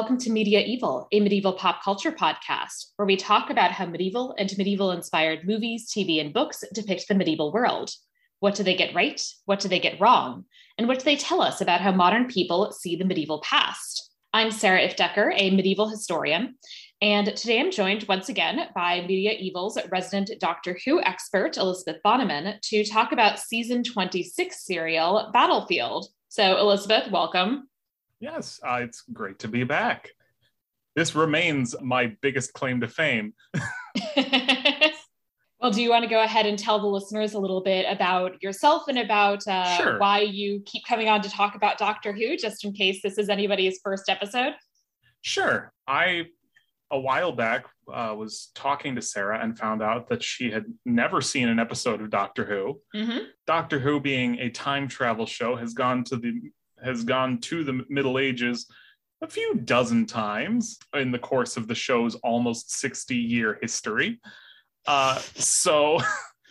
[0.00, 4.34] welcome to Media Evil, a medieval pop culture podcast, where we talk about how medieval
[4.38, 7.90] and medieval inspired movies, TV, and books depict the medieval world.
[8.38, 9.22] What do they get right?
[9.44, 10.46] What do they get wrong?
[10.78, 14.10] And what do they tell us about how modern people see the medieval past?
[14.32, 16.54] I'm Sarah Ifdecker, a medieval historian,
[17.02, 22.58] and today I'm joined once again by Media Evil's resident Doctor Who expert, Elizabeth Bonneman,
[22.58, 26.06] to talk about season 26 serial Battlefield.
[26.30, 27.69] So, Elizabeth, welcome.
[28.20, 30.10] Yes, uh, it's great to be back.
[30.94, 33.32] This remains my biggest claim to fame.
[35.60, 38.42] well, do you want to go ahead and tell the listeners a little bit about
[38.42, 39.98] yourself and about uh, sure.
[39.98, 43.30] why you keep coming on to talk about Doctor Who, just in case this is
[43.30, 44.52] anybody's first episode?
[45.22, 45.72] Sure.
[45.86, 46.26] I,
[46.90, 51.20] a while back, uh, was talking to Sarah and found out that she had never
[51.20, 52.80] seen an episode of Doctor Who.
[52.94, 53.24] Mm-hmm.
[53.46, 56.32] Doctor Who, being a time travel show, has gone to the
[56.84, 58.66] has gone to the Middle Ages
[59.22, 64.20] a few dozen times in the course of the show's almost 60 year history.
[64.86, 66.00] Uh, so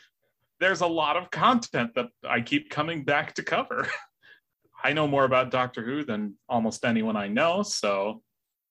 [0.60, 3.88] there's a lot of content that I keep coming back to cover.
[4.84, 8.22] I know more about Doctor Who than almost anyone I know, so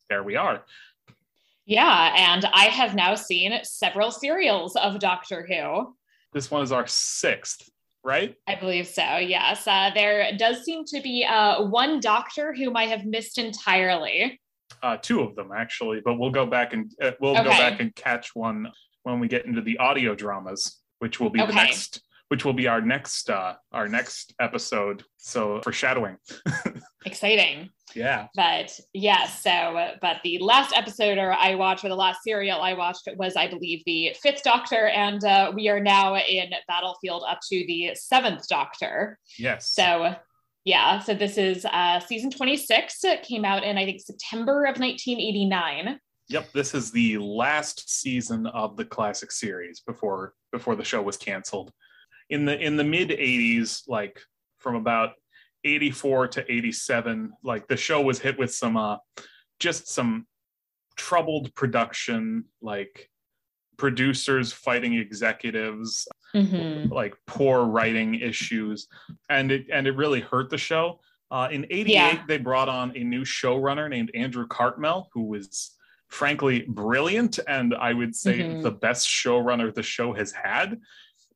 [0.08, 0.64] there we are.
[1.66, 5.94] Yeah, and I have now seen several serials of Doctor Who.
[6.32, 7.68] This one is our sixth
[8.04, 8.34] right?
[8.46, 9.16] I believe so.
[9.16, 14.40] Yes, uh, there does seem to be uh, one doctor whom I have missed entirely.
[14.82, 17.44] Uh, two of them actually, but we'll go back and uh, we'll okay.
[17.44, 18.68] go back and catch one
[19.02, 21.50] when we get into the audio dramas, which will be okay.
[21.50, 26.16] the next which will be our next uh our next episode so foreshadowing
[27.08, 27.70] exciting.
[27.94, 28.28] Yeah.
[28.34, 32.74] But yes so but the last episode or i watched or the last serial i
[32.74, 34.88] watched was i believe the fifth doctor.
[34.88, 39.18] And uh, we are now in battlefield up to the seventh doctor.
[39.38, 39.72] Yes.
[39.72, 40.14] So
[40.64, 44.80] yeah so this is uh season 26 it came out in i think september of
[44.80, 51.00] 1989 Yep, this is the last season of the classic series before before the show
[51.00, 51.72] was canceled.
[52.28, 54.20] In the in the mid 80s like
[54.58, 55.12] from about
[55.64, 58.96] 84 to 87 like the show was hit with some uh
[59.58, 60.26] just some
[60.96, 63.10] troubled production like
[63.76, 66.92] producers fighting executives mm-hmm.
[66.92, 68.88] like poor writing issues
[69.28, 72.22] and it and it really hurt the show uh, in 88 yeah.
[72.26, 75.76] they brought on a new showrunner named andrew cartmel who was
[76.08, 78.62] frankly brilliant and i would say mm-hmm.
[78.62, 80.80] the best showrunner the show has had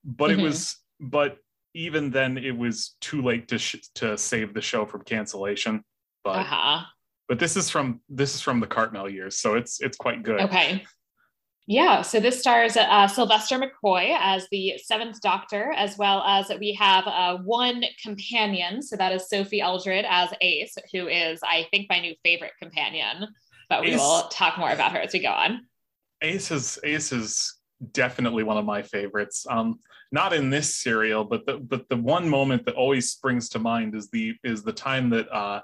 [0.04, 0.40] but mm-hmm.
[0.40, 1.38] it was but
[1.74, 5.82] even then it was too late to sh- to save the show from cancellation
[6.24, 6.84] but uh-huh.
[7.28, 10.40] but this is from this is from the cartmel years so it's it's quite good
[10.40, 10.82] okay
[11.66, 16.74] yeah, so this stars uh, Sylvester McCoy as the seventh Doctor, as well as we
[16.74, 18.82] have uh, one companion.
[18.82, 23.28] So that is Sophie Aldred as Ace, who is, I think, my new favorite companion.
[23.68, 25.66] But we Ace, will talk more about her as we go on.
[26.20, 27.60] Ace is Ace is
[27.92, 29.46] definitely one of my favorites.
[29.48, 29.78] Um,
[30.12, 33.94] not in this serial, but the but the one moment that always springs to mind
[33.94, 35.62] is the is the time that uh,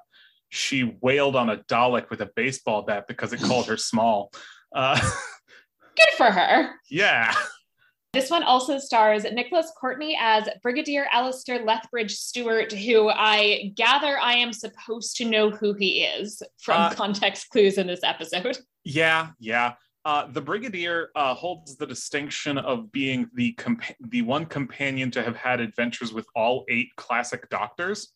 [0.49, 4.33] she wailed on a Dalek with a baseball bat because it called her small.
[4.75, 4.99] Uh,
[5.97, 6.71] Good for her.
[6.91, 7.35] Yeah.
[8.15, 14.35] This one also stars Nicholas Courtney as Brigadier Alistair Lethbridge Stewart, who I gather I
[14.35, 18.59] am supposed to know who he is from uh, context clues in this episode.
[18.85, 19.75] Yeah, yeah.
[20.05, 25.23] Uh, the Brigadier uh, holds the distinction of being the compa- the one companion to
[25.23, 28.13] have had adventures with all eight classic Doctors.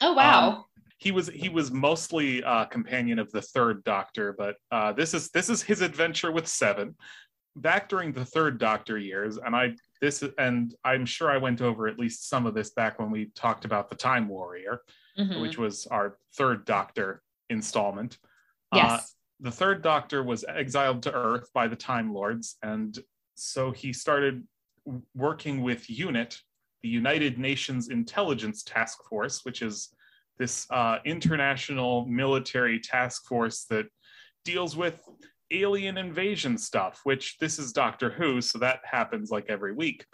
[0.00, 0.48] Oh wow!
[0.48, 0.64] Um,
[0.98, 5.30] he was he was mostly uh, companion of the third Doctor, but uh, this is
[5.30, 6.94] this is his adventure with Seven.
[7.56, 11.88] Back during the third Doctor years, and I this and I'm sure I went over
[11.88, 14.80] at least some of this back when we talked about the Time Warrior,
[15.18, 15.40] mm-hmm.
[15.42, 17.20] which was our third Doctor
[17.50, 18.16] installment.
[18.72, 22.98] Uh, yes the third doctor was exiled to earth by the time lords and
[23.34, 24.42] so he started
[25.14, 26.36] working with unit
[26.82, 29.94] the united nations intelligence task force which is
[30.40, 33.86] this uh, international military task force that
[34.44, 35.06] deals with
[35.50, 40.04] alien invasion stuff which this is doctor who so that happens like every week.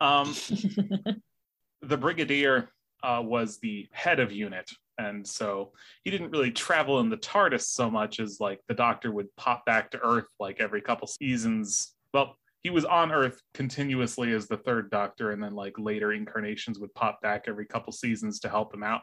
[0.00, 0.34] Um,
[1.82, 2.70] the brigadier
[3.02, 5.72] uh, was the head of unit and so
[6.04, 9.64] he didn't really travel in the TARDIS so much as like the Doctor would pop
[9.64, 11.94] back to Earth like every couple seasons.
[12.12, 16.78] Well, he was on Earth continuously as the third Doctor, and then like later incarnations
[16.78, 19.00] would pop back every couple seasons to help him out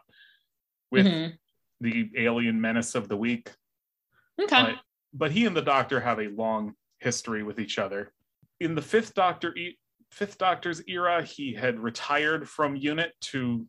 [0.91, 1.33] with mm-hmm.
[1.81, 3.51] the alien menace of the week.
[4.39, 4.63] Okay.
[4.63, 4.75] But,
[5.13, 8.13] but he and the Doctor have a long history with each other.
[8.59, 9.55] In the fifth Doctor,
[10.11, 13.65] fifth Doctor's era, he had retired from Unit to,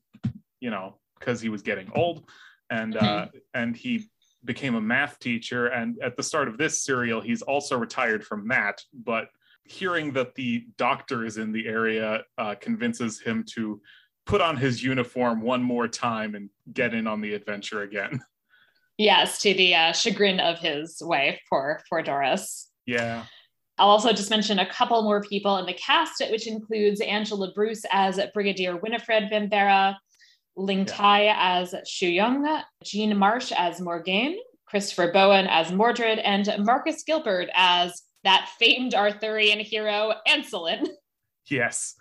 [0.60, 2.28] you know, because he was getting old,
[2.70, 3.38] and uh, mm-hmm.
[3.54, 4.08] and he
[4.44, 5.66] became a math teacher.
[5.66, 8.82] And at the start of this serial, he's also retired from that.
[8.92, 9.28] But
[9.64, 13.80] hearing that the doctor is in the area uh, convinces him to
[14.26, 18.20] put on his uniform one more time and get in on the adventure again.
[19.00, 22.68] Yes, to the uh, chagrin of his wife, poor, poor Doris.
[22.84, 23.26] Yeah.
[23.78, 27.84] I'll also just mention a couple more people in the cast, which includes Angela Bruce
[27.92, 29.94] as Brigadier Winifred Bambera,
[30.58, 31.60] Ling Tai yeah.
[31.60, 38.02] as Shou Yuing, Jean Marsh as Morgaine, Christopher Bowen as Mordred, and Marcus Gilbert as
[38.24, 40.86] that famed Arthurian hero, Ancelyn.
[41.48, 41.94] Yes.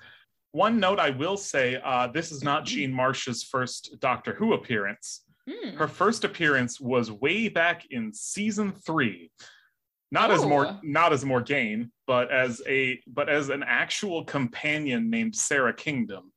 [0.52, 5.22] One note I will say uh, this is not Jean Marsh's first Doctor Who appearance.
[5.50, 5.78] Hmm.
[5.78, 9.32] Her first appearance was way back in season three.
[10.12, 10.34] Not oh.
[10.34, 15.74] as more not as Morgaine, but as a but as an actual companion named Sara
[15.74, 16.32] Kingdom.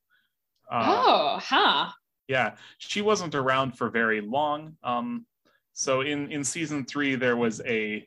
[0.70, 1.90] Uh, oh, huh.
[2.30, 4.76] Yeah, she wasn't around for very long.
[4.84, 5.26] Um,
[5.72, 8.06] so in in season three, there was a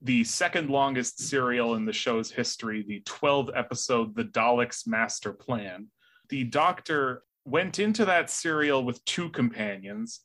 [0.00, 5.88] the second longest serial in the show's history, the 12 episode The Daleks Master Plan.
[6.30, 10.20] The Doctor went into that serial with two companions,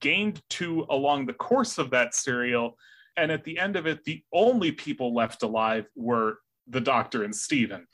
[0.00, 2.78] gained two along the course of that serial,
[3.18, 7.36] and at the end of it, the only people left alive were the Doctor and
[7.36, 7.86] Steven.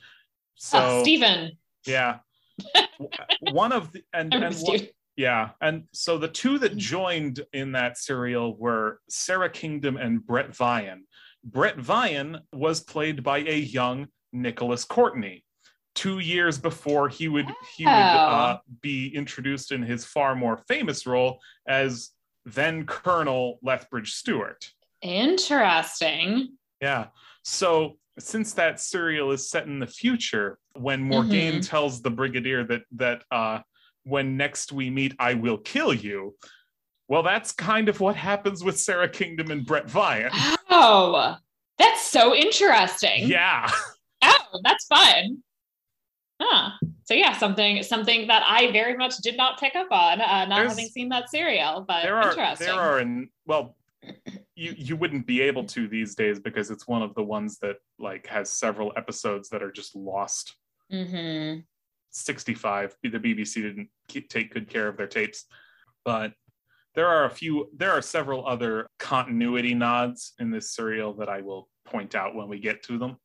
[0.55, 1.59] So oh, Steven.
[1.87, 2.21] Yeah.
[3.53, 4.81] One of the and, and one,
[5.17, 10.51] yeah, and so the two that joined in that serial were Sara Kingdom and Bret
[10.53, 11.01] Vyon.
[11.45, 15.45] Bret Vyon was played by a young Nicholas Courtney.
[15.95, 17.47] Two years before he would
[17.77, 22.11] he would uh, be introduced in his far more famous role as
[22.45, 24.71] then Colonel Lethbridge Stewart.
[25.03, 26.57] Interesting.
[26.81, 27.07] Yeah.
[27.43, 31.61] So since that serial is set in the future, when Morgaine mm-hmm.
[31.61, 33.61] tells the Brigadier that that uh,
[34.05, 36.37] when next we meet, I will kill you.
[37.09, 40.31] Well, that's kind of what happens with Sara Kingdom and Bret Vyon.
[40.71, 41.37] Oh,
[41.79, 43.27] that's so interesting.
[43.27, 43.71] Yeah.
[44.23, 45.43] Oh, that's fun.
[46.41, 46.71] Huh.
[47.05, 50.57] So yeah, something something that I very much did not pick up on, uh, not
[50.57, 52.67] There's, having seen that serial, but there are, interesting.
[52.69, 53.77] There are, in, well,
[54.61, 57.77] you you wouldn't be able to these days because it's one of the ones that
[57.99, 60.55] like has several episodes that are just lost.
[60.93, 61.61] Mm-hmm.
[62.11, 62.97] 65.
[63.03, 65.47] The BBC didn't keep, take good care of their tapes,
[66.05, 66.33] but
[66.95, 67.71] there are a few.
[67.75, 72.49] There are several other continuity nods in this serial that I will point out when
[72.49, 73.17] we get to them.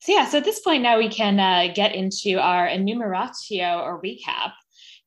[0.00, 4.00] So yeah, so at this point now we can uh, get into our enumeratio or
[4.00, 4.52] recap.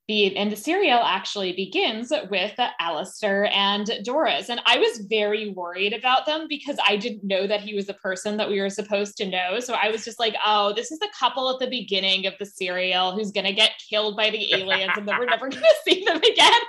[0.07, 4.49] The, and the serial actually begins with Alistair and Doris.
[4.49, 7.95] And I was very worried about them because I didn't know that he was the
[7.95, 9.59] person that we were supposed to know.
[9.59, 12.45] So I was just like, oh, this is the couple at the beginning of the
[12.45, 15.75] serial who's going to get killed by the aliens and then we're never going to
[15.83, 16.61] see them again.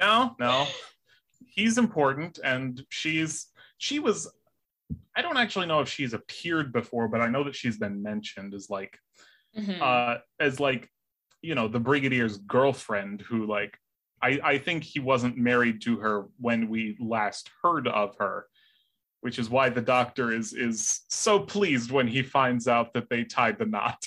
[0.00, 0.66] No, no.
[1.46, 2.40] He's important.
[2.42, 3.46] And she's,
[3.78, 4.28] she was,
[5.14, 8.54] I don't actually know if she's appeared before, but I know that she's been mentioned
[8.54, 8.98] as like,
[9.56, 9.80] mm-hmm.
[9.80, 10.90] uh, as like
[11.42, 13.76] you know the brigadier's girlfriend who like
[14.22, 18.46] I, I think he wasn't married to her when we last heard of her
[19.20, 23.24] which is why the doctor is is so pleased when he finds out that they
[23.24, 24.04] tied the knot.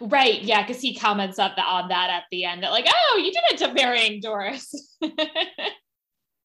[0.00, 3.32] Right yeah because he comments up on that at the end that like oh you
[3.32, 4.98] did it to marrying doris.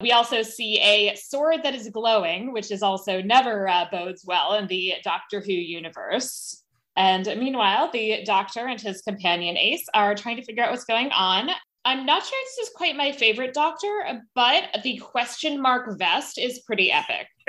[0.01, 4.55] We also see a sword that is glowing which is also never uh, bodes well
[4.55, 6.64] in the doctor who universe
[6.95, 11.11] and meanwhile, the doctor and his companion Ace are trying to figure out what's going
[11.11, 11.49] on.
[11.83, 16.59] I'm not sure this is quite my favorite doctor, but the question mark vest is
[16.59, 17.27] pretty epic.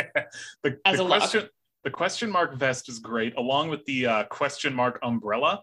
[0.62, 1.50] the, as the a question, look.
[1.85, 5.62] the question mark vest is great, along with the uh, question mark umbrella.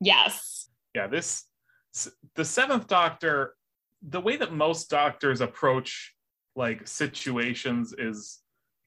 [0.00, 0.70] Yes.
[0.94, 1.44] Yeah, this
[2.36, 3.54] the seventh doctor,
[4.02, 6.14] the way that most doctors approach
[6.56, 8.40] like situations is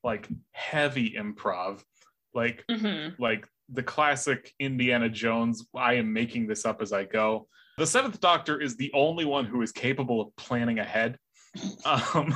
[0.04, 1.84] like heavy improv.
[2.34, 3.22] Like mm-hmm.
[3.22, 7.48] like the classic Indiana Jones, I am making this up as I go.
[7.78, 11.18] The Seventh Doctor is the only one who is capable of planning ahead.
[11.86, 12.36] Um,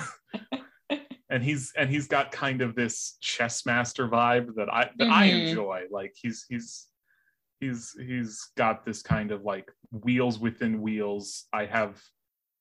[1.29, 5.11] and he's and he's got kind of this chess master vibe that I that mm-hmm.
[5.11, 5.83] I enjoy.
[5.89, 6.85] Like he's he's
[7.59, 11.45] he's he's got this kind of like wheels within wheels.
[11.51, 11.99] I have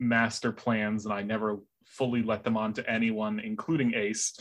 [0.00, 4.32] master plans and I never fully let them on to anyone, including Ace,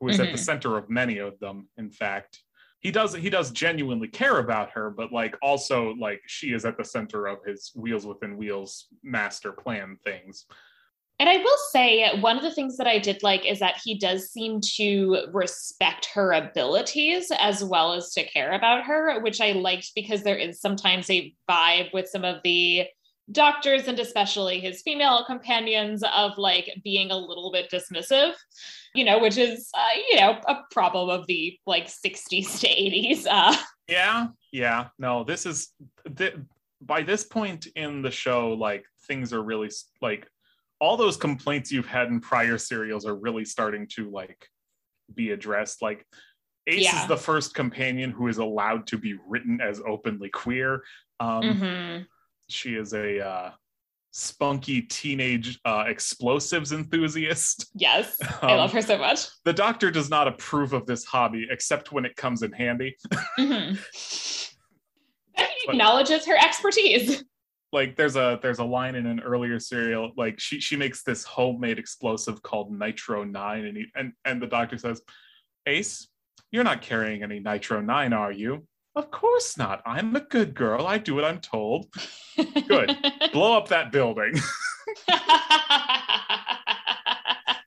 [0.00, 0.22] who is mm-hmm.
[0.22, 0.44] at the mm-hmm.
[0.44, 2.40] center of many of them, in fact
[2.86, 6.78] he does he does genuinely care about her but like also like she is at
[6.78, 10.46] the center of his wheels within wheels master plan things.
[11.18, 13.98] And I will say, one of the things that I did like is that he
[13.98, 19.52] does seem to respect her abilities as well as to care about her, which I
[19.52, 22.86] liked because there is sometimes a vibe with some of the
[23.32, 28.32] doctors and especially his female companions of like being a little bit dismissive
[28.94, 33.26] you know which is uh, you know a problem of the like 60s to 80s
[33.28, 33.56] uh
[33.88, 35.70] yeah yeah no this is
[36.16, 36.36] th-
[36.80, 40.28] by this point in the show like things are really like
[40.78, 44.46] all those complaints you've had in prior serials are really starting to like
[45.14, 46.06] be addressed like
[46.68, 47.02] ace Yeah.
[47.02, 50.82] is the first companion who is allowed to be written as openly queer
[51.18, 52.06] um mhm.
[52.48, 53.50] She is a uh
[54.12, 57.66] spunky teenage uh explosives enthusiast.
[57.74, 58.16] Yes.
[58.42, 59.26] I Um, love her so much.
[59.44, 62.96] the doctor does not approve of this hobby except when it comes in handy.
[63.38, 63.78] Mhm.
[65.36, 67.22] But he acknowledges her expertise.
[67.72, 71.24] Like there's a there's a line in an earlier serial like she she makes this
[71.24, 75.02] homemade explosive called nitro 9 and he, and and the doctor says
[75.66, 76.08] ace
[76.52, 80.86] you're not carrying any nitro 9 are you of course not i'm a good girl
[80.86, 81.86] i do what i'm told
[82.68, 82.96] Good.
[83.32, 84.34] blow up that building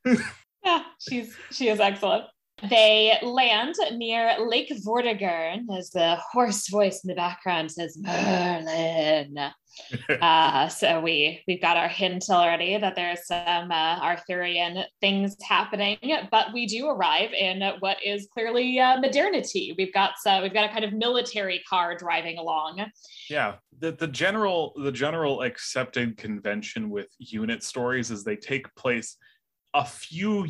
[0.66, 2.26] yeah, she's she is excellent.
[2.70, 9.38] They land near Lake Vortigern as the hoarse voice in the background says Merlin.
[10.22, 15.98] uh, so we we've got our hint already that there's some uh, Arthurian things happening,
[16.32, 19.74] but we do arrive in what is clearly uh, modernity.
[19.78, 22.86] We've got so we've got a kind of military car driving along.
[23.30, 29.16] yeah the, the general the general accepted convention with unit stories is they take place
[29.74, 30.44] a few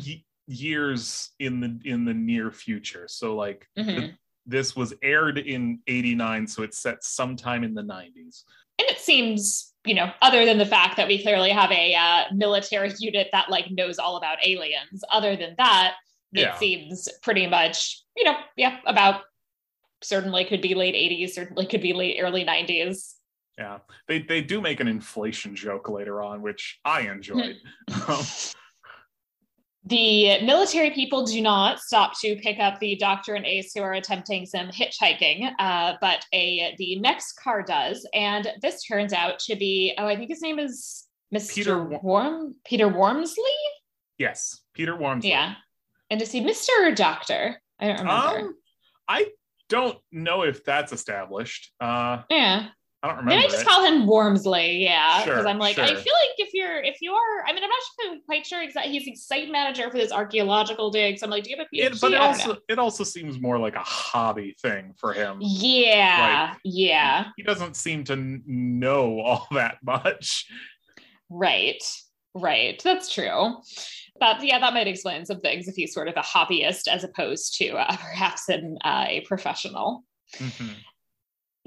[0.50, 4.16] years in the in the near future so like Mhm.
[4.46, 8.44] this was aired in 89 so it's set sometime in the 90s
[8.78, 12.24] And it seems, you know, other than the fact that we clearly have a uh,
[12.34, 15.96] military unit that like knows all about aliens, other than that,
[16.32, 16.54] it Yeah.
[16.56, 19.22] seems pretty much, you know, yeah, about
[20.02, 23.16] certainly could be late 80s, certainly could be late early 90s.
[23.58, 23.78] yeah
[24.08, 27.56] they they do make an inflation joke later on which i enjoyed
[28.08, 28.24] Um,
[29.84, 33.94] The military people do not stop to pick up the doctor and Ace who are
[33.94, 39.56] attempting some hitchhiking, uh, but a the next car does, and this turns out to
[39.56, 41.54] be oh, I think his name is Mr.
[41.54, 43.56] Peter Wa- Warm Peter Wormsley.
[44.18, 45.54] yes peter wormsley Yeah.
[46.10, 46.68] And is he Mr.
[46.82, 47.60] or Doctor?
[47.78, 48.38] I don't remember.
[48.48, 48.54] um
[49.08, 49.26] i
[49.68, 52.68] don't know if that's established uh yeah.
[53.02, 53.66] I don't remember Maybe I just it.
[53.66, 54.82] call him Wormsley.
[54.82, 55.24] Yeah.
[55.24, 57.70] Because Sure, I'm like, I feel like if you're, if you are, I mean, I'm
[57.70, 58.92] not sure, quite sure exactly.
[58.92, 61.18] He's the site manager for this archaeological dig.
[61.18, 61.94] So I'm like, do you have a PhD?
[61.94, 62.58] it, but it also know.
[62.68, 66.54] it also seems more like a hobby thing for him Yeah.
[66.64, 67.26] yeah.
[67.36, 68.16] he doesn't seem to
[68.46, 70.46] know all that much
[71.30, 71.82] Right.
[72.34, 72.80] Right.
[72.84, 73.56] That's true.
[74.18, 77.56] But yeah, that might explain some things if he's sort of a hobbyist as opposed
[77.58, 80.04] to uh, perhaps an, uh, a professional.
[80.36, 80.74] Mhm.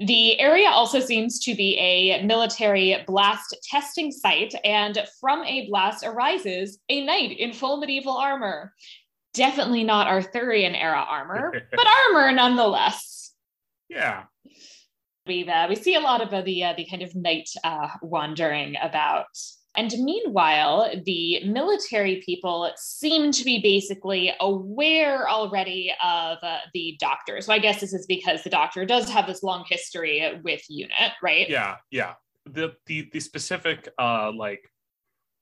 [0.04, 6.04] The area also seems to be a military blast testing site, and from a blast
[6.04, 8.74] arises a knight in full medieval armor.
[9.32, 13.32] Definitely not Arthurian era armor, but armor nonetheless.
[13.88, 14.24] yeah
[15.26, 17.88] We uh, we see a lot of uh, the uh, the kind of knight uh,
[18.02, 19.26] wandering about.
[19.76, 27.40] And meanwhile, the military people seem to be basically aware already of uh, the doctor.
[27.40, 31.12] So I guess this is because the doctor does have this long history with UNIT,
[31.22, 31.48] right?
[31.48, 32.14] yeah yeah
[32.46, 34.70] the the the specific uh like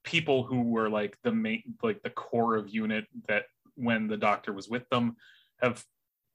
[0.04, 3.44] people who were like the main like the core of unit that
[3.76, 5.16] when the doctor was with them
[5.60, 5.84] have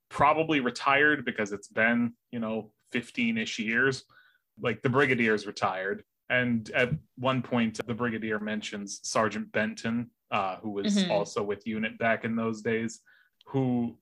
[0.09, 4.03] probably retired because it's been you know 15ish years
[4.61, 10.71] like the brigadier's retired and at one point the brigadier mentions sergeant benton uh, who
[10.71, 11.11] was Mhm.
[11.11, 12.99] also with unit back in those days
[13.47, 13.97] who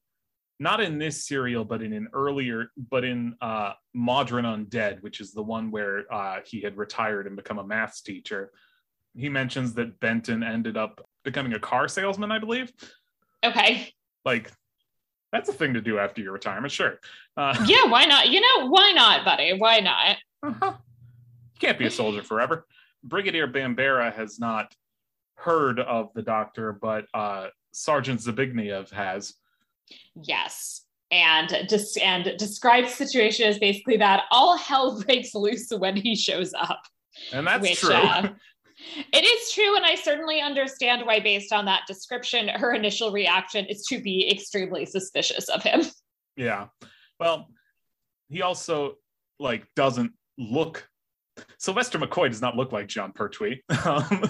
[0.59, 5.33] not in this serial but in an earlier but in uh mawdryn undead which is
[5.33, 8.51] the one where uh he had retired and become a maths teacher
[9.15, 12.71] he mentions that benton ended up becoming a car salesman i believe
[13.45, 13.91] Okay.
[14.23, 14.51] like
[15.31, 16.99] that's a thing to do after your retirement sure
[17.37, 18.29] uh, Yeah, why not?
[18.29, 19.53] You know, why not, buddy?
[19.57, 20.17] Why not?
[20.43, 20.73] uh-huh.
[21.55, 22.65] You can't be a soldier forever
[23.03, 24.75] brigadier bambera has not
[25.35, 29.35] heard of the doctor but uh sergeant zbigniew has
[30.15, 30.81] Yes.
[31.11, 36.15] And just and describes the situation as basically that all hell breaks loose when he
[36.15, 36.81] shows up.
[37.31, 38.29] and that's which true uh,
[39.13, 43.65] it is true, and I certainly understand why, based on that description, her initial reaction
[43.67, 45.83] is to be extremely suspicious of him.
[46.35, 46.67] Yeah.
[47.17, 47.47] Well,
[48.27, 48.95] he also
[49.39, 50.85] like doesn't look
[51.57, 53.61] Sylvester McCoy does not look like Jon Pertwee.
[53.85, 54.29] um,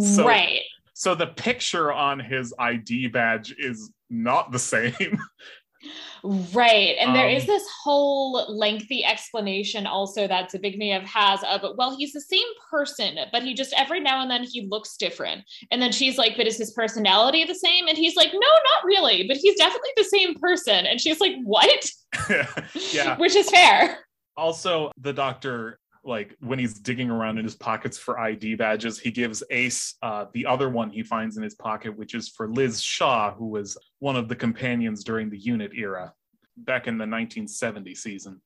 [0.00, 0.60] So- right.
[0.94, 5.18] so the picture on his ID badge is not the same.
[6.22, 6.96] Right.
[6.98, 12.14] And there is Um, this whole lengthy explanation also that Zbigniew has of, well, he's
[12.14, 15.42] the same person, but he just every now and then he looks different.
[15.70, 17.86] And then she's like, but is his personality the same?
[17.86, 20.86] And he's like, no, not really, but he's definitely the same person.
[20.86, 21.90] And she's like, what?
[22.92, 23.18] yeah.
[23.18, 23.98] Which is fair.
[24.38, 29.10] Also, the doctor, like when he's digging around in his pockets for ID badges, he
[29.10, 32.82] gives Ace uh, the other one he finds in his pocket, which is for Liz
[32.82, 36.12] Shaw, who was one of the companions during the unit era
[36.56, 38.40] back in the 1970 season.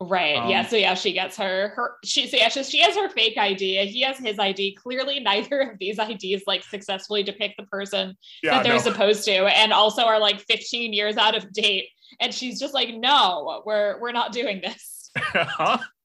[0.00, 0.36] Right.
[0.36, 0.66] Um, yeah.
[0.66, 3.86] So yeah, she gets her her she so yeah, she, she has her fake ID.
[3.86, 4.74] He has his ID.
[4.74, 8.80] Clearly, neither of these IDs like successfully depict the person Yeah, that they're no.
[8.80, 11.88] supposed to, and also are like 15 years out of date.
[12.20, 15.10] And she's just like, no, we're we're not doing this.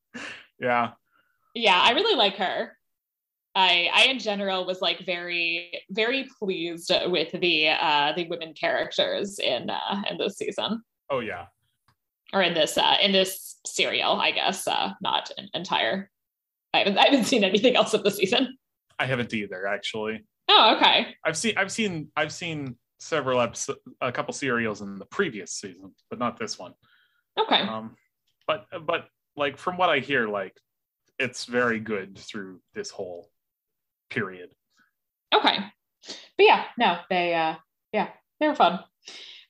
[0.60, 0.92] yeah.
[1.54, 2.74] Yeah, I really like her.
[3.56, 9.40] I I in general was like very very pleased with the uh the women characters
[9.40, 11.46] in uh in this season Oh yeah.
[12.34, 16.12] or in this uh in this serial, I guess, uh not entire.
[16.74, 18.58] I haven't I haven't seen anything else of the season.
[19.00, 20.24] I haven't either, actually.
[20.50, 21.16] Oh, okay.
[21.26, 25.94] I've seen I've seen I've seen several episodes a couple serials in the previous season,
[26.10, 26.74] but not this one.
[27.40, 27.62] Okay.
[27.62, 27.96] Um
[28.46, 29.08] but but
[29.38, 30.58] like from what I hear, like
[31.20, 33.30] it's very good through this whole
[34.10, 34.50] period.
[35.34, 35.58] Okay.
[36.38, 37.56] But yeah, no, they uh
[37.94, 38.80] yeah, they were fun.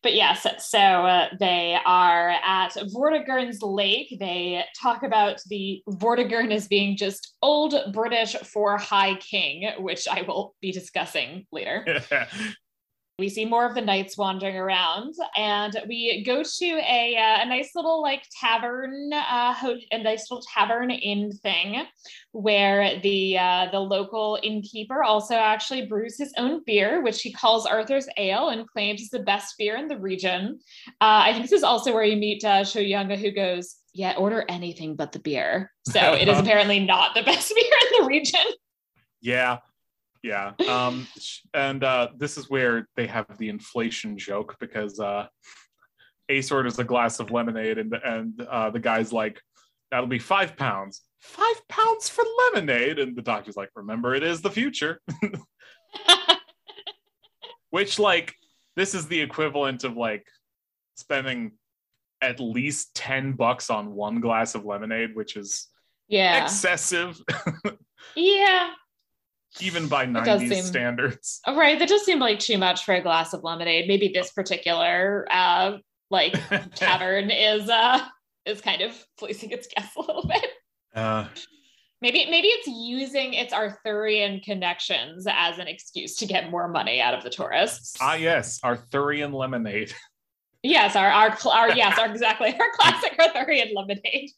[0.03, 4.15] But yes, so uh, they are at Vortigern's Lake.
[4.20, 10.22] They talk about the Vortigern as being just old British for High King, which I
[10.22, 11.86] will be discussing later.
[13.19, 17.45] we see more of the knights wandering around and we go to a, uh, a
[17.47, 21.84] nice little like tavern uh, ho- a nice little tavern inn thing
[22.32, 27.65] where the uh, the local innkeeper also actually brews his own beer which he calls
[27.65, 30.60] arthur's ale and claims is the best beer in the region.
[31.01, 34.45] Uh, i think this is also where you meet uh, shoyunga who goes yeah order
[34.47, 35.71] anything but the beer.
[35.88, 38.45] So it is apparently not the best beer in the region.
[39.21, 39.58] Yeah.
[40.27, 40.51] Yeah.
[40.67, 41.07] Um
[41.53, 45.27] and uh this is where they have the inflation joke because uh
[46.29, 49.39] Ace orders a glass of lemonade and and uh the guy's like,
[49.91, 51.03] that'll be five pounds.
[51.21, 52.99] Five pounds for lemonade.
[52.99, 54.99] And the doctor's like, remember it is the future.
[57.69, 58.33] Which like
[58.75, 60.25] this is the equivalent of like
[60.95, 61.53] spending
[62.21, 65.67] at least 10 bucks on one glass of lemonade, which is
[66.07, 67.19] yeah excessive
[68.15, 68.69] yeah
[69.62, 71.41] even by 90s seem- standards.
[71.48, 73.88] Right, that does seem like too much for a glass of lemonade.
[73.88, 75.78] Maybe this particular uh
[76.10, 76.34] like
[76.76, 78.00] tavern is uh
[78.46, 80.46] is kind of fleecing its guests a little bit.
[80.96, 81.28] Uh,
[82.00, 87.15] Maybe maybe it's using its Arthurian connections as an excuse to get more money out
[87.15, 87.96] of the tourists.
[88.00, 89.91] ah, yes, Arthurian lemonade.
[90.62, 94.30] Yes, our our, our yes, our exactly our classic Arthurian lemonade.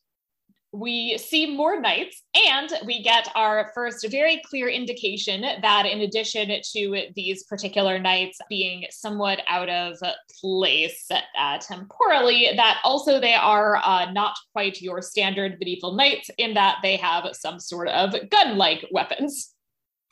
[0.71, 6.49] We see more knights, and we get our first very clear indication that, in addition
[6.73, 9.97] to these particular knights being somewhat out of
[10.39, 16.53] place uh, temporally, that also they are uh, not quite your standard medieval knights in
[16.53, 19.55] that they have some sort of gun-like weapons.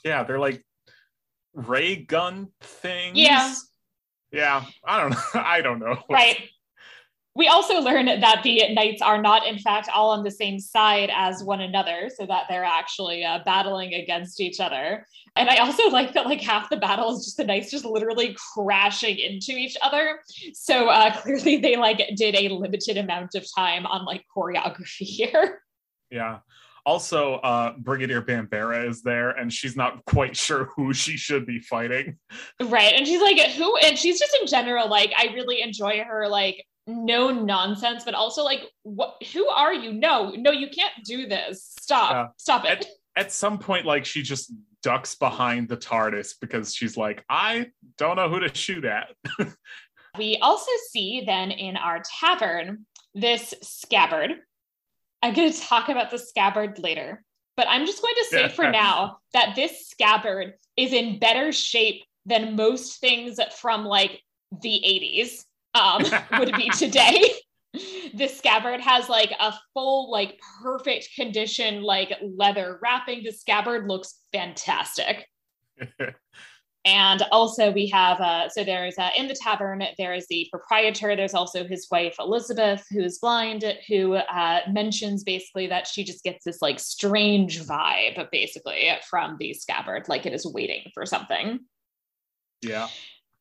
[0.03, 0.63] Yeah, they're like
[1.53, 3.17] ray gun things.
[3.17, 3.53] Yeah.
[4.31, 5.17] Yeah, I don't know.
[5.35, 6.03] I don't know.
[6.09, 6.49] Right.
[7.37, 11.11] We also learn that the knights are not, in fact, all on the same side
[11.13, 15.05] as one another, so that they're actually uh, battling against each other.
[15.35, 18.35] And I also like that, like half the battle is just the knights just literally
[18.55, 20.19] crashing into each other.
[20.53, 25.61] So uh, clearly, they like did a limited amount of time on like choreography here.
[26.09, 26.39] Yeah.
[26.87, 31.59] Also, uh, Brigadier Bambera is there, and she's not quite sure who she should be
[31.59, 32.17] fighting.
[32.59, 32.93] Right.
[32.95, 33.75] And she's like, who?
[33.77, 38.43] And she's just in general, like, I really enjoy her, like, no nonsense, but also
[38.43, 39.21] like, what?
[39.33, 39.93] Who are you?
[39.93, 41.73] No, no, you can't do this.
[41.79, 42.27] Stop, Yeah.
[42.37, 42.85] stop it.
[43.15, 48.15] At some point, like she just ducks behind the TARDIS because she's like, I don't
[48.15, 49.09] know who to shoot at.
[50.17, 54.31] We also see then in our tavern this scabbard.
[55.21, 57.23] I'm going to talk about the scabbard later,
[57.55, 58.47] but I'm just going to say Yeah.
[58.47, 64.23] for now that this scabbard is in better shape than most things from like
[64.61, 65.43] the 80s
[65.77, 66.03] um,
[66.39, 67.31] would be today.
[68.13, 73.23] This scabbard has like a full, like perfect condition, like leather wrapping.
[73.23, 75.27] The scabbard looks fantastic.
[76.87, 81.17] And also, we have uh, so there's uh, in the tavern there is the proprietor.
[81.17, 86.23] There's also his wife Elizabeth, who is blind, who uh, mentions basically that she just
[86.23, 91.59] gets this like strange vibe, basically from the scabbard, like it is waiting for something.
[92.61, 92.87] yeah.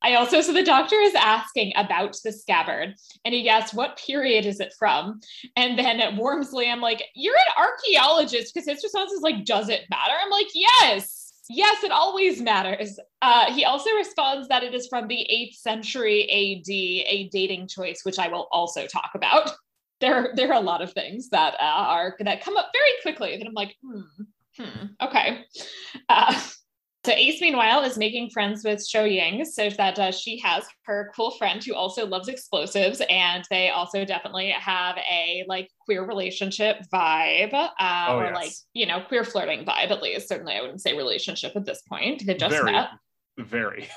[0.03, 4.45] I also, so the doctor is asking about the scabbard and he asks, what period
[4.45, 5.21] is it from?
[5.57, 9.69] And then at Wormsley, I'm like, you're an archaeologist because his response is like, does
[9.69, 10.13] it matter?
[10.23, 11.33] I'm like, yes.
[11.49, 12.99] Yes, it always matters.
[13.23, 18.01] Uh, he also responds that it is from the 8th century AD, a dating choice,
[18.03, 19.53] which I will also talk about.
[19.99, 23.39] There, there are a lot of things that uh, are that come up very quickly
[23.39, 24.01] that I'm like, hmm,
[24.59, 25.47] hmm okay.
[26.07, 26.39] Uh,
[27.07, 31.13] so Ace, meanwhile, is making friends with Shou Yuing so that uh, she has her
[31.15, 36.79] cool friend who also loves explosives, and they also definitely have a like queer relationship
[36.93, 38.35] vibe, uh, oh, or yes.
[38.35, 40.29] like you know queer flirting vibe at least.
[40.29, 42.27] Certainly, I wouldn't say relationship at this point.
[42.27, 42.89] They just very, met.
[43.39, 43.89] Very.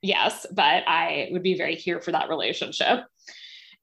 [0.00, 3.00] Yes, but I would be very here for that relationship.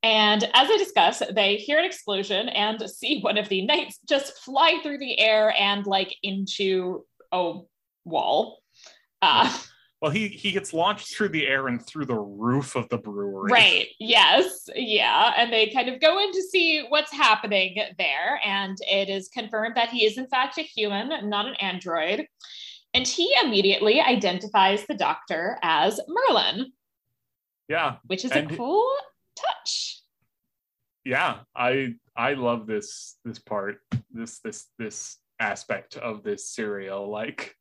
[0.04, 4.38] And as I discuss, they hear an explosion and see one of the knights just
[4.38, 7.60] fly through the air and like into a
[8.06, 8.60] wall.
[9.22, 9.56] Uh,
[10.02, 13.52] well, he he gets launched through the air and through the roof of the brewery.
[13.52, 13.88] Right.
[14.00, 14.68] Yes.
[14.76, 15.32] Yeah.
[15.38, 19.76] And they kind of go in to see what's happening there, and it is confirmed
[19.78, 22.28] that he is in fact a human, not an android.
[22.94, 26.74] And he immediately identifies the doctor as Merlin.
[27.70, 27.96] Yeah.
[28.06, 28.94] Which is and a cool
[29.36, 30.02] touch.
[31.06, 33.80] Yeah, I I love this this part,
[34.12, 37.10] this this this aspect of this serial.
[37.10, 37.56] Like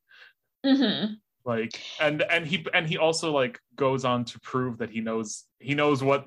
[0.65, 1.13] Mm-hmm.
[1.45, 5.43] Like and and he and he also like goes on to prove that he knows
[5.59, 6.25] he knows what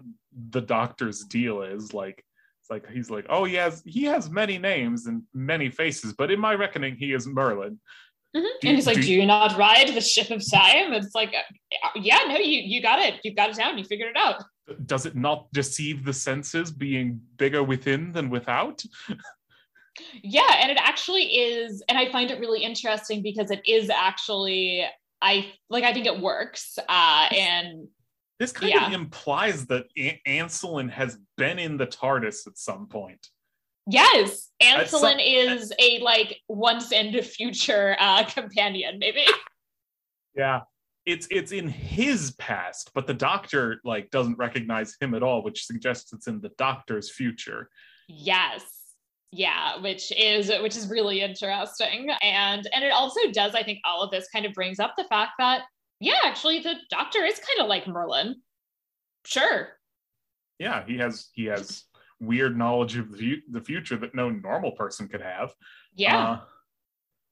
[0.51, 1.94] the doctor's deal is.
[1.94, 2.22] Like
[2.61, 6.31] it's like he's like, oh he has he has many names and many faces, but
[6.31, 7.81] in my reckoning he is Merlin.
[8.37, 8.66] Mm-hmm.
[8.66, 10.92] and he's like, do, do you not ride the ship of time?
[10.92, 13.14] It's like, uh, yeah, no, you you got it.
[13.25, 13.79] You got it down.
[13.79, 14.44] You figured it out.
[14.85, 18.83] Does it not deceive the senses being bigger within than without?
[20.22, 24.85] Yeah, and it actually is, and I find it really interesting because it is actually,
[25.22, 26.78] I like, I think it works.
[26.88, 27.88] Uh, and
[28.38, 28.87] this kind yeah.
[28.87, 33.28] of implies that a- Ancelyn has been in the TARDIS at some point.
[33.88, 39.24] Yes, Ancelyn some, is a like once and a future uh, companion, maybe.
[40.35, 40.61] Yeah,
[41.06, 45.64] it's it's in his past, but the Doctor like doesn't recognize him at all, which
[45.64, 47.70] suggests it's in the Doctor's future.
[48.06, 48.62] Yes,
[49.32, 52.08] yeah which is which is really interesting.
[52.22, 55.04] And and it also does i think all of this kind of brings up the
[55.04, 55.62] fact that
[56.00, 58.36] yeah actually the doctor is kind of like merlin.
[59.24, 59.68] Sure.
[60.58, 61.84] Yeah he has he has
[62.18, 65.52] weird knowledge of the, the future that no normal person could have.
[65.94, 66.18] Yeah.
[66.18, 66.40] Uh,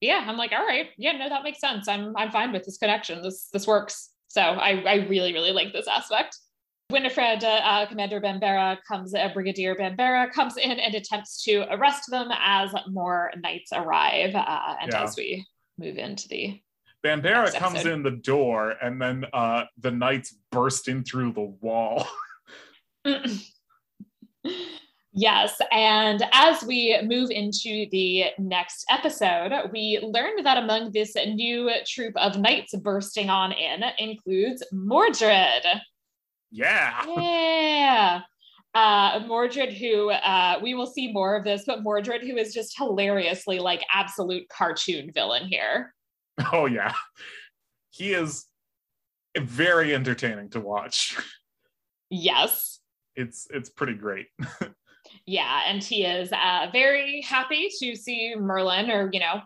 [0.01, 0.89] yeah i'm like all right.
[0.99, 1.89] Yeah no that makes sense.
[1.89, 3.23] I'm i'm fine with this connection.
[3.23, 4.11] This this works.
[4.29, 6.37] So i i really really like this aspect
[6.91, 12.11] Winifred, uh, uh, Commander Bambera comes, uh, Brigadier Bambera comes in and attempts to arrest
[12.11, 14.35] them as more knights arrive.
[14.35, 15.03] Uh, and yeah.
[15.03, 15.47] as we
[15.79, 16.61] move into the
[17.05, 22.07] Bambera comes in the door, and then uh, the knights burst in through the wall.
[25.13, 31.71] yes, and as we move into the next episode, we learned that among this new
[31.87, 35.67] troop of knights bursting on in includes Mordred.
[36.55, 37.05] Yeah.
[37.17, 38.21] Yeah.
[38.75, 42.77] Uh, Mordred, who uh, we will see more of this, but Mordred, who is just
[42.77, 45.95] hilariously like absolute cartoon villain here.
[46.53, 46.93] Oh yeah,
[47.91, 48.47] he is
[49.39, 51.17] very entertaining to watch.
[52.11, 52.81] Yes,
[53.15, 54.27] it's it's pretty great.
[55.27, 59.41] yeah, and he is uh, very happy to see Merlin, or you know,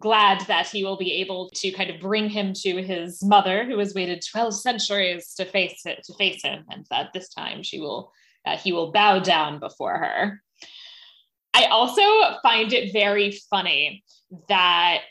[0.00, 3.78] glad that he will be able to kind of bring him to his mother, who
[3.78, 7.80] has waited 12 centuries to face it, to face him, and that this time she
[7.80, 8.12] will
[8.46, 10.42] uh, he will bow down before her.
[11.54, 12.02] I also
[12.42, 14.04] find it very funny
[14.48, 15.02] that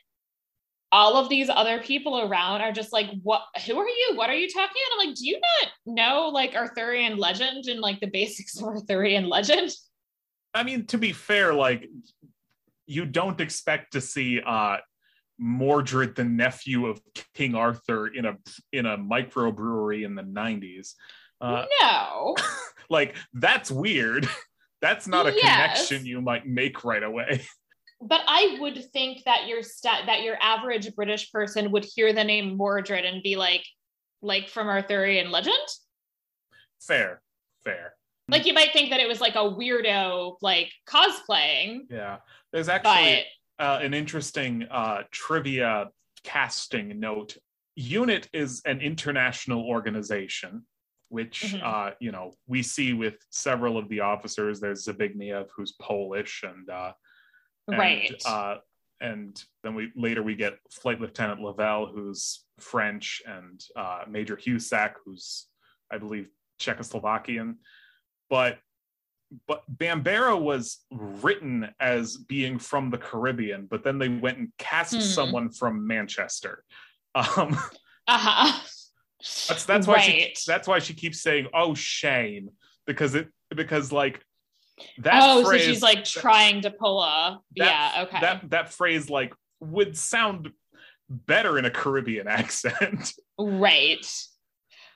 [0.91, 4.11] all of these other people around are just like, what who are you?
[4.15, 5.01] What are you talking about?
[5.01, 9.27] I'm like, do you not know like Arthurian legend and like the basics of Arthurian
[9.27, 9.71] legend?
[10.53, 11.89] I mean, to be fair, like
[12.85, 14.77] you don't expect to see uh,
[15.39, 17.01] Mordred, the nephew of
[17.33, 18.37] King Arthur, in a
[18.71, 20.93] in a microbrewery in the '90s.
[21.41, 22.35] Uh, no,
[22.89, 24.27] like that's weird.
[24.81, 25.87] That's not a yes.
[25.87, 27.45] connection you might make right away.
[28.05, 32.25] But I would think that your stat that your average British person would hear the
[32.25, 33.63] name Mordred and be like,
[34.21, 35.55] like from Arthurian legend.
[36.81, 37.21] Fair,
[37.63, 37.93] fair.
[38.29, 41.81] Like you might think that it was like a weirdo like cosplaying.
[41.89, 42.17] Yeah.
[42.51, 43.25] There's actually
[43.57, 43.65] but...
[43.65, 45.89] uh, an interesting uh, trivia
[46.23, 47.37] casting note.
[47.75, 50.63] UNIT is an international organization,
[51.09, 51.65] which mm-hmm.
[51.65, 54.59] uh, you know we see with several of the officers.
[54.59, 56.93] There's Zbigniew, who's Polish, and uh,
[57.67, 58.09] right.
[58.09, 58.57] And, uh,
[59.01, 64.93] and then we later we get Flight Lieutenant Lavelle, who's French, and uh, Major Husak,
[65.03, 65.47] who's
[65.91, 66.29] I believe
[66.61, 67.55] Czechoslovakian.
[68.33, 68.57] But
[69.47, 74.95] but Bambera was written as being from the Caribbean, but then they went and cast
[74.95, 75.01] Hmm.
[75.01, 76.63] someone from Manchester.
[77.13, 77.55] Um,
[78.07, 78.59] Uh-huh.
[79.47, 82.49] that's that's why she that's why she keeps saying, "Oh, shame,"
[82.87, 84.19] because it because like
[84.97, 88.19] that oh, phrase, so she's like trying to pull a that- yeah, okay.
[88.19, 90.49] that that phrase like would sound
[91.07, 93.13] better in a Caribbean accent.
[93.37, 94.03] Right.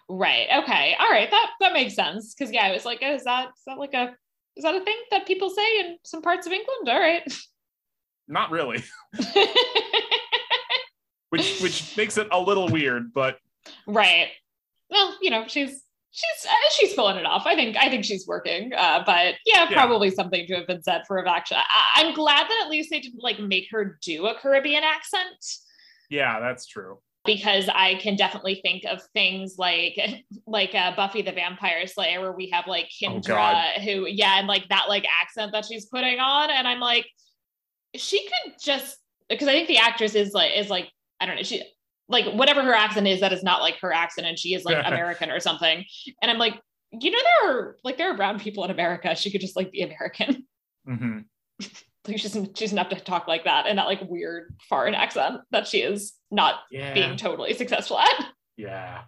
[0.09, 0.47] Right.
[0.63, 0.95] Okay.
[0.99, 1.29] All right.
[1.29, 2.33] That that makes sense.
[2.33, 4.15] Cause yeah, I was like, oh, is that is that like a
[4.55, 6.87] is that a thing that people say in some parts of England?
[6.89, 7.21] All right.
[8.29, 8.83] Not really,
[11.29, 13.37] which which makes it a little weird, but
[13.85, 14.29] right.
[14.89, 17.43] Well, you know, she's she's uh, she's pulling it off.
[17.45, 18.73] I think I think she's working.
[18.73, 19.73] Uh, but yeah, Yeah.
[19.73, 21.53] probably something to have been said for Avaksha.
[21.55, 25.45] I, I'm glad that at least they didn't like make her do a Caribbean accent.
[26.09, 26.99] yeah, that's true.
[27.27, 29.99] Because I can definitely think of things like
[30.47, 33.81] like uh, Buffy the Vampire Slayer, where we have like Oh, Kendra, God.
[33.81, 37.05] who yeah, and like that like accent that she's putting on, and I'm like,
[37.95, 38.97] she could just
[39.29, 41.61] because I think the actress is like is like I don't know she
[42.09, 44.77] like whatever her accent is that is not like her accent, and she is like
[44.87, 45.85] American or something,
[46.23, 46.55] and I'm like.
[46.89, 49.13] You know there are like there are brown people in America.
[49.13, 50.47] She could just like be American.
[50.85, 51.19] hmm
[52.07, 55.41] Like she's she doesn't have to talk like that and that like weird foreign accent
[55.51, 58.25] that she is not Yeah, being totally successful at.
[58.57, 59.01] yeah,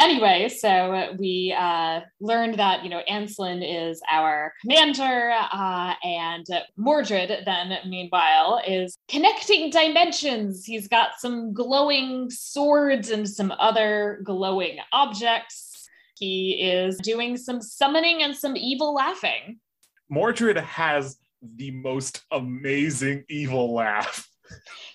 [0.00, 6.44] Anyway, so we uh, learned that you know Ancelyn is our commander, uh, and
[6.76, 10.64] Mordred then, meanwhile, is connecting dimensions.
[10.64, 15.88] He's got some glowing swords and some other glowing objects.
[16.18, 19.60] He is doing some summoning and some evil laughing.
[20.08, 21.18] Mordred has
[21.56, 24.28] the most amazing evil laugh.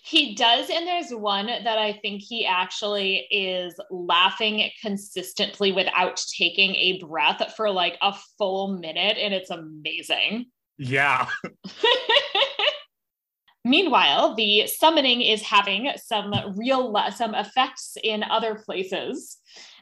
[0.03, 6.75] He does, and there's one that I think he actually is laughing consistently without taking
[6.75, 10.45] a breath for like a full minute, and it's amazing.
[10.77, 11.27] Yeah,
[13.65, 19.37] Meanwhile, the summoning is having some real some effects in other places.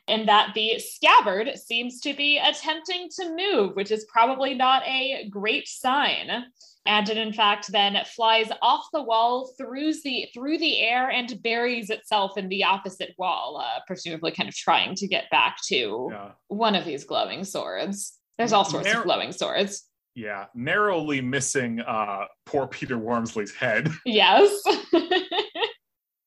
[0.08, 5.28] In that the scabbard seems to be attempting to move, which is probably not a
[5.30, 6.46] great sign.
[6.86, 11.41] And it in fact then flies off the wall through the through the air and
[11.43, 16.08] buries itself in the opposite wall, uh, presumably kind of trying to get back to
[16.10, 18.13] yeah, one of these glowing swords.
[18.38, 19.84] There's all sorts of glowing swords.
[20.15, 20.46] yeah.
[20.56, 23.89] Narrowly missing uh, poor Peter Wormsley's head.
[24.06, 24.63] Yes.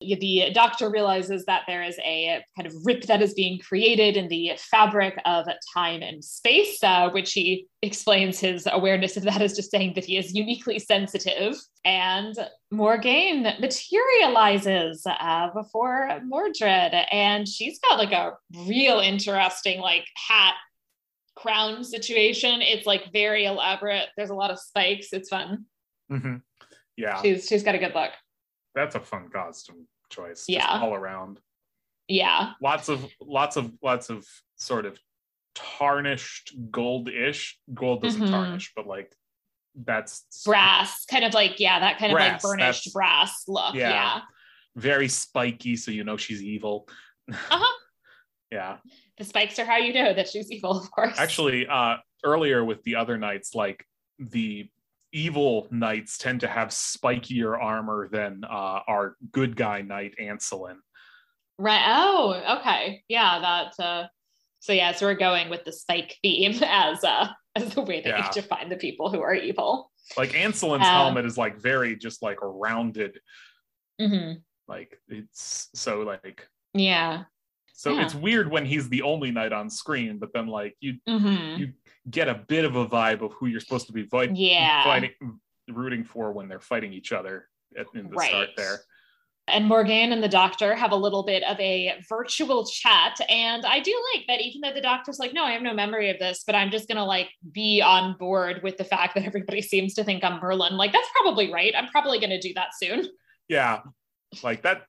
[0.01, 4.27] the doctor realizes that there is a kind of rip that is being created in
[4.27, 9.55] the fabric of time and space, uh, which he explains his awareness of that as
[9.55, 11.55] just saying that he is uniquely sensitive.
[11.85, 12.35] And
[12.71, 18.33] Morgaine materializes uh, before Mordred, and she's got like a
[18.67, 20.55] real interesting like hat
[21.35, 22.61] crown situation.
[22.61, 24.07] It's like very elaborate.
[24.17, 25.07] There's a lot of spikes.
[25.13, 25.65] It's fun.
[26.09, 26.35] hmm
[26.97, 28.11] Yeah, She's she's got a good look.
[28.75, 30.39] that's a fun costume choice.
[30.45, 30.67] just Yeah.
[30.81, 31.39] all around.
[32.07, 32.53] Yeah.
[32.61, 34.99] Lots of lots of lots of sort of
[35.55, 37.57] tarnished gold-ish.
[37.73, 38.29] Gold doesn't Mhm.
[38.31, 39.13] tarnish, but like
[39.75, 43.73] that's brass, kind of like yeah, that kind Brass, of like burnished brass look.
[43.75, 43.89] Yeah.
[43.89, 44.21] Yeah.
[44.75, 46.87] very spiky, so you know she's evil.
[47.29, 47.77] Uh-huh.
[48.51, 48.77] yeah.
[49.17, 51.17] The spikes are how you know that she's evil, of course.
[51.19, 53.85] Actually, uh earlier with the other knights, like
[54.19, 54.69] the
[55.13, 60.77] evil knights tend to have spikier armor than uh our good guy knight Ancelyn.
[61.57, 61.83] right.
[61.85, 63.03] Oh, okay.
[63.07, 64.07] Yeah, that uh
[64.59, 68.09] so yeah, so we're going with the spike theme as uh as the way that
[68.09, 68.27] Yeah.
[68.27, 69.91] you define the people who are evil.
[70.17, 73.19] Like Ancelyn's Um, helmet is like very just like a rounded,
[73.99, 74.33] hmm
[74.67, 77.23] like it's so like Yeah.
[77.73, 78.03] so Yeah.
[78.03, 81.73] it's weird when he's the only knight on screen, but then like you hmm You-
[82.09, 84.83] get a bit of a vibe of who you're supposed to be fight, Yeah.
[84.83, 85.11] fighting
[85.69, 88.79] rooting for when they're fighting each other at, in the start there.
[89.47, 93.17] and Morgaine and the doctor have a little bit of a virtual chat.
[93.29, 96.09] And I do like that, even though the doctor's like, no, I have no memory
[96.09, 99.23] of this, but I'm just going to like be on board with the fact that
[99.23, 100.75] everybody seems to think I'm Merlin.
[100.77, 101.73] Like, that's probably right.
[101.77, 103.07] I'm probably going to do that soon.
[103.47, 103.81] Yeah,
[104.43, 104.83] like that.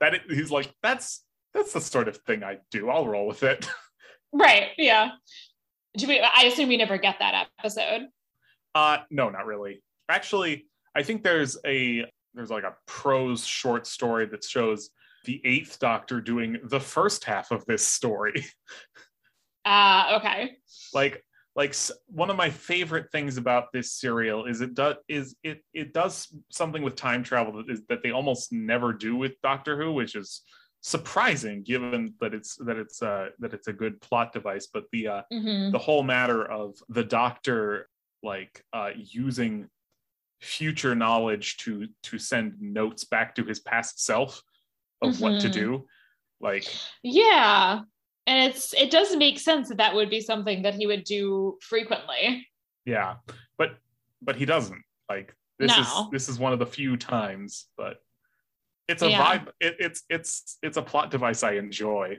[0.00, 2.88] That it- he's like that's that's the sort of thing I do.
[2.90, 3.66] I'll roll with it.
[4.30, 4.68] Right.
[4.76, 5.12] Yeah.
[5.98, 8.08] Do we, I assume we never get that episode.
[8.74, 9.82] Uh no, not really.
[10.08, 14.90] Actually, I think there's a there's like a prose short story that shows
[15.24, 18.44] the Eighth Doctor doing the first half of this story.
[19.64, 20.52] Uh, okay.
[20.94, 21.22] like
[21.54, 21.74] like
[22.06, 26.32] one of my favorite things about this serial is it does is it it does
[26.50, 30.14] something with time travel that is that they almost never do with Doctor Who, which
[30.14, 30.40] is
[30.80, 35.08] surprising given that it's that it's uh that it's a good plot device but the
[35.08, 35.72] uh Mhm.
[35.72, 37.88] the whole matter of the doctor
[38.22, 39.68] like uh using
[40.40, 44.40] future knowledge to to send notes back to his past self
[45.02, 45.52] of what to Mhm.
[45.52, 45.86] do
[46.40, 46.64] like
[47.02, 47.80] Yeah.
[48.28, 51.58] And it's it does make sense that that would be something that he would do
[51.62, 52.46] frequently.
[52.84, 53.16] yeah
[53.58, 53.70] but
[54.22, 57.96] but he doesn't like this is this is one of the few times but
[58.88, 59.24] it's a Yeah.
[59.38, 62.16] vibe it, it's it's it's a plot device i enjoy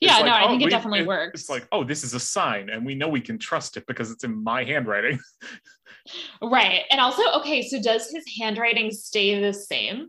[0.00, 1.40] Yeah, It's no, I oh, think it we- definitely it- works.
[1.40, 4.10] it's like oh this is a sign and we know we can trust it because
[4.10, 5.18] it's in my handwriting
[6.42, 6.82] right.
[6.90, 10.08] And also, okay, so does his handwriting stay the same?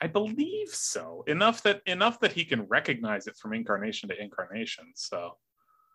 [0.00, 1.24] I believe so.
[1.26, 4.84] Enough that enough that he can recognize it from incarnation to incarnation.
[4.94, 5.36] So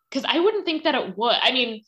[0.10, 1.36] because I wouldn't think that it would.
[1.42, 1.84] I mean,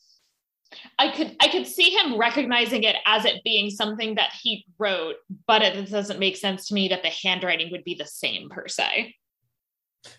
[0.97, 5.15] I could I could see him recognizing it as it being something that he wrote,
[5.47, 8.67] but it doesn't make sense to me that the handwriting would be the same per
[8.67, 9.15] se.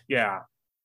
[0.07, 0.39] yeah,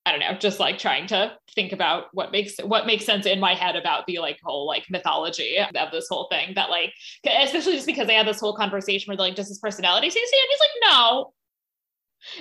[0.06, 3.40] I don't know, just like trying to think about what makes what makes sense in
[3.40, 6.54] my head about the like whole like mythology of this whole thing.
[6.54, 6.94] That like,
[7.26, 10.40] especially just because they had this whole conversation where they're like, does his personality the?
[10.40, 11.32] And he's like, no.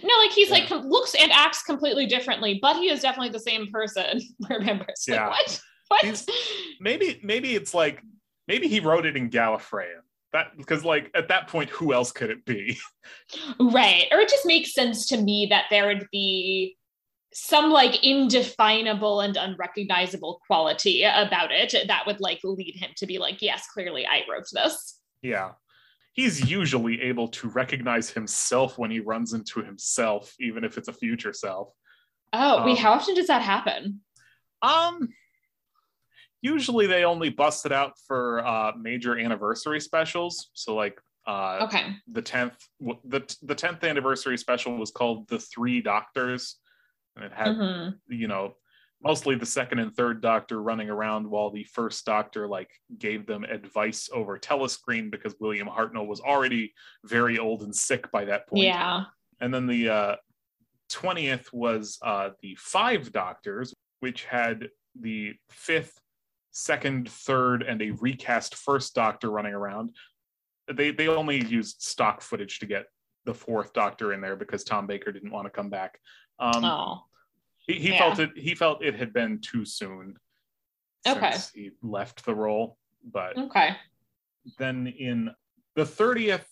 [0.03, 3.39] No, like he's like com- looks and acts completely differently, but he is definitely the
[3.39, 4.19] same person.
[4.49, 4.85] Remember?
[4.87, 5.27] It's like, Yeah.
[5.27, 5.37] what?
[5.45, 5.61] What?
[6.79, 8.01] Maybe maybe it's like
[8.47, 10.01] maybe he wrote it in Gallifreyan.
[10.33, 12.77] That because like at that point, who else could it be?
[13.59, 14.05] Right.
[14.11, 16.77] Or it just makes sense to me that there would be
[17.33, 23.17] some like indefinable and unrecognizable quality about it that would like lead him to be
[23.17, 24.99] like, yes, clearly I wrote this.
[25.21, 25.51] yeah.
[26.13, 30.93] He's usually able to recognize himself when he runs into himself, even if it's a
[30.93, 31.71] future self.
[32.33, 34.01] Oh, wait, Um, how often does that happen?
[34.63, 35.09] Um,
[36.41, 40.49] usually they only bust it out for uh, major anniversary specials.
[40.53, 41.95] So like uh, Okay.
[42.07, 46.57] the tenth the the tenth anniversary special was called the Three Doctors,
[47.15, 47.99] and it had Mhm.
[48.07, 48.55] you know
[49.03, 53.43] mostly the second and third Doctor running around while the first Doctor like gave them
[53.43, 56.73] advice over telescreen because William Hartnell was already
[57.03, 58.63] very old and sick by that point.
[58.65, 59.03] Yeah.
[59.39, 60.15] And then the uh,
[60.89, 64.69] 20th was uh, the Five Doctors, which had
[64.99, 65.99] the fifth,
[66.57, 69.91] second, third, and a recast first Doctor running around.
[70.71, 72.87] They they only used stock footage to get
[73.25, 75.99] the fourth Doctor in there because Tom Baker didn't want to come back.
[76.39, 77.03] Um, oh.
[77.57, 77.99] he he yeah.
[77.99, 78.31] felt it.
[78.35, 80.15] He felt it had been too soon.
[81.07, 81.31] Okay.
[81.31, 83.75] Since he left the role, but Okay.
[84.57, 85.31] then in
[85.75, 86.45] the 30th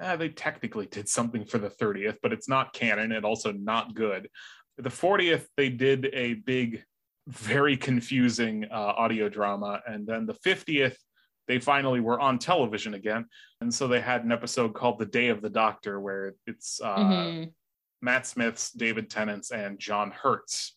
[0.00, 3.94] uh, they technically did something for the 30th but it's not canon and also not
[3.94, 4.28] good
[4.78, 6.82] the 40th they did a big
[7.28, 10.96] very confusing uh, audio drama and then the 50th
[11.48, 13.26] they finally were on television again
[13.60, 16.96] and so they had an episode called the day of the doctor where it's uh,
[16.98, 17.52] Mhm.
[18.00, 20.76] matt smith's david tennant's and john hurt's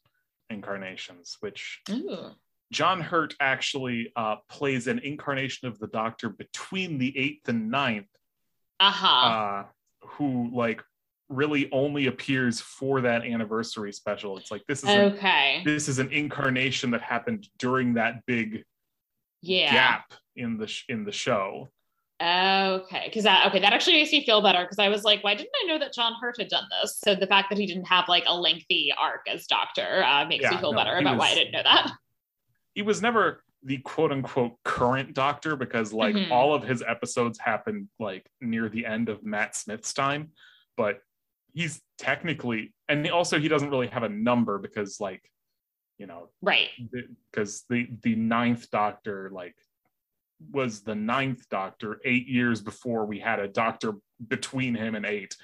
[0.50, 2.32] incarnations which Ooh.
[2.72, 8.10] John Hurt actually uh, plays an incarnation of the Doctor between the eighth and ninth,
[8.80, 9.08] Uh-huh.
[9.08, 9.64] uh,
[10.02, 10.84] who like
[11.30, 14.38] really only appears for that anniversary special.
[14.38, 15.62] It's like this is okay.
[15.66, 18.64] this is an incarnation that happened during that big
[19.42, 19.74] Yeah.
[19.74, 21.72] gap in the sh- in the show.
[22.22, 25.36] Okay, because that okay, that actually makes me feel better because I was like, why
[25.36, 26.98] didn't I know that John Hurt had done this?
[27.04, 30.50] So the fact that he didn't have like a lengthy arc as Doctor uh, makes
[30.50, 31.92] me feel no, better about why I didn't know that.
[32.74, 36.32] He was never the quote unquote current Doctor because like Mhm.
[36.32, 40.32] all of his episodes happened like near the end of Matt Smith's time,
[40.78, 41.02] but
[41.56, 45.22] he's technically and also he doesn't really have a number because like
[45.98, 46.70] you know Right.
[47.32, 49.56] because the the ninth doctor like
[50.52, 53.94] was the ninth doctor eight years before we had a doctor
[54.28, 55.36] between him and eight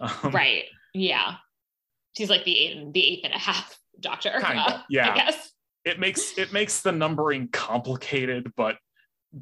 [0.00, 0.64] Um, Right.
[0.94, 1.34] Yeah.
[2.16, 4.30] She's like the eight and the eighth and a half Doctor.
[4.30, 5.12] Kinda, uh, yeah.
[5.12, 5.52] I guess.
[5.84, 8.76] it makes it makes the numbering complicated but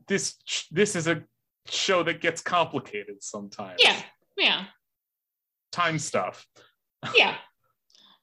[0.09, 0.37] this
[0.71, 1.23] this is a
[1.67, 4.01] show that gets complicated sometimes Yeah.
[4.39, 4.65] Yeah.
[5.75, 6.47] Time stuff
[7.17, 7.35] Yeah.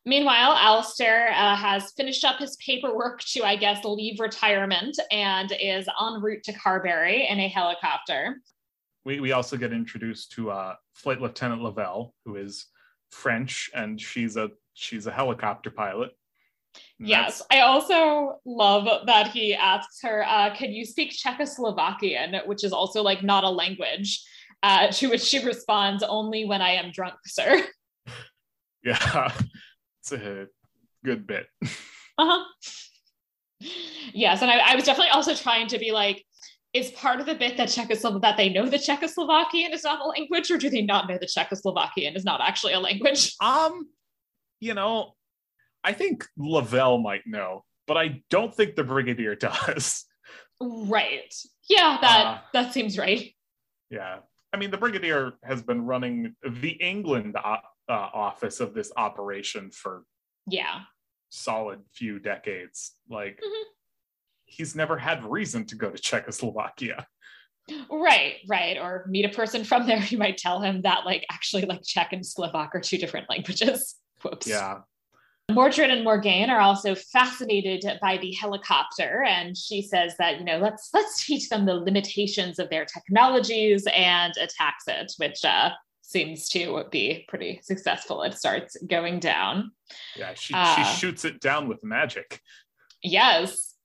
[0.06, 5.86] Meanwhile, Alistair uh, has finished up his paperwork to, I guess, leave retirement and is
[6.02, 8.42] en route to Carbury in a helicopter.
[9.06, 12.68] we, we also get introduced to uh flight lieutenant lavelle who is
[13.12, 16.12] french and she's a she's a helicopter pilot
[17.00, 22.64] And Yes, I also love that he asks her, uh, "Can you speak Czechoslovakian?" Which
[22.64, 24.10] is also like not a language.
[24.64, 27.64] Uh, to which she responds, "Only when I am drunk, sir."
[28.84, 29.32] Yeah,
[30.02, 30.48] it's a
[31.06, 31.48] good bit.
[32.18, 32.44] Uh-huh.
[34.14, 36.24] Yes, and I, I was definitely also trying to be like,
[36.74, 40.08] is part of the bit that Czechoslovak that they know the Czechoslovakian is not a
[40.08, 43.34] language, or do they not know the Czechoslovakian is not actually a language?
[43.42, 43.88] Um,
[44.60, 45.14] you know,
[45.84, 50.06] I think Lavelle might know, but I don't think the Brigadier does.
[50.62, 51.34] Right.
[51.70, 53.34] Yeah, that Uh, that seems right.
[53.90, 54.20] Yeah.
[54.54, 57.58] I mean, the Brigadier has been running the England o-
[57.90, 60.04] uh, office of this operation for
[60.48, 60.82] Yeah.
[61.30, 62.96] solid few decades.
[63.10, 63.64] Like, Mhm.
[64.46, 67.08] he's never had reason to go to Czechoslovakia.
[67.90, 68.78] Right, right.
[68.78, 70.04] Or meet a person from there.
[70.04, 73.96] You might tell him that, like, actually, like Czech and Slovak are two different languages.
[74.24, 74.48] Whoops.
[74.48, 74.82] Yeah.
[75.50, 80.58] Mordred and Morgaine are also fascinated by the helicopter, and she says that you know
[80.58, 85.72] let's let's teach them the limitations of their technologies and attacks it, which uh,
[86.02, 88.24] seems to be pretty successful.
[88.24, 89.72] It starts going down.
[90.16, 90.34] Yeah.
[90.36, 92.42] She, Uh, she shoots it down with magic.
[93.04, 93.76] Yes.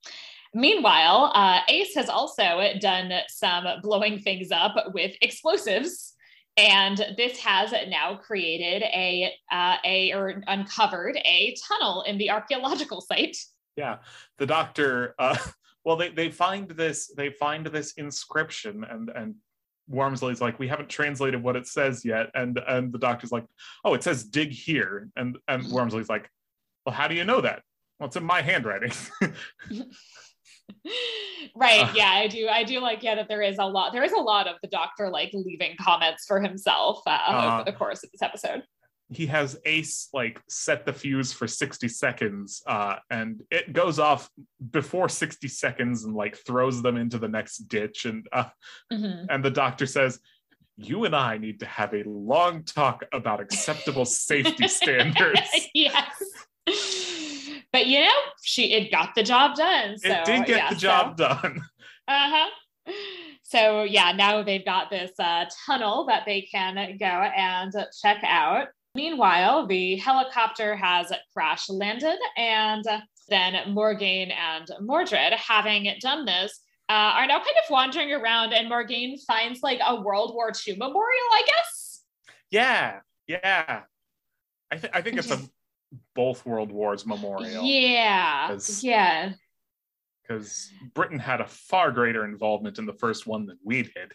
[0.53, 6.13] Meanwhile, uh, Ace has also done some blowing things up with explosives.
[6.57, 12.99] And this has now created a, uh, a or uncovered a tunnel in the archaeological
[13.01, 13.37] site.
[13.75, 13.97] Yeah.
[14.39, 15.37] The doctor, uh,
[15.85, 19.35] well, they, they find this, they find this inscription and, and
[19.87, 22.29] Warmsly's like, we haven't translated what it says yet.
[22.33, 23.45] And, and the doctor's like,
[23.85, 25.09] oh, it says dig here.
[25.15, 26.29] And, and Warmsly's like,
[26.85, 27.61] well, how do you know that?
[27.99, 28.91] Well, it's in my handwriting.
[31.55, 34.11] right yeah i do i do like yeah that there is a lot there is
[34.11, 37.53] a lot of the doctor like leaving comments for himself uh, Uh.
[37.59, 38.63] over the course of this episode
[39.09, 44.29] he has Ace like set the fuse for 60 seconds, uh, and it goes off
[44.71, 48.03] before 60 seconds and like throws them into the next ditch.
[48.03, 48.49] And uh,
[48.91, 49.27] Mhm.
[49.29, 50.19] and the doctor says,
[50.75, 55.39] "You and I need to have a long talk about acceptable safety standards."
[55.73, 56.11] yes
[57.73, 60.75] but you know she it got the job done so it did get yeah, the
[60.75, 61.61] so- job done.
[62.07, 62.49] Uh-huh.
[63.43, 68.67] So yeah, now they've got this uh, tunnel that they can go and check out.
[68.95, 72.83] Meanwhile, the helicopter has crash landed, and
[73.29, 76.59] then Morgaine and Mordred, having done this,
[76.89, 80.77] uh, are now kind of wandering around, and Morgaine finds like a World War II
[80.77, 82.03] memorial, I guess.
[82.49, 83.81] Yeah, yeah.
[84.71, 85.39] I, th- I think it's a
[86.15, 89.31] both World Wars memorial Yeah, As- yeah.
[90.21, 94.11] because Britain had a far greater involvement in the first one than we did.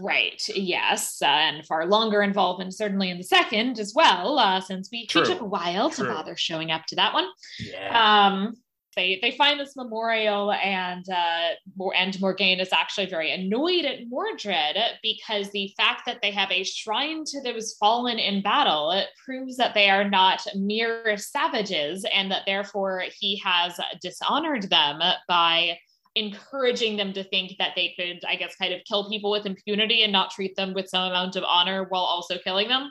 [0.00, 0.42] Right.
[0.54, 5.02] Yes, uh, and far longer involvement, certainly in the second as well, uh, since we,
[5.02, 5.24] we True.
[5.24, 6.06] took a while True.
[6.06, 7.26] to bother showing up to that one.
[7.58, 8.26] Yeah.
[8.26, 8.54] Um,
[8.96, 14.08] they they find this memorial, and uh, Mor- and Morgaine is actually very annoyed at
[14.08, 19.08] Mordred because the fact that they have a shrine to those fallen in battle it
[19.24, 25.78] proves that they are not mere savages, and that therefore he has dishonored them by
[26.14, 30.02] encouraging them to think that they could, I guess, kind of kill people with impunity
[30.02, 32.90] and not treat them with some amount of honor while also killing them.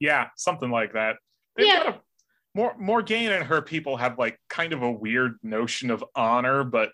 [0.00, 1.16] Yeah, something like that.
[1.56, 1.84] They've Yeah.
[1.84, 2.00] got a,
[2.54, 6.90] more Morgaine and her people have like kind of a weird notion of honor, but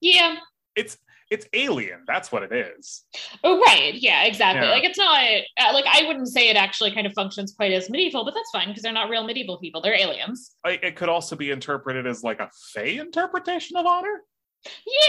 [0.00, 0.36] Yeah.
[0.76, 0.96] it's
[1.30, 2.02] it's alien.
[2.08, 3.04] That's what it is.
[3.44, 3.94] Oh, right.
[3.94, 4.66] Yeah, exactly.
[4.66, 4.72] Yeah.
[4.72, 7.88] Like it's not uh, like I wouldn't say it actually kind of functions quite as
[7.88, 9.80] medieval, but that's fine because they're not real medieval people.
[9.80, 10.56] They're aliens.
[10.64, 14.22] Like, it could also be interpreted as like a Fey interpretation of honor.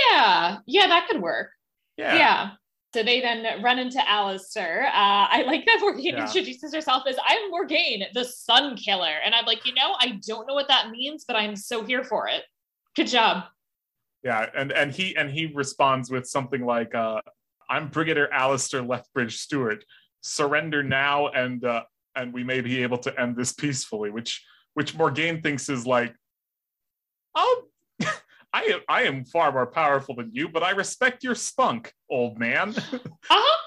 [0.10, 0.60] Yeah.
[0.68, 1.50] Yeah, that could work.
[1.98, 2.16] Yeah.
[2.16, 2.50] Yeah.
[2.94, 4.88] So they then run into Alistair.
[4.88, 6.26] Uh, I like that Morgaine Yeah.
[6.26, 9.14] introduces herself as I'm Morgaine, the sun killer.
[9.24, 12.04] And I'm like, you know, I don't know what that means, but I'm so here
[12.04, 12.44] for it.
[12.96, 13.46] Good job.
[14.24, 17.22] Yeah, and and he and he responds with something like, uh,
[17.70, 19.84] "I'm Brigadier Alistair Lethbridge Stewart.
[20.20, 21.84] Surrender now, and uh,
[22.16, 26.14] and we may be able to end this peacefully." Which which Morgaine thinks is like,
[27.34, 27.64] "Oh,
[28.54, 32.38] I am I am far more powerful than you, but I respect your spunk, old
[32.38, 32.76] man."
[33.30, 33.58] Uh-huh.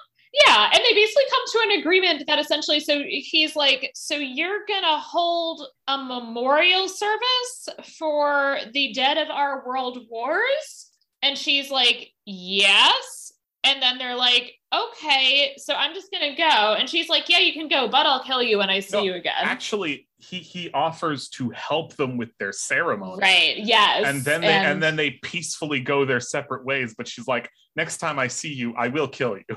[0.46, 4.64] Yeah, and they basically come to an agreement that essentially, so he's like, so you're
[4.66, 7.68] gonna hold a memorial service
[7.98, 10.90] for the dead of our world wars?
[11.22, 13.23] And she's like, yes.
[13.64, 16.74] And then they're like, okay, so I'm just gonna go.
[16.78, 19.02] And she's like, yeah, you can go, but I'll kill you when I see No,
[19.02, 19.34] you again.
[19.40, 23.20] Actually, he he offers to help them with their ceremony.
[23.20, 23.56] right?
[23.58, 24.04] Yes.
[24.06, 26.94] And then they and, then they peacefully go their separate ways.
[26.96, 29.56] But she's like, "Next time I see you, I will kill you."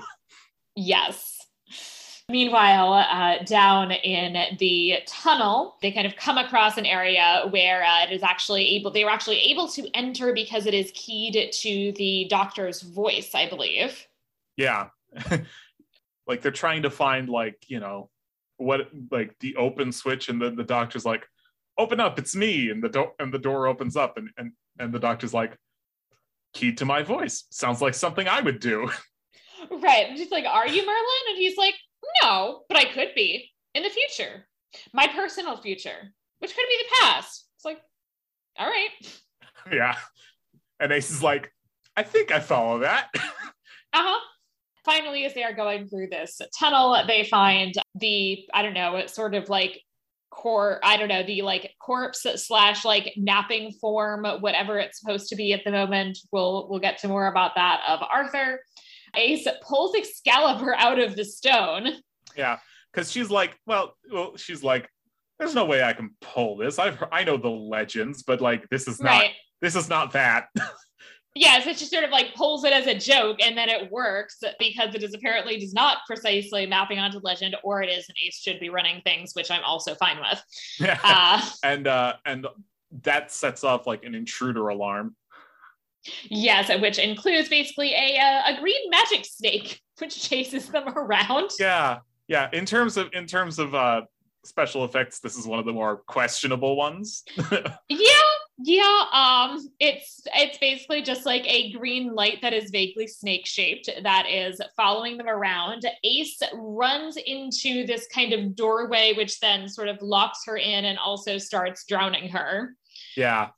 [0.75, 1.36] Yes.
[2.29, 8.03] Meanwhile, uh, down in the tunnel, they kind of come across an area where uh,
[8.03, 11.93] it is actually able, they were actually able to enter because it is keyed to
[11.93, 14.05] the doctor's voice, I believe.
[14.57, 14.89] Yeah.
[16.27, 18.09] like they're trying to find like, you know,
[18.57, 21.25] what like the open switch and then the doctor's like,
[21.77, 24.91] "Open up, it's me." And the door and the door opens up and and and
[24.91, 25.55] the doctor's like,
[26.53, 27.45] key to my voice.
[27.51, 28.89] Sounds like something I would do.
[29.71, 30.05] Right.
[30.07, 31.23] And she's like, Are you Merlin?
[31.29, 31.73] And he's like,
[32.21, 34.47] No, but I could be in the future.
[34.93, 37.47] My personal future, which could be the past.
[37.55, 37.79] It's like,
[38.57, 39.21] all right.
[39.71, 39.95] yeah.
[40.79, 41.51] And Ace is like,
[41.95, 43.09] I think I follow that.
[43.15, 44.19] uh-huh.
[44.85, 49.13] Finally, as they are going through this tunnel, they find the, I don't know, it's
[49.13, 49.81] sort of like
[50.29, 55.35] core i don't know the like corpse slash like napping form whatever it's supposed to
[55.35, 58.59] be at the moment we'll we'll get to more about that of arthur
[59.15, 61.89] ace pulls excalibur out of the stone
[62.35, 62.57] yeah
[62.91, 64.89] because she's like well well she's like
[65.39, 68.87] there's no way i can pull this i i know the legends but like this
[68.87, 69.31] is not right.
[69.61, 70.47] this is not that
[71.39, 74.39] Yes, it just sort of like pulls it as a joke and then it works
[74.59, 78.39] because it is apparently does not precisely mapping onto legend or it is an ace
[78.39, 80.43] should be running things, which I'm also fine with.
[80.79, 80.97] Yeah.
[81.07, 82.47] Uh, and uh and
[83.03, 85.15] that sets off like an intruder alarm.
[86.29, 91.51] Yes, which includes basically a a green magic snake which chases them around.
[91.59, 91.99] Yeah.
[92.27, 94.01] Yeah, in terms of in terms of uh
[94.43, 97.23] special effects, this is one of the more questionable ones.
[97.89, 98.09] yeah,
[98.59, 103.89] yeah, um, it's it's basically just like a green light that is vaguely snake shaped
[104.01, 105.85] that is following them around.
[106.03, 110.97] Ace runs into this kind of doorway, which then sort of locks her in and
[110.97, 112.75] also starts drowning her.
[113.15, 113.49] Yeah.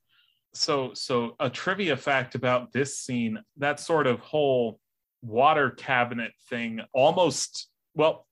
[0.53, 4.79] So so a trivia fact about this scene, that sort of whole
[5.21, 8.27] water cabinet thing almost well,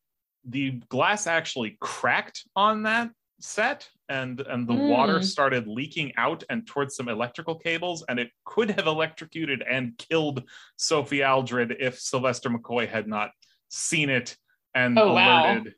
[0.47, 4.89] the glass actually cracked on that set and and the mm.
[4.89, 9.95] water started leaking out and towards some electrical cables and it could have electrocuted and
[9.97, 10.43] killed
[10.75, 13.29] sophie aldred if sylvester mccoy had not
[13.69, 14.35] seen it
[14.73, 15.71] and oh, alerted wow.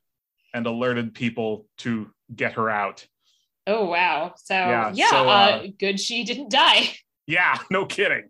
[0.54, 3.06] and alerted people to get her out
[3.70, 4.34] oh wow.
[4.38, 6.96] So yeah, yeah so, uh, uh, good she didn't die.
[7.28, 8.24] Yeah no kidding.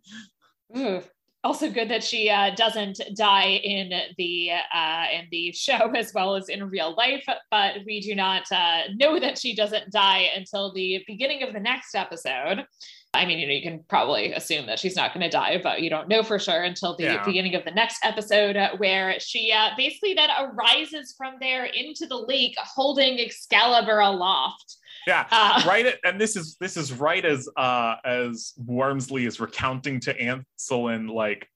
[0.75, 1.01] Ooh
[1.43, 6.35] also good that she uh, doesn't die in the uh, in the show as well
[6.35, 10.73] as in real life but we do not uh, know that she doesn't die until
[10.73, 12.65] the beginning of the next episode.
[13.13, 15.81] I mean you know you can probably assume that she's not going to die but
[15.81, 17.25] you don't know for sure until the yeah.
[17.25, 22.17] beginning of the next episode where she uh, basically then arises from there into the
[22.17, 24.77] lake holding excalibur aloft
[25.07, 29.39] yeah uh, right at, and this is this is right as uh as warmsly is
[29.39, 31.47] recounting to ancelyn like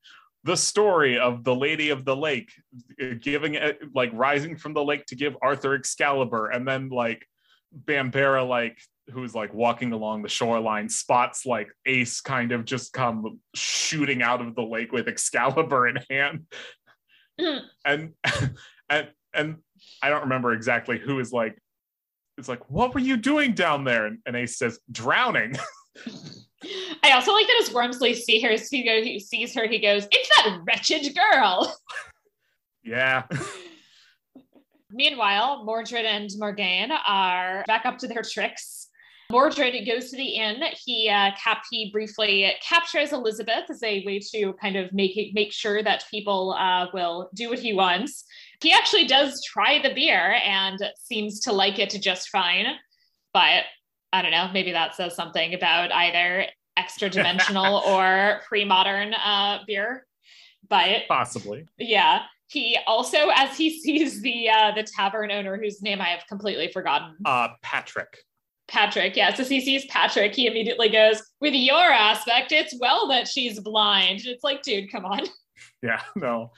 [0.43, 2.51] the story of the lady of the lake
[3.01, 7.25] uh, giving it like rising from the lake to give arthur excalibur and then like
[7.85, 8.77] bambera like
[9.11, 14.41] who's like walking along the shoreline spots like ace kind of just come shooting out
[14.41, 16.45] of the lake with excalibur in hand
[17.39, 17.61] mm.
[17.85, 18.13] and
[18.89, 19.57] and and
[20.01, 21.57] i don't remember exactly who is like
[22.37, 24.07] it's like, what were you doing down there?
[24.07, 25.55] And, and Ace says, drowning.
[27.03, 30.07] I also like that as Warmsly see her, he, goes, he sees her, he goes,
[30.11, 31.75] it's that wretched girl.
[32.85, 33.23] Yeah.
[34.91, 38.82] Meanwhile, Mordred and Morgaine are back up to their tricks.
[39.31, 40.61] Mordred goes to the inn.
[40.85, 45.33] He uh, cap he briefly captures Elizabeth as a way to kind of make it,
[45.33, 48.25] make sure that people uh, will do what he wants
[48.63, 52.65] he actually does try the beer and seems to like it just fine.
[53.33, 53.65] But
[54.13, 56.45] I don't know, maybe that says something about either
[56.77, 60.07] extra dimensional or pre modern uh, beer.
[60.69, 62.23] But possibly, yeah.
[62.47, 66.71] He also, as he sees the uh, the tavern owner, whose name I have completely
[66.71, 68.17] forgotten, uh, Patrick.
[68.67, 69.39] Patrick, yes.
[69.39, 74.21] As he sees Patrick, he immediately goes, "With your aspect, it's well that she's blind."
[74.25, 75.21] It's like, dude, come on.
[75.81, 76.51] Yeah, no.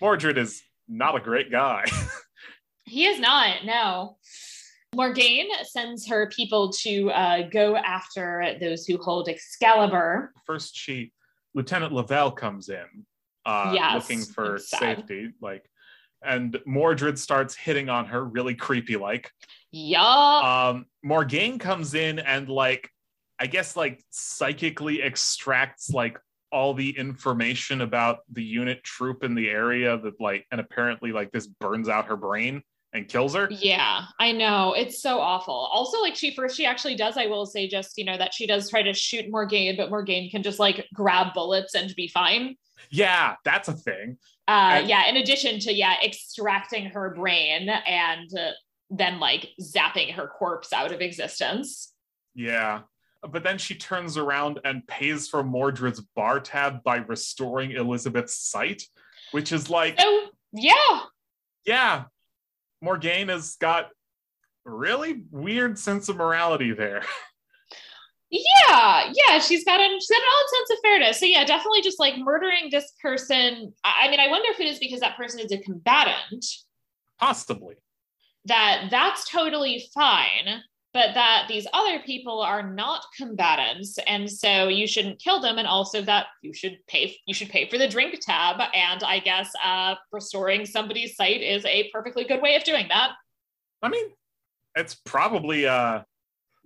[0.00, 1.84] Mordred is not a great guy.
[2.84, 4.16] he is not, no.
[4.94, 10.32] Morgaine sends her people to uh, go after those who hold Excalibur.
[10.44, 11.12] First, she
[11.54, 12.84] Lieutenant Lavelle comes in,
[13.46, 15.30] uh, yes, looking for safety.
[15.40, 15.69] Like,
[16.22, 19.30] and Mordred starts hitting on her, really creepy like.
[19.70, 20.70] Yeah.
[20.70, 22.90] Um, Morgaine comes in and like,
[23.38, 26.18] I guess like psychically extracts like
[26.52, 31.30] all the information about the unit troop in the area that like and apparently like
[31.30, 32.62] this burns out her brain
[32.92, 33.48] and kills her.
[33.50, 34.74] Yeah, I know.
[34.74, 35.54] It's so awful.
[35.54, 38.46] Also, like she first she actually does, I will say just, you know, that she
[38.46, 42.56] does try to shoot Morgaine, but Morgaine can just like grab bullets and be fine.
[42.90, 44.18] Yeah, that's a thing.
[44.50, 48.50] Uh yeah, in addition to yeah, extracting her brain and uh,
[48.90, 51.92] then like zapping her corpse out of existence.
[52.34, 52.80] Yeah
[53.28, 58.82] but then she turns around and pays for Mordred's bar tab by restoring Elizabeth's sight,
[59.32, 61.00] which is like, oh yeah,
[61.66, 62.04] yeah.
[62.80, 63.90] Morgaine has got
[64.66, 67.02] a really weird sense of morality there.
[68.30, 71.18] Yeah, yeah, she's got an she's got an odd sense of fairness.
[71.18, 73.74] So yeah, definitely just like murdering this person.
[73.82, 76.46] I, I mean, I wonder if it is because that person is a combatant.
[77.18, 77.74] Possibly.
[78.44, 80.62] That that's totally fine,
[80.94, 85.66] but that these other people are not combatants, and so you shouldn't kill them, and
[85.66, 88.60] also that you should pay you should pay for the drink tab.
[88.72, 93.10] And I guess uh, restoring somebody's sight is a perfectly good way of doing that.
[93.82, 94.06] I mean,
[94.76, 96.02] it's probably uh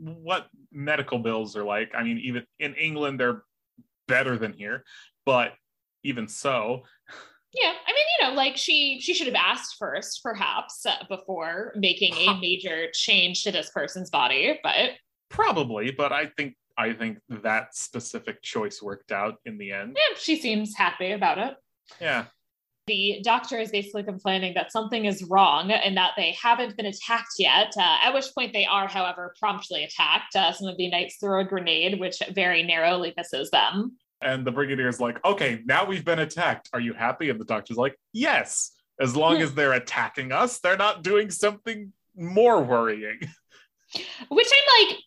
[0.05, 1.93] what medical bills are like.
[1.97, 3.43] I mean, even in England, they're
[4.07, 4.85] better than here,
[5.25, 5.53] but
[6.03, 6.83] even so.
[7.53, 11.73] Yeah, I mean, you know, like she she should have asked first, perhaps, uh, before
[11.77, 14.59] making a major change to this person's body.
[14.63, 14.91] But
[15.29, 19.97] probably, but I think I think that specific choice worked out in the end.
[19.97, 21.55] Yeah, she seems happy about it.
[22.01, 22.25] Yeah
[22.87, 27.35] the doctor is basically complaining that something is wrong and that they haven't been attacked
[27.39, 27.73] yet.
[27.77, 30.37] Uh, at which point they are, however, promptly attacked.
[30.37, 33.97] Uh, some of the knights throw a grenade, which very narrowly misses them.
[34.21, 36.71] And the brigadier is like, "Okay, now we've been attacked.
[36.73, 40.77] Are you happy?" And the doctor's like, "Yes, as long as they're attacking us, they're
[40.77, 43.19] not doing something more worrying."
[44.29, 44.99] Which I'm like,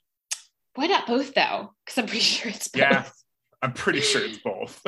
[0.78, 1.74] why not both though?
[1.84, 2.82] Because I'm pretty sure it's both.
[2.82, 3.06] Yeah,
[3.62, 4.84] I'm pretty sure it's both.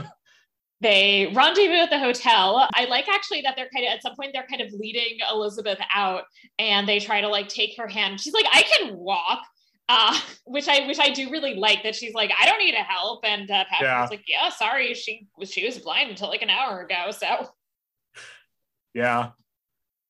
[0.81, 2.67] They rendezvous at the hotel.
[2.73, 5.79] I like actually that they're kind of at some point they're kind of leading Elizabeth
[5.93, 6.23] out
[6.57, 8.19] and they try to like take her hand.
[8.19, 9.43] She's like, I can walk.
[9.91, 12.83] Uh, which I which I do really like that she's like, I don't need a
[12.83, 13.25] help.
[13.25, 14.07] And uh, Patrick's yeah.
[14.09, 17.11] like, Yeah, sorry, she was she was blind until like an hour ago.
[17.11, 17.49] So
[18.93, 19.31] yeah.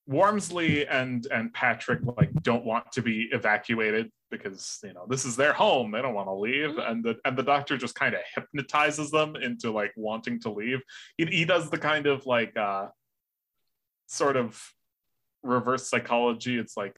[0.10, 5.36] Warmsly and and Patrick like don't want to be evacuated because you know this is
[5.36, 5.92] their home.
[5.92, 6.72] They don't want to leave.
[6.72, 6.92] Mm-hmm.
[6.92, 10.82] and the and the doctor just kind of hypnotizes them into like wanting to leave.
[11.18, 12.88] He, he does the kind of like uh
[14.08, 14.62] sort of
[15.44, 16.58] reverse psychology.
[16.58, 16.96] It's like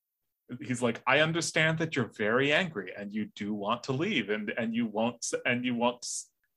[0.59, 4.51] he's like i understand that you're very angry and you do want to leave and
[4.57, 6.05] and you won't and you won't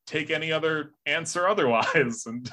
[0.07, 2.25] take any other answer otherwise.
[2.27, 2.51] And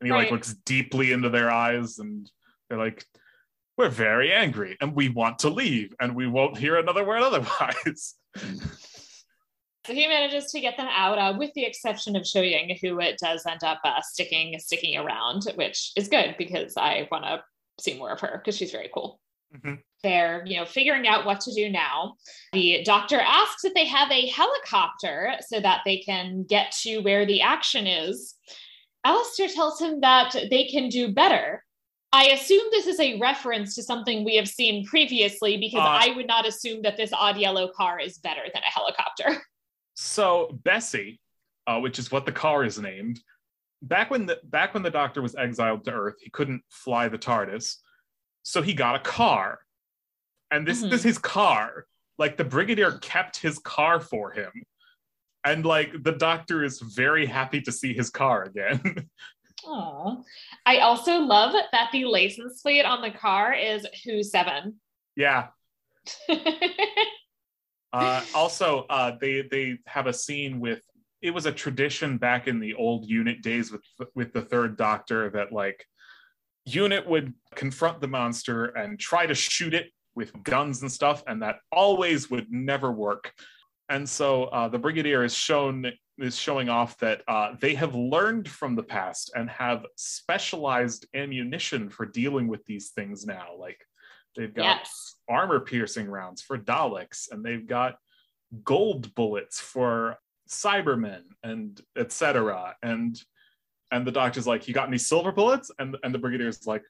[0.00, 0.24] and he right.
[0.24, 2.28] like looks deeply into their eyes and
[2.72, 3.04] they're like
[3.76, 8.14] we're very angry and we want to leave and we won't hear another word otherwise.
[9.84, 13.00] So he manages to get them out, uh, with the exception of Shou Yuing, who
[13.00, 17.42] it does end up uh, sticking sticking around, which is good because I want to
[17.80, 19.20] see more of her because she's very cool.
[19.54, 19.74] Mm-hmm.
[20.02, 22.14] They're, you know, figuring out what to do now.
[22.54, 27.26] The doctor asks if they have a helicopter so that they can get to where
[27.26, 28.34] the action is.
[29.04, 31.62] Alistair tells him that they can do better
[32.12, 36.12] I assume this is a reference to something we have seen previously because uh, I
[36.14, 39.42] would not assume that this odd yellow car is better than a helicopter.
[39.94, 41.20] So Bessie,
[41.66, 43.20] uh, which is what the car is named,
[43.82, 47.18] back when the back when the Doctor was exiled to Earth, he couldn't fly the
[47.18, 47.76] TARDIS,
[48.42, 49.58] so he got a car,
[50.50, 50.88] and this, mm-hmm.
[50.88, 51.84] this is his car.
[52.16, 54.50] Like the Brigadier kept his car for him,
[55.44, 59.10] and like the Doctor is very happy to see his car again.
[59.64, 60.24] Oh,
[60.66, 64.80] I also love that the license plate on the car is Who Seven.
[65.16, 65.48] Yeah.
[67.92, 70.80] uh, also, uh, they they have a scene with.
[71.20, 73.82] It was a tradition back in the old unit days with
[74.14, 75.86] with the Third Doctor that like
[76.64, 81.42] unit would confront the monster and try to shoot it with guns and stuff, and
[81.42, 83.32] that always would never work.
[83.88, 85.86] And so uh, the Brigadier is shown
[86.22, 91.90] is showing off that uh, they have learned from the past and have specialized ammunition
[91.90, 93.48] for dealing with these things now.
[93.58, 93.80] Like
[94.36, 95.14] they've got yes.
[95.28, 97.96] armor piercing rounds for Daleks, and they've got
[98.64, 100.16] gold bullets for
[100.48, 102.76] Cybermen, and etc.
[102.82, 103.20] And
[103.90, 106.84] and the doctor's like, "You got any silver bullets?" And and the brigadier's like,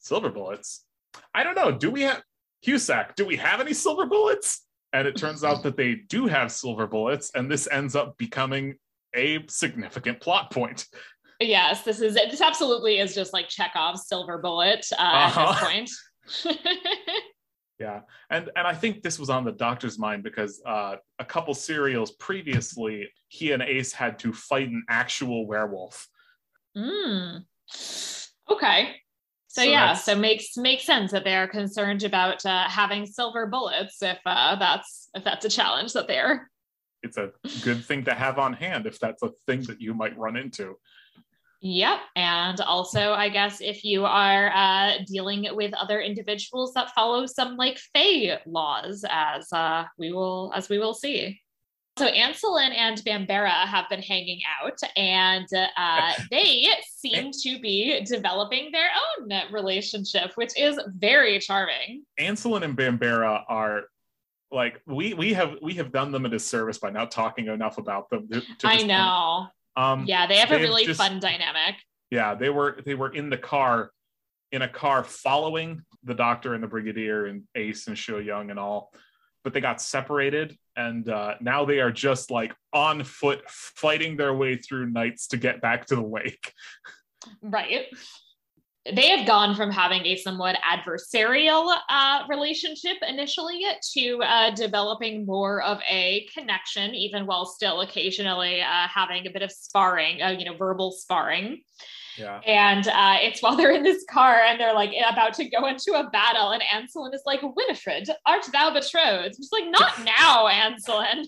[0.00, 0.84] "Silver bullets?
[1.34, 1.70] I don't know.
[1.70, 2.22] Do we have
[2.66, 3.14] Husak?
[3.14, 6.86] Do we have any silver bullets?" And it turns out that they do have silver
[6.86, 8.74] bullets and this ends up becoming
[9.14, 10.86] a significant plot point
[11.40, 15.40] yes this is this absolutely is just like chekhov's silver bullet uh, uh-huh.
[15.40, 16.56] at this uh-huh.
[16.56, 16.68] point
[17.78, 21.52] yeah and and i think this was on the doctor's mind because uh, a couple
[21.52, 26.08] serials previously he and ace had to fight an actual werewolf
[26.76, 27.42] mm.
[28.50, 28.96] okay
[29.52, 33.46] so, so yeah, so makes makes sense that they are concerned about uh, having silver
[33.46, 36.50] bullets if uh, that's if that's a challenge that they're.
[37.02, 37.32] It's a
[37.62, 40.76] good thing to have on hand if that's a thing that you might run into.
[41.60, 47.26] Yep, and also I guess if you are uh, dealing with other individuals that follow
[47.26, 51.42] some like Fey laws, as uh, we will as we will see.
[51.98, 58.70] So Ancelyn and Bambera have been hanging out, and uh, they seem to be developing
[58.72, 58.88] their
[59.20, 62.04] own relationship, which is very charming.
[62.18, 63.82] Ancelyn and Bambera are
[64.50, 68.08] like we we have we have done them a disservice by not talking enough about
[68.08, 68.26] them.
[68.30, 69.46] to- to I know.
[69.76, 71.74] Um, Yeah, they have a really just- fun dynamic.
[72.10, 73.90] yeah they were they were in the car
[74.50, 78.58] in a car following the doctor and the brigadier and ace and Shou Yuing and
[78.58, 78.92] all
[79.44, 84.34] but they got separated and uh, now they are just like on foot fighting their
[84.34, 86.52] way through nights to get back to the lake
[87.40, 87.86] Right.
[88.84, 93.64] They have gone from having a somewhat adversarial uh, relationship initially
[93.94, 99.42] to uh, developing more of a connection, even while still occasionally uh, having a bit
[99.42, 101.62] of sparring, uh, you know, verbal sparring.
[102.18, 105.66] Yeah And uh, it's while they're in this car and they're like about to go
[105.66, 109.36] into a battle, and Ancelyn is like, Winifred, art thou betrothed?
[109.36, 111.26] Just like, not now, Ancelyn.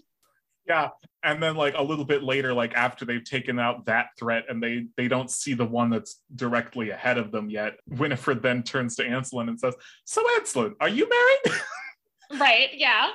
[0.66, 0.89] yeah
[1.22, 4.62] and then like a little bit later like after they've taken out that threat and
[4.62, 8.95] they they don't see the one that's directly ahead of them yet winifred then turns
[8.97, 9.74] to ancelyn and says
[10.05, 11.61] so ancelyn are you married
[12.41, 12.68] Right.
[12.74, 13.11] Yeah.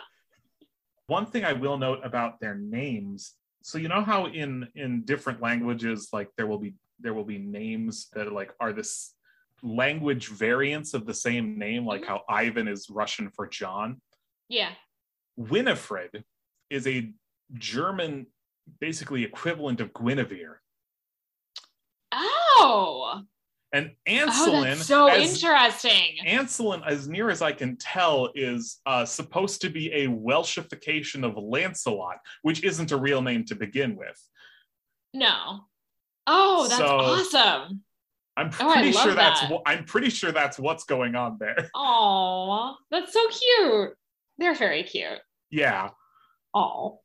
[1.08, 5.42] one thing i will note about their names so you know how in in different
[5.42, 9.14] languages like there will be there will be names that are like are this
[9.62, 14.00] language variants of the same name like how ivan is russian for john
[14.48, 14.72] Yeah.
[15.36, 16.24] winifred
[16.70, 17.12] is a
[17.54, 18.28] german
[18.80, 20.62] basically equivalent of guinevere
[22.12, 23.22] Oh.
[23.72, 26.18] and Oh, ancelyn that's so as, interesting.
[26.26, 31.38] Ancelyn, as near as I can tell, is uh, supposed to be a Welshification of
[31.38, 34.20] Lancelot, which isn't a real name to begin with.
[35.14, 35.62] No.
[36.28, 37.84] Oh, that's So- awesome.
[38.38, 39.52] I'm Oh, pretty love sure that's that.
[39.52, 41.70] wh- I'm pretty sure that's what's going on there.
[41.76, 43.94] Oh, that's so cute.
[44.38, 45.20] They're very cute.
[45.50, 45.90] Yeah,
[46.54, 47.02] Oh.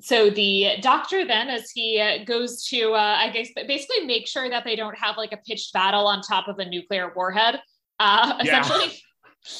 [0.00, 4.48] So the doctor then, as he uh, goes to, uh, I guess, basically make sure
[4.48, 7.60] that they don't have like a pitched battle on top of a nuclear warhead.
[8.00, 8.60] Uh, Yeah.
[8.60, 9.02] essentially.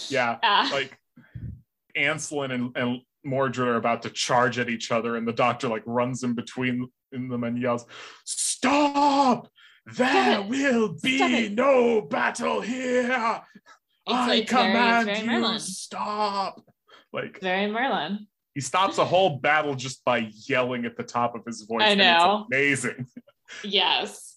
[0.08, 0.38] yeah.
[0.42, 0.98] Uh, Like
[1.96, 5.82] Ancelyn and, and Mordred are about to charge at each other, and the doctor like
[5.86, 7.86] runs in between in them and yells,
[8.24, 9.48] "Stop!
[9.86, 13.42] There will be no battle here.
[14.06, 15.58] It's I like command very you, Merlin.
[15.60, 16.60] stop!"
[17.12, 18.26] Like very Merlin.
[18.54, 21.82] he stops a whole battle just by yelling at the top of his voice.
[21.82, 22.46] I and know.
[22.50, 23.06] it's amazing.
[23.62, 24.31] Yes.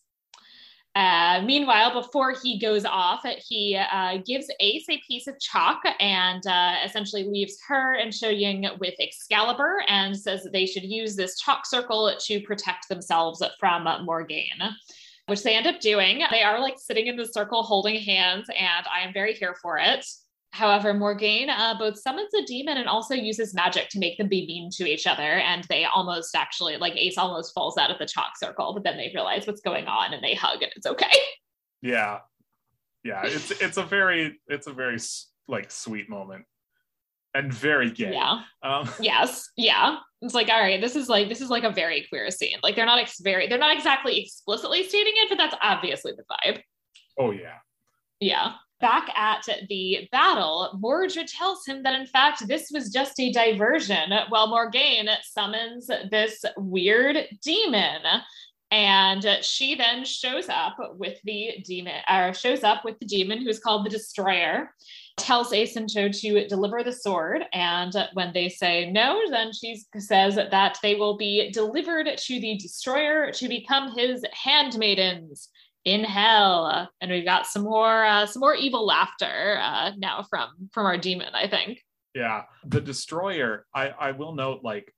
[0.95, 6.47] Uh, meanwhile, before he goes off, he uh, gives Ace a piece of chalk and
[6.47, 11.17] uh, essentially leaves her and Shou Yuing with Excalibur and says that they should use
[11.17, 14.47] this chalk circle to protect themselves from Morgaine,
[15.25, 16.23] which they end up doing.
[16.31, 19.77] They are like sitting in the circle holding hands, and I am very here for
[19.77, 20.05] it.
[20.55, 24.47] However, Morgaine uh, both summons a demon and also uses magic to make them be
[24.47, 25.21] mean to each other.
[25.21, 28.95] And they almost actually, like Ace almost falls out of the chalk circle, but then
[28.95, 31.11] they realize what's going on and they hug and it's okay.
[31.81, 32.19] Yeah,
[33.03, 33.21] yeah.
[33.25, 34.97] It's it's a very it's a very
[35.47, 36.45] like sweet moment
[37.35, 38.13] and very gay.
[38.13, 38.39] Yeah.
[38.63, 39.49] Um, Yes.
[39.55, 39.97] Yeah.
[40.21, 42.57] It's like, all right, this is like this is like a very queer scene.
[42.63, 46.23] Like they're not ex- very they're not exactly explicitly stating it, but that's obviously the
[46.23, 46.61] vibe.
[47.19, 47.57] oh yeah.
[48.19, 48.53] Yeah.
[48.81, 54.11] Back at the battle, Mordred tells him that in fact this was just a diversion,
[54.29, 58.01] while Morgaine summons this weird demon.
[58.71, 63.59] And she then shows up with the demon, or shows up with the demon who's
[63.59, 64.71] called the Destroyer,
[65.17, 67.45] tells Ace and to deliver the sword.
[67.53, 72.57] And when they say no, then she says that they will be delivered to the
[72.57, 75.47] Destroyer to become his handmaidens
[75.85, 80.49] in hell and we've got some more uh, some more evil laughter uh, now from
[80.73, 81.79] from our demon i think
[82.15, 83.65] Yeah, the destroyer.
[83.73, 84.91] I I will note like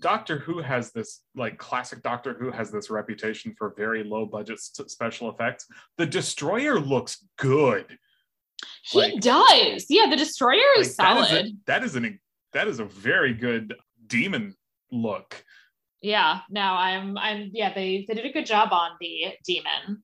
[0.00, 4.58] Doctor Who has this like classic Doctor Who has this reputation for very low budget
[4.58, 5.66] s- special effects.
[5.96, 7.86] The destroyer looks good.
[8.90, 12.20] he Like- does yeah the destroyer is that solid is a, that is an
[12.52, 13.74] that is a very good
[14.06, 14.54] demon
[14.92, 15.42] look.
[16.04, 20.02] Yeah no i'm i'm yeah they, they did a good job on the demon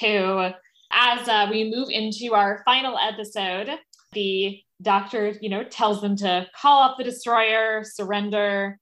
[0.00, 0.50] who
[0.92, 3.70] as uh, we move into our final episode
[4.12, 8.76] the doctor you know tells them to call up the destroyer surrender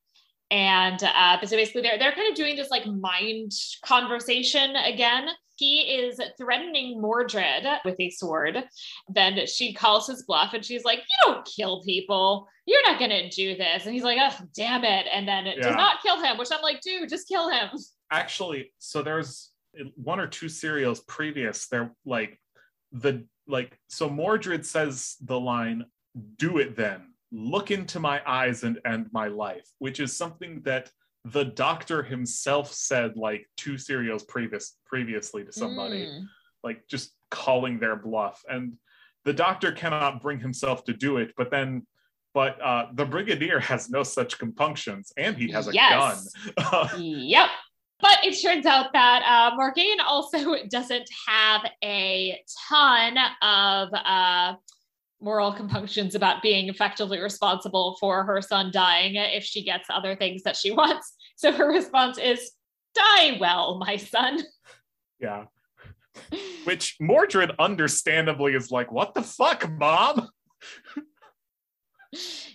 [0.51, 3.53] and uh, so basically they're, they're kind of doing this like mind
[3.85, 8.63] conversation again he is threatening mordred with a sword
[9.09, 13.29] then she calls his bluff and she's like you don't kill people you're not gonna
[13.31, 15.65] do this and he's like oh damn it and then it Yeah.
[15.69, 17.69] does not kill him which i'm like dude just kill him
[18.11, 19.51] Actually, so there's
[19.95, 21.67] one or two serials previous.
[21.69, 22.41] They're like
[22.91, 25.85] the like so Mordred says the line,
[26.39, 27.13] "Do it then.
[27.31, 30.91] Look into my eyes and end my life," which is something that
[31.25, 36.07] the doctor himself said like two serials previous previously to somebody.
[36.07, 36.27] Mm.
[36.65, 38.75] like just calling their bluff and
[39.25, 41.87] the doctor cannot bring himself to do it but then
[42.35, 46.33] but uh, the Brigadier has no such compunctions, and he has a Yes.
[46.57, 46.89] gun.
[47.03, 47.49] Yep.
[48.01, 54.55] But it turns out that uh, Morgaine also doesn't have a ton of uh,
[55.21, 60.43] moral compunctions about being effectively responsible for her son dying if she gets other things
[60.45, 61.15] that she wants.
[61.37, 62.53] So her response is,
[62.95, 64.41] Die well, my son.
[65.21, 65.45] yeah.
[66.65, 70.29] Which Mordred understandably is like, what the fuck, mom?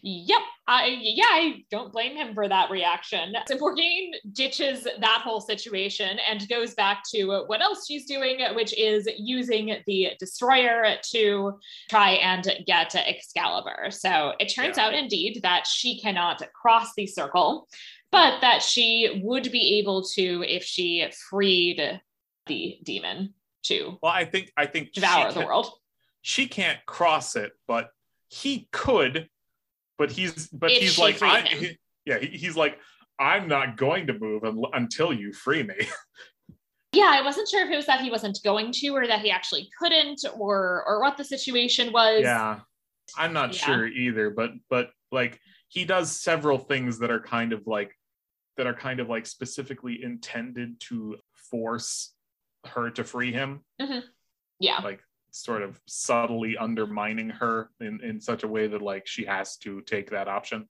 [0.02, 0.42] Yep.
[0.68, 3.34] I yeah, I don't blame him for that reaction.
[3.48, 8.78] So Morgaine ditches that whole situation and goes back to what else she's doing, which
[8.78, 13.92] is using the destroyer to try and get Excalibur.
[13.92, 14.88] So it turns Yeah.
[14.88, 17.68] out indeed that she cannot cross the circle,
[18.12, 22.02] but that she would be able to if she freed
[22.48, 23.34] the demon
[23.64, 25.72] to Well, I think I think devour the can- world.
[26.22, 27.92] she can't cross it, but
[28.30, 29.30] he could.
[30.04, 32.78] But he's but If he's like I, he- yeah he, he's like
[33.20, 35.76] I'm not going to move un- until you free me.
[36.96, 39.32] Yeah, I wasn't sure if it was that he wasn't going to or that he
[39.32, 42.22] actually couldn't or or what the situation was.
[42.22, 42.60] yeah,
[43.18, 43.66] I'm not Yeah.
[43.66, 44.30] sure either.
[44.30, 45.40] But but like
[45.70, 47.92] he does several things that are kind of like
[48.58, 51.18] that are kind of like specifically intended to
[51.50, 52.14] force
[52.68, 53.62] her to free him.
[53.82, 54.06] Mm-hmm.
[54.60, 54.78] Yeah.
[54.84, 55.02] like
[55.34, 59.82] sort of subtly undermining her in, in such a way that like she has to
[59.82, 60.68] take that option.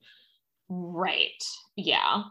[0.70, 1.43] Right.
[1.76, 2.24] Yeah.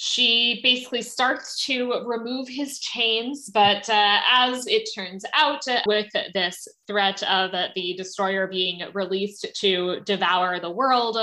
[0.00, 6.68] She basically starts to remove his chains, but uh, as it turns out, with this
[6.86, 11.18] threat of the destroyer being released to devour the world,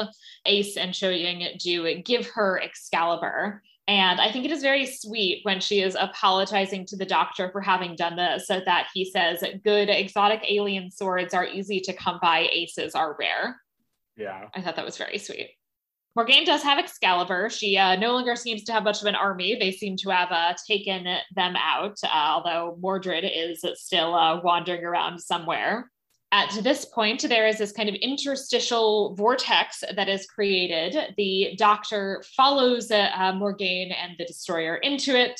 [0.45, 3.63] Ace and Shou Yuing do give her Excalibur.
[3.88, 7.61] And I think it is very sweet when she is apologizing to the doctor for
[7.61, 12.17] having done this, so that he says, Good exotic alien swords are easy to come
[12.21, 13.61] by, aces are rare.
[14.17, 14.47] Yeah.
[14.55, 15.51] I thought that was very sweet.
[16.15, 17.49] Morgaine does have Excalibur.
[17.49, 19.57] She uh, no longer seems to have much of an army.
[19.59, 21.03] They seem to have uh, taken
[21.36, 25.91] them out, uh, although Mordred is still uh, wandering around somewhere.
[26.36, 31.15] At this point, there is this kind of interstitial vortex that is created.
[31.15, 35.39] The doctor follows uh, uh, Morgaine and the destroyer into it.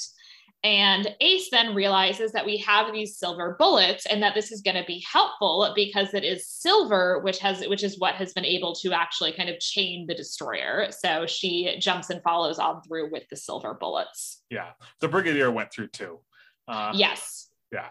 [0.63, 4.77] And Ace then realizes that we have these silver bullets and that this is going
[4.77, 8.73] to be helpful because it is silver, which has which is what has been able
[8.75, 10.87] to actually kind of chain the destroyer.
[10.91, 14.43] So she jumps and follows on through with the silver bullets.
[14.49, 14.69] Yeah.
[15.01, 16.21] The Brigadier went through too.
[16.69, 17.49] Uh, Yes.
[17.73, 17.89] Yeah.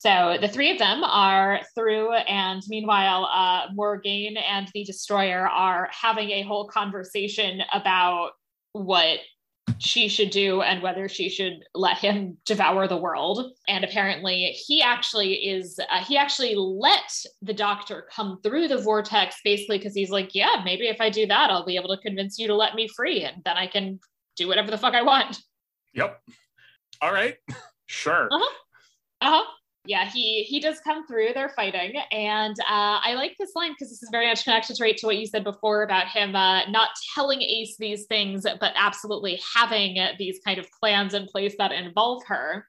[0.00, 5.90] So the three of them are through, and meanwhile, uh, Morgaine and the destroyer are
[5.92, 8.30] having a whole conversation about
[8.72, 9.18] what
[9.78, 13.52] she should do and whether she should let him devour the world.
[13.68, 19.36] And apparently, he actually is, uh, he actually let the doctor come through the vortex
[19.44, 22.38] basically because he's like, yeah, maybe if I do that, I'll be able to convince
[22.38, 24.00] you to let me free and then I can
[24.34, 25.38] do whatever the fuck I want.
[25.92, 26.22] Yep.
[27.02, 27.36] All right.
[27.92, 28.28] Sure.
[29.20, 29.44] Uh-huh.
[29.86, 31.28] Yeah, he he does come through.
[31.34, 34.96] They're fighting, and uh, I like this line because this is very much connected right
[34.98, 39.40] to what you said before about him uh, not telling Ace these things, but absolutely
[39.56, 42.66] having these kind of plans in place that involve her.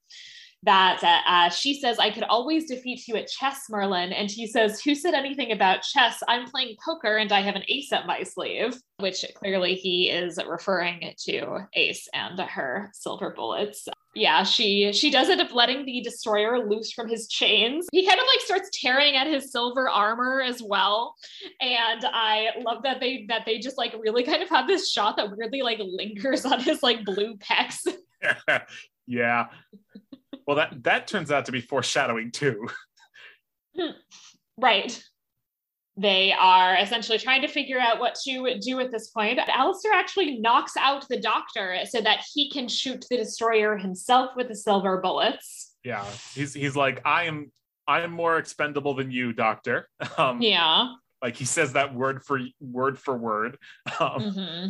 [0.64, 4.45] That uh, uh, she says, "I could always defeat you at chess, Merlin," and he
[4.45, 6.22] says, "Who said anything about chess?
[6.28, 10.39] I'm playing poker, and I have an ace up my sleeve." Which clearly he is
[10.47, 16.01] referring to Ace and her silver bullets yeah she she does end up letting the
[16.01, 20.41] destroyer loose from his chains he kind of like starts tearing at his silver armor
[20.41, 21.16] as well
[21.62, 25.16] and i love that they that they just like really kind of have this shot
[25.16, 27.88] that weirdly like lingers on his like blue pecs
[29.07, 29.47] yeah.
[30.52, 32.68] Well, that that turns out to be foreshadowing too.
[34.58, 35.02] right
[35.95, 39.39] they are essentially trying to figure out what to do at this point.
[39.39, 44.49] Alistair actually knocks out the doctor so that he can shoot the destroyer himself with
[44.49, 45.74] the silver bullets.
[45.86, 46.06] Yeah.
[46.34, 47.49] He's he's like, I am
[47.88, 49.88] I am more expendable than you, Doctor.
[50.18, 50.95] Um, Yeah.
[51.22, 53.58] like he says that word for word for word.
[54.02, 54.70] Um, hmm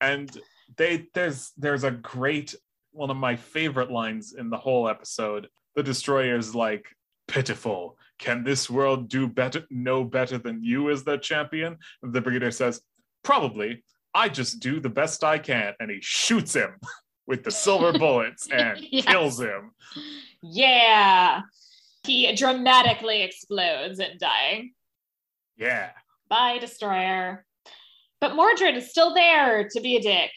[0.00, 0.34] and
[0.78, 2.54] they there's there's a great
[2.92, 6.86] one of my favorite lines in the whole episode the destroyer's like
[7.28, 12.50] pitiful can this world do better no better than you as their champion the brigadier
[12.50, 12.80] says
[13.22, 13.82] probably
[14.14, 16.74] i just do the best i can and he shoots him
[17.26, 19.04] with the silver bullets and Yes.
[19.06, 19.70] kills him
[20.42, 21.42] Yeah.
[22.04, 24.72] He dramatically explodes and dying.
[25.56, 25.90] yeah
[26.28, 27.44] Bye, Destroyer.
[28.20, 30.30] But Mordred is still there to be a dick.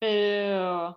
[0.00, 0.94] Boo.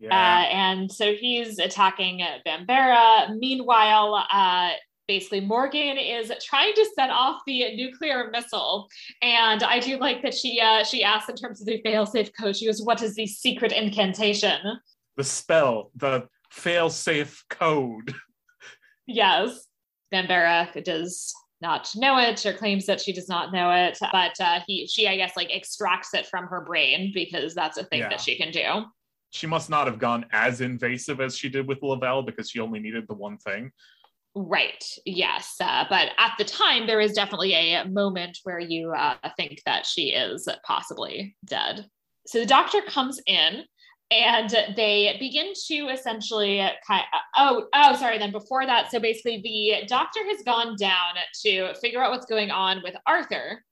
[0.00, 3.36] Yeah Uh, and so he's attacking Bambera.
[3.38, 4.70] Meanwhile, uh,
[5.06, 8.88] basically Morgaine is trying to set off the nuclear missile,
[9.22, 12.56] and I do like that she uh, she asks in terms of the failsafe code.
[12.56, 14.58] She goes, "What is the secret incantation?"
[15.16, 18.14] The spell, the failsafe code.
[19.06, 19.66] Yes,
[20.14, 24.60] Bambera does not know it or claims that she does not know it, but uh,
[24.66, 28.08] he she I guess like extracts it from her brain because that's a thing Yeah.
[28.10, 28.84] that she can do.
[29.30, 32.80] She must not have gone as invasive as she did with Lavelle because she only
[32.80, 33.70] needed the one thing.
[34.34, 34.84] Right.
[35.04, 35.56] Yes.
[35.60, 39.86] Uh, but at the time, there is definitely a moment where you uh, think that
[39.86, 41.86] she is possibly dead.
[42.26, 43.64] So the doctor comes in
[44.10, 47.04] and they begin to essentially kind
[47.36, 52.02] oh oh sorry then before that so basically the doctor has gone down to figure
[52.02, 53.62] out what's going on with arthur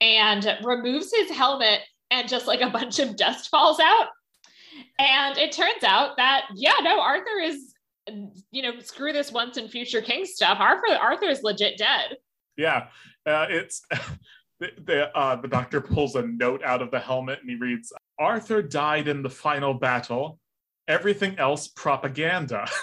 [0.00, 1.80] and removes his helmet
[2.10, 4.08] and just like a bunch of dust falls out
[4.98, 7.74] and it turns out that yeah no arthur is
[8.50, 10.58] you know, screw this once and future king stuff.
[10.60, 12.16] Arthur, Arthur is legit dead.
[12.56, 12.88] Yeah,
[13.26, 13.82] uh, it's
[14.60, 17.92] the the, uh, the doctor pulls a note out of the helmet and he reads,
[18.18, 20.38] "Arthur died in the final battle.
[20.88, 22.68] Everything else propaganda."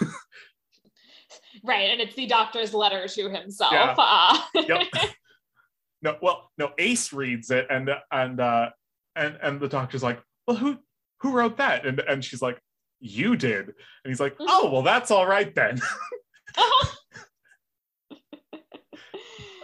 [1.64, 1.92] Right.
[1.92, 3.72] And it's the doctor's letter to himself.
[3.72, 3.96] Yeah.
[3.98, 4.88] Uh, yep.
[6.02, 6.72] No, well, no.
[6.80, 8.72] Ace reads it and and uh,
[9.16, 10.78] and and the doctor's like, "Well, who
[11.24, 12.60] who wrote that?" And and she's like,
[13.00, 14.46] "You did." And he's like, Mhm.
[14.48, 15.82] "Oh, well, that's all right then."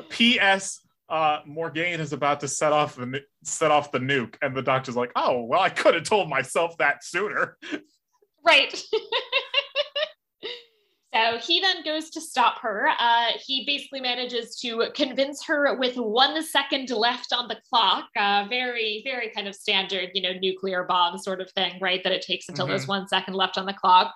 [0.09, 0.81] P.S.
[1.07, 4.95] Uh, Morgaine is about to set off the set off the nuke, and the doctor's
[4.95, 7.57] like, "Oh, well, I could have told myself that sooner."
[8.45, 8.83] right.
[11.13, 12.89] so he then goes to stop her.
[12.99, 18.05] Uh, he basically manages to convince her with one second left on the clock.
[18.15, 22.03] Uh, very, very kind of standard, you know, nuclear bomb sort of thing, right?
[22.03, 24.13] That it takes until there's one second left on the clock.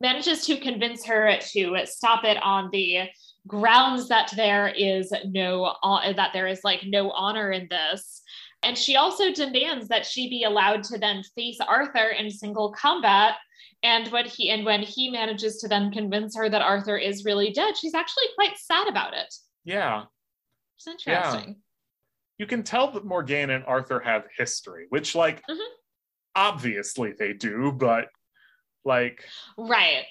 [0.00, 3.08] Manages to convince her to stop it on the
[3.46, 8.22] grounds that there is no hon- that there is like no honor in this
[8.64, 13.34] and she also demands that she be allowed to then face arthur in single combat
[13.82, 17.50] and when he and when he manages to then convince her that arthur is really
[17.52, 19.32] dead she's actually quite sad about it.
[19.64, 20.04] Yeah,
[20.76, 21.56] it's interesting.
[22.38, 25.66] You can tell that Morgaine and Arthur have history, which, like, Mhm.
[26.34, 28.08] obviously they do, but
[28.84, 29.24] like,
[29.56, 30.04] right.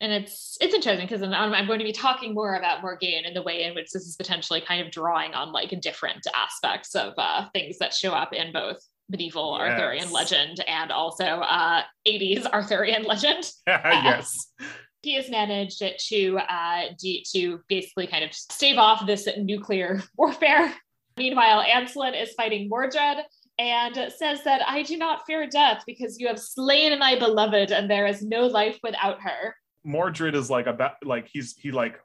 [0.00, 3.34] And it's it's interesting because I'm, I'm going to be talking more about Morgaine and
[3.34, 7.14] the way in which this is potentially kind of drawing on like different aspects of
[7.16, 8.78] uh, things that show up in both
[9.08, 13.50] medieval Arthurian legend and also uh, 80s Arthurian legend.
[13.66, 14.52] yes,
[15.02, 20.74] He has managed to uh, de- to basically kind of stave off this nuclear warfare.
[21.16, 23.18] Meanwhile, Ancelyn is fighting Mordred
[23.56, 27.88] and says that I do not fear death because you have slain my beloved and
[27.88, 29.54] there is no life without her.
[29.84, 32.00] Mordred is like about like he's he like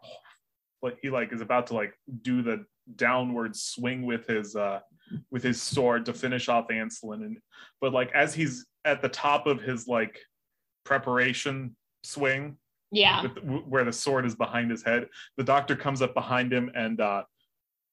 [0.84, 4.80] like he like is about to like do the downward swing with his uh
[5.32, 7.38] with his sword to finish off Ancelyn and
[7.80, 10.20] but like as he's at the top of his like
[10.84, 12.58] preparation swing
[12.92, 13.24] Yeah.
[13.24, 15.08] with, where the sword is behind his head
[15.38, 17.24] the doctor comes up behind him and uh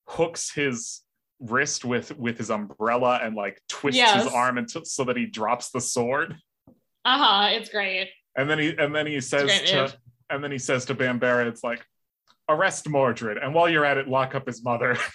[0.08, 1.02] hooks his
[1.40, 4.24] wrist with with his umbrella and like twists Yes.
[4.24, 6.36] his arm until so that he drops the sword
[7.04, 7.48] Uh huh.
[7.52, 8.10] It's great.
[8.36, 9.96] and then he and then he says to move.
[10.30, 11.84] and then he says to Bambera, it's like,
[12.50, 14.96] arrest Mordred, and while you're at it, lock up his mother.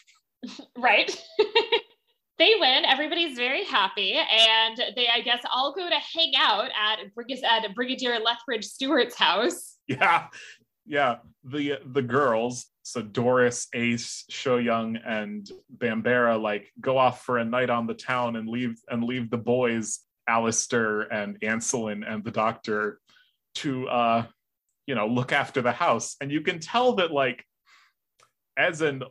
[0.77, 1.09] Right.
[2.39, 2.85] they win.
[2.85, 4.13] Everybody's very happy.
[4.13, 9.15] And they, I guess, all go to hang out at, Brig- at Brigadier Lethbridge Stewart's
[9.15, 9.77] house.
[9.87, 10.27] yeah.
[10.85, 11.17] Yeah.
[11.43, 17.45] The the girls, so Doris, Ace, Shou Yuing, and Bambera like go off for a
[17.45, 22.31] night on the town and leave and leave the boys, Alistair and Ancelyn and the
[22.31, 22.99] doctor
[23.55, 24.25] to uh
[24.87, 26.15] you know look after the house.
[26.19, 27.45] And you can tell that like
[28.57, 29.03] as an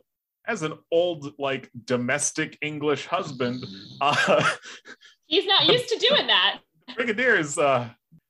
[0.47, 3.65] as an old like domestic English husband,
[4.01, 4.49] uh
[5.27, 6.59] He's not used to doing that.
[6.95, 7.89] Brigadier is uh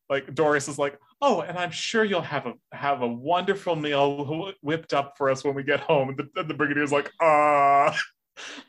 [0.10, 4.54] like Doris is like, oh, and I'm sure you'll have a have a wonderful meal
[4.62, 6.10] whipped up for us when we get home.
[6.10, 7.94] And the, the Brigadier's like, uh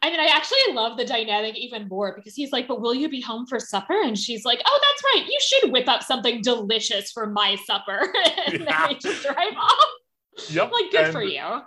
[0.02, 3.08] I mean, I actually love the dynamic even more because he's like, but will you
[3.08, 3.98] be home for supper?
[4.02, 5.26] And she's like, oh, that's right.
[5.30, 8.12] You should whip up something delicious for my supper.
[8.46, 8.64] and Yeah.
[8.64, 9.86] then they just drive off.
[10.50, 10.70] yep.
[10.70, 11.62] Like, good and, for you.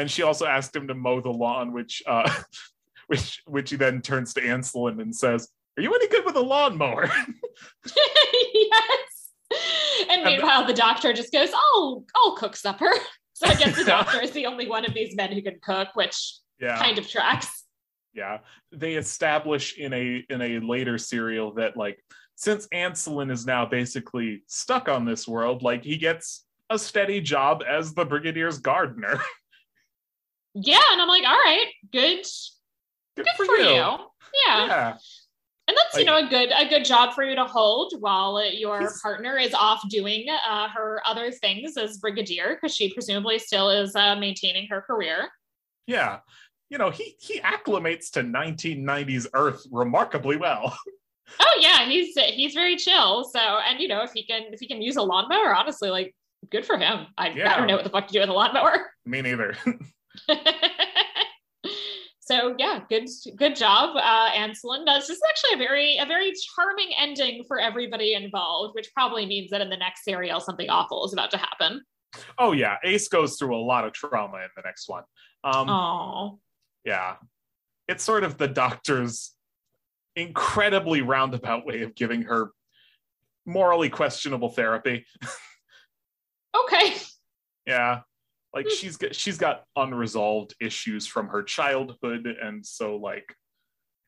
[0.00, 2.30] And she also asked him to mow the lawn, which uh
[3.06, 6.40] which which he then turns to Ancelyn and says, Are you any good with a
[6.40, 7.10] lawnmower?
[8.54, 9.30] yes.
[10.08, 12.90] And meanwhile, the doctor just goes, "Oh, I'll cook supper."
[13.32, 15.88] So I guess the doctor is the only one of these men who can cook,
[15.94, 16.78] which yeah.
[16.78, 17.64] kind of tracks.
[18.12, 18.40] yeah
[18.70, 24.42] they establish in a in a later serial that like since ancelyn is now basically
[24.46, 29.20] stuck on this world like he gets a steady job as the brigadier's gardener.
[30.54, 32.24] Yeah, and I'm like, all right, good,
[33.16, 33.64] Good, good for, you.
[33.64, 33.98] Yeah.
[34.46, 34.96] Yeah.
[35.68, 38.90] and that's you know a good a good job for you to hold while your
[39.02, 43.94] partner is off doing uh, her other things as brigadier because she presumably still is
[43.96, 45.28] uh, maintaining her career.
[45.86, 46.18] Yeah.
[46.68, 50.76] You know, he he acclimates to 1990s Earth remarkably well.
[51.38, 53.22] Oh yeah, he's he's very chill.
[53.22, 56.12] So and you know if he can if he can use a lawnmower, honestly, like
[56.50, 57.06] good for him.
[57.16, 58.90] I, I don't know what the fuck to do with a lawnmower.
[59.06, 59.54] Me neither.
[62.20, 64.84] so yeah, good good job, uh, Ancelyn.
[64.86, 69.50] This is actually a very a very charming ending for everybody involved, which probably means
[69.50, 71.82] that in the next serial something awful is about to happen.
[72.38, 75.04] oh yeah, Ace goes through a lot of trauma in the next one.
[75.44, 76.40] Um Oh,
[76.84, 77.16] yeah.
[77.88, 79.32] It's sort of the doctor's
[80.16, 82.50] incredibly roundabout way of giving her
[83.46, 85.06] morally questionable therapy.
[86.64, 86.94] okay.
[87.66, 88.00] Yeah.
[88.54, 88.74] Like Hmm.
[88.74, 93.34] she's got she's got unresolved issues from her childhood and so like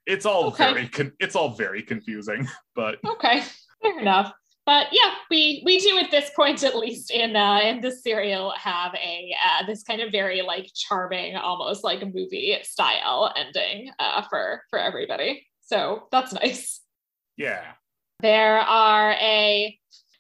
[0.07, 0.73] it's all Okay.
[0.73, 3.43] very con- it's all very confusing, but Okay,
[3.83, 4.33] fair enough.
[4.67, 8.53] But yeah, we we do at this point, at least in uh, in this serial,
[8.57, 14.23] have a uh, this kind of very like charming, almost like movie style ending uh,
[14.29, 15.47] for for everybody.
[15.63, 16.81] So that's nice.
[17.37, 17.73] yeah.
[18.21, 19.77] There are a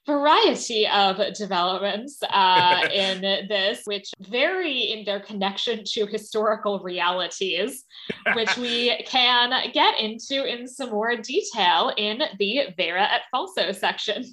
[0.06, 7.84] variety of developments uh, in this, which vary in their connection to historical realities
[8.34, 14.24] which we can get into in some more detail in the Vera et Falso section.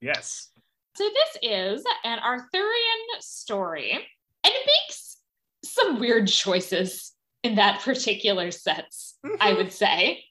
[0.00, 0.50] yes.
[0.96, 4.00] So, this is an Arthurian story, and
[4.44, 5.16] it makes
[5.64, 7.12] some weird choices
[7.42, 10.22] in that particular sense, I would say.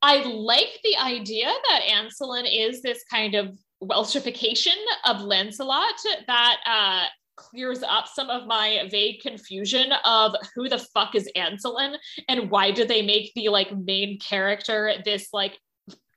[0.00, 5.94] I like the idea that Ancelyn is this kind of Welshification of Lancelot
[6.26, 7.06] that uh,
[7.36, 11.96] clears up some of my vague confusion of who the fuck is Ancelyn
[12.28, 15.58] and why did they make the like main character this like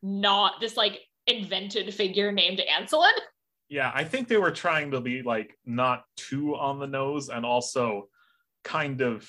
[0.04, 3.14] not this like invented figure named Ancelyn?
[3.70, 7.46] Yeah, I think they were trying to be like not too on the nose and
[7.46, 8.10] also
[8.64, 9.28] kind of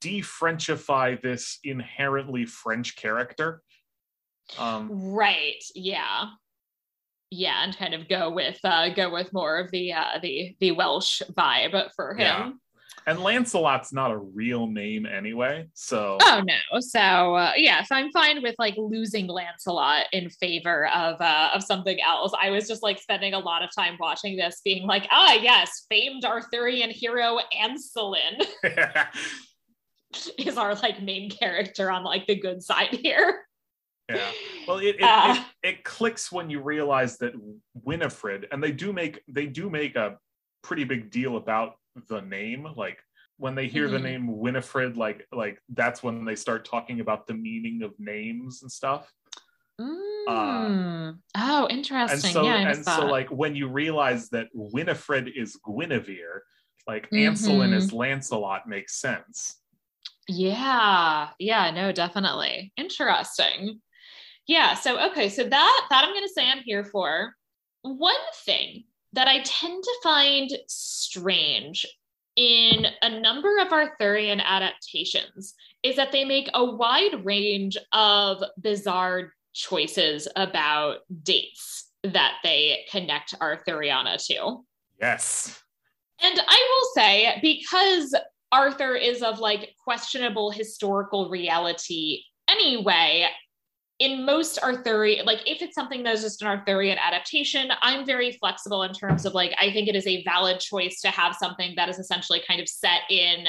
[0.00, 3.62] de-Frenchify this inherently French character.
[4.58, 5.62] Um, Right.
[5.74, 6.26] Yeah.
[7.30, 10.72] Yeah, and kind of go with uh go with more of the uh the the
[10.72, 12.20] Welsh vibe for him.
[12.20, 12.50] Yeah.
[13.08, 16.80] and Lancelot's not a real name anyway, so Oh no.
[16.80, 17.00] So
[17.34, 22.00] uh, yeah, so I'm fine with like losing Lancelot in favor of uh of something
[22.00, 22.32] else.
[22.40, 25.84] I was just like spending a lot of time watching this being like, ah yes,
[25.88, 28.40] famed Arthurian hero Ancelyn
[30.38, 33.45] is our like main character on like the good side here.
[34.08, 34.30] Yeah.
[34.68, 35.34] Well, it it, Uh.
[35.62, 37.32] it it clicks when you realize that
[37.74, 40.18] Winifred, and they do make they do make a
[40.62, 41.74] pretty big deal about
[42.08, 42.66] the name.
[42.76, 43.02] Like
[43.38, 44.02] when they hear the Mhm.
[44.02, 48.70] name Winifred, like like that's when they start talking about the meaning of names and
[48.70, 49.12] stuff.
[49.80, 51.18] Mm.
[51.36, 52.32] oh, And interesting.
[52.32, 56.42] so yeah, and so like when you realize that Winifred is Guinevere,
[56.86, 57.74] like Ancelyn Mhm.
[57.74, 59.60] is Lancelot makes sense.
[60.28, 62.72] Yeah, yeah, no, definitely.
[62.76, 63.80] Interesting.
[64.46, 67.34] Yeah, so okay, so that that I'm going to say I'm here for.
[67.82, 68.14] One
[68.44, 71.86] thing that I tend to find strange
[72.36, 79.32] in a number of Arthurian adaptations is that they make a wide range of bizarre
[79.54, 84.64] choices about dates that they connect Arthuriana to.
[85.00, 85.62] Yes.
[86.22, 88.14] And I will say, because
[88.52, 93.26] Arthur is of like questionable historical reality anyway,
[93.98, 98.82] in most Arthurian, like if it's something that's just an Arthurian adaptation, I'm very flexible
[98.82, 101.88] in terms of like, I think it is a valid choice to have something that
[101.88, 103.46] is essentially kind of set in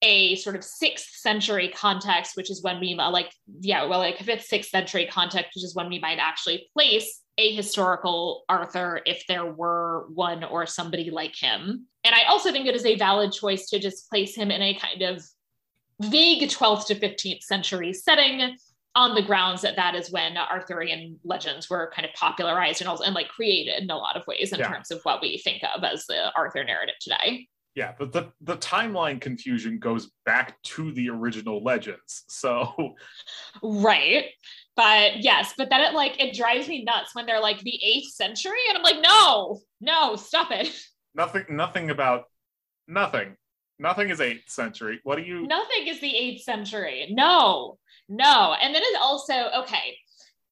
[0.00, 3.30] a sort of sixth century context, which is when we like,
[3.60, 7.22] yeah, well, like if it's sixth century context, which is when we might actually place
[7.36, 11.86] a historical Arthur if there were one or somebody like him.
[12.04, 14.74] And I also think it is a valid choice to just place him in a
[14.74, 15.22] kind of
[16.00, 18.56] vague 12th to 15th century setting
[18.94, 23.04] on the grounds that that is when Arthurian legends were kind of popularized and also
[23.04, 24.68] and like created in a lot of ways in Yeah.
[24.68, 27.46] terms of what we think of as the Arthur narrative today.
[27.74, 32.24] Yeah, but the, the timeline confusion goes back to the original legends.
[32.28, 32.94] So
[33.62, 34.24] Right.
[34.74, 38.10] But yes, but then it like it drives me nuts when they're like the eighth
[38.12, 40.72] century, and I'm like, no, no, stop it.
[41.14, 42.24] nothing nothing about
[42.86, 43.36] nothing.
[43.80, 44.98] Nothing is eighth century.
[45.04, 47.08] What do you Nothing is the eighth century.
[47.10, 47.78] No,
[48.08, 48.54] no.
[48.60, 49.96] And then it's also okay.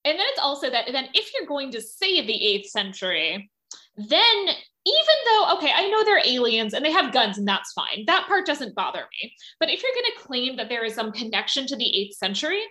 [0.05, 3.51] And then it's also that then if you're going to say the eighth century,
[3.97, 4.47] then
[4.89, 8.27] even though okay i know they're aliens and they have guns and that's fine that
[8.29, 11.67] part doesn't bother me but if you're going to claim that there is some connection
[11.67, 12.63] to the 8th century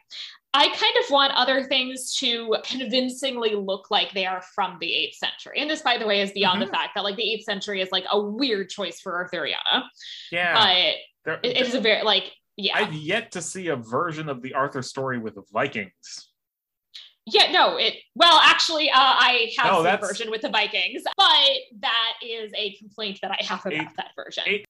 [0.58, 5.16] I kind of want other things to convincingly look like they are from the 8th
[5.16, 5.60] century.
[5.60, 6.68] And this, by the way, is beyond mm-hmm.
[6.68, 9.84] the fact that like the 8th century is like a weird choice for Arthuriana.
[10.32, 10.94] Yeah.
[11.26, 12.78] But it is a very like, yeah.
[12.78, 16.30] I've yet to see a version of the Arthur story with the Vikings.
[17.28, 21.50] Yeah, no, it well actually uh, I have no, the version with the Vikings, but
[21.80, 24.44] that is a complaint that I have about eight, that version.
[24.46, 24.66] Eight,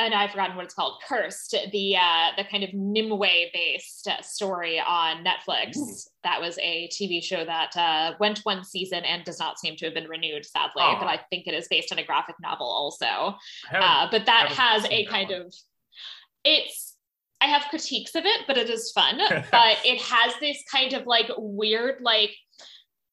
[0.00, 4.80] and I've forgotten what it's called, Cursed, the uh, the kind of Nimue based story
[4.80, 5.76] on Netflix.
[5.76, 5.94] Ooh.
[6.24, 9.84] That was a TV show that uh, went one season and does not seem to
[9.84, 10.82] have been renewed, sadly.
[10.82, 10.96] Oh.
[10.98, 13.36] But I think it is based on a graphic novel also.
[13.72, 15.42] Uh, but that has a kind one.
[15.42, 15.54] of
[16.44, 16.89] it's.
[17.40, 19.18] I have critiques of it, but it is fun.
[19.50, 22.34] but it has this kind of like weird, like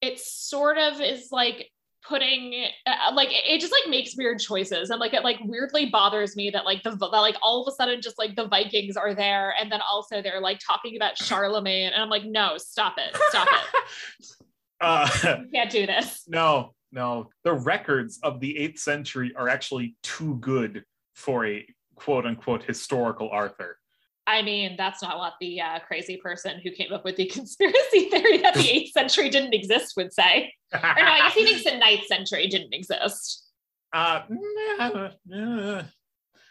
[0.01, 1.69] it sort of is like
[2.07, 4.89] putting uh, like it just like makes weird choices.
[4.89, 7.75] And like it like weirdly bothers me that like the that, like all of a
[7.75, 11.91] sudden just like the Vikings are there and then also they're like talking about Charlemagne
[11.93, 13.15] and I'm like no stop it.
[13.29, 14.27] Stop it.
[14.79, 16.21] Uh, you can't do this.
[16.27, 17.29] no no.
[17.43, 20.83] The records of the 8th century are actually too good
[21.15, 23.79] for a quote unquote historical Arthur
[24.27, 28.09] I mean, that's not what the uh, crazy person who came up with the conspiracy
[28.09, 30.53] theory that the 8th century didn't exist would say.
[30.73, 33.45] or no, I guess he thinks the 9th century didn't exist.
[33.93, 34.21] Uh,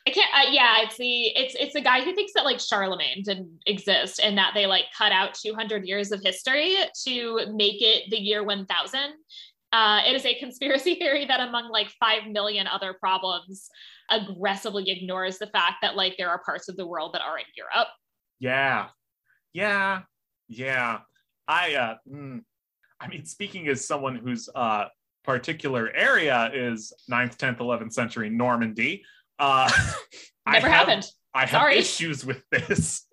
[0.06, 0.30] I can't.
[0.34, 4.20] Uh, yeah, it's the it's it's the guy who thinks that like Charlemagne didn't exist
[4.22, 8.44] and that they like cut out 200 years of history to make it the year
[8.44, 9.00] 1000.
[9.72, 13.68] Uh, it is a conspiracy theory that among like five million other problems,
[14.10, 17.44] aggressively ignores the fact that like there are parts of the world that are in
[17.56, 17.88] Europe.
[18.38, 18.88] Yeah.
[19.52, 20.02] Yeah.
[20.48, 21.00] Yeah.
[21.48, 22.42] I uh mm,
[23.00, 24.86] I mean speaking as someone whose uh
[25.24, 29.04] particular area is 9th, 10th, 11th century Normandy,
[29.38, 29.70] uh
[30.48, 31.04] Never I happened.
[31.04, 31.78] Have, I have Sorry.
[31.78, 33.06] issues with this.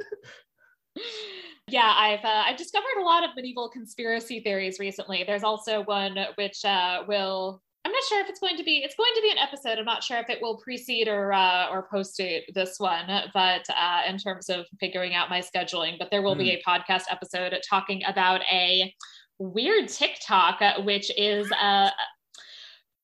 [1.68, 5.24] yeah, I've uh, I've discovered a lot of medieval conspiracy theories recently.
[5.26, 8.96] There's also one which uh, will I'm not sure if it's going to be it's
[8.96, 9.78] going to be an episode.
[9.78, 12.22] I'm not sure if it will precede or uh, or post
[12.54, 16.40] this one, but uh, in terms of figuring out my scheduling, but there will mm.
[16.40, 16.70] be hmm.
[16.70, 18.94] a podcast episode talking about a
[19.38, 21.90] weird TikTok, which is uh,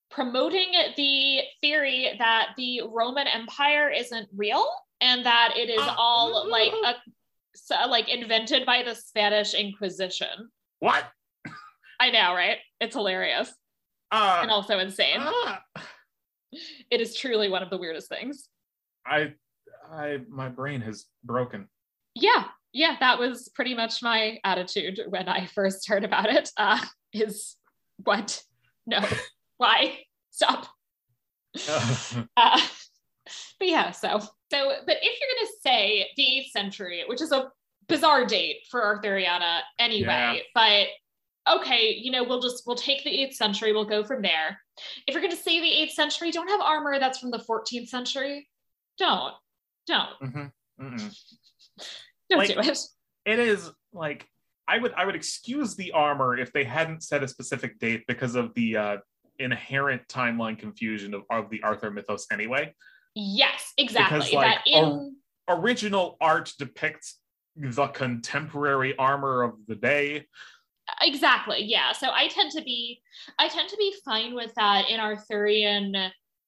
[0.10, 4.66] promoting the theory that the Roman Empire isn't real
[5.02, 6.96] and that it is all like a
[7.54, 10.50] so, like invented by the Spanish Inquisition.
[10.80, 11.04] What?
[12.00, 12.60] I know, right?
[12.80, 13.54] It's hilarious
[14.12, 15.20] uh, and also insane.
[15.20, 15.58] Uh,
[16.90, 18.50] it is truly one of the weirdest things.
[19.06, 19.34] I,
[19.92, 21.68] I, my brain has broken.
[22.16, 26.50] Yeah, yeah, that was pretty much my attitude when I first heard about it.
[26.58, 26.80] Uh,
[27.14, 27.56] is
[28.04, 28.42] what?
[28.86, 29.00] No,
[29.58, 30.00] why?
[30.32, 30.68] Stop.
[32.38, 32.62] uh,
[33.60, 34.20] but yeah, so
[34.52, 37.52] so, but if you're gonna say the eighth century, which is a
[37.88, 40.40] bizarre date for Arthuriana anyway, yeah.
[40.54, 40.88] but
[41.58, 44.60] okay, you know, we'll just we'll take the 8th century, we'll go from there.
[45.08, 47.88] If you're going to say the 8th century, don't have armor that's from the 14th
[47.88, 48.48] century.
[48.98, 49.34] Don't.
[49.88, 50.20] Don't.
[50.22, 51.08] Mm-hmm.
[52.30, 52.80] Don't like, do it.
[53.26, 54.28] It is like
[54.68, 58.36] I would I would excuse the armor if they hadn't set a specific date because
[58.36, 58.98] of the uh,
[59.40, 62.74] inherent timeline confusion of, of the Arthur mythos anyway.
[63.16, 64.20] Yes, exactly.
[64.20, 65.16] Because, like, that in
[65.48, 67.18] original art depicts
[67.56, 70.28] the contemporary armor of the day
[71.02, 73.02] exactly yeah so i tend to be
[73.38, 75.96] i tend to be fine with that in arthurian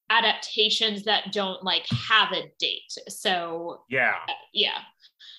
[0.09, 4.15] adaptations that don't like have a date so yeah.
[4.27, 4.79] uh, yeah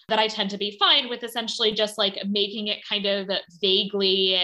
[0.09, 3.29] that i tend to be fine with essentially just like making it kind of
[3.61, 4.41] vaguely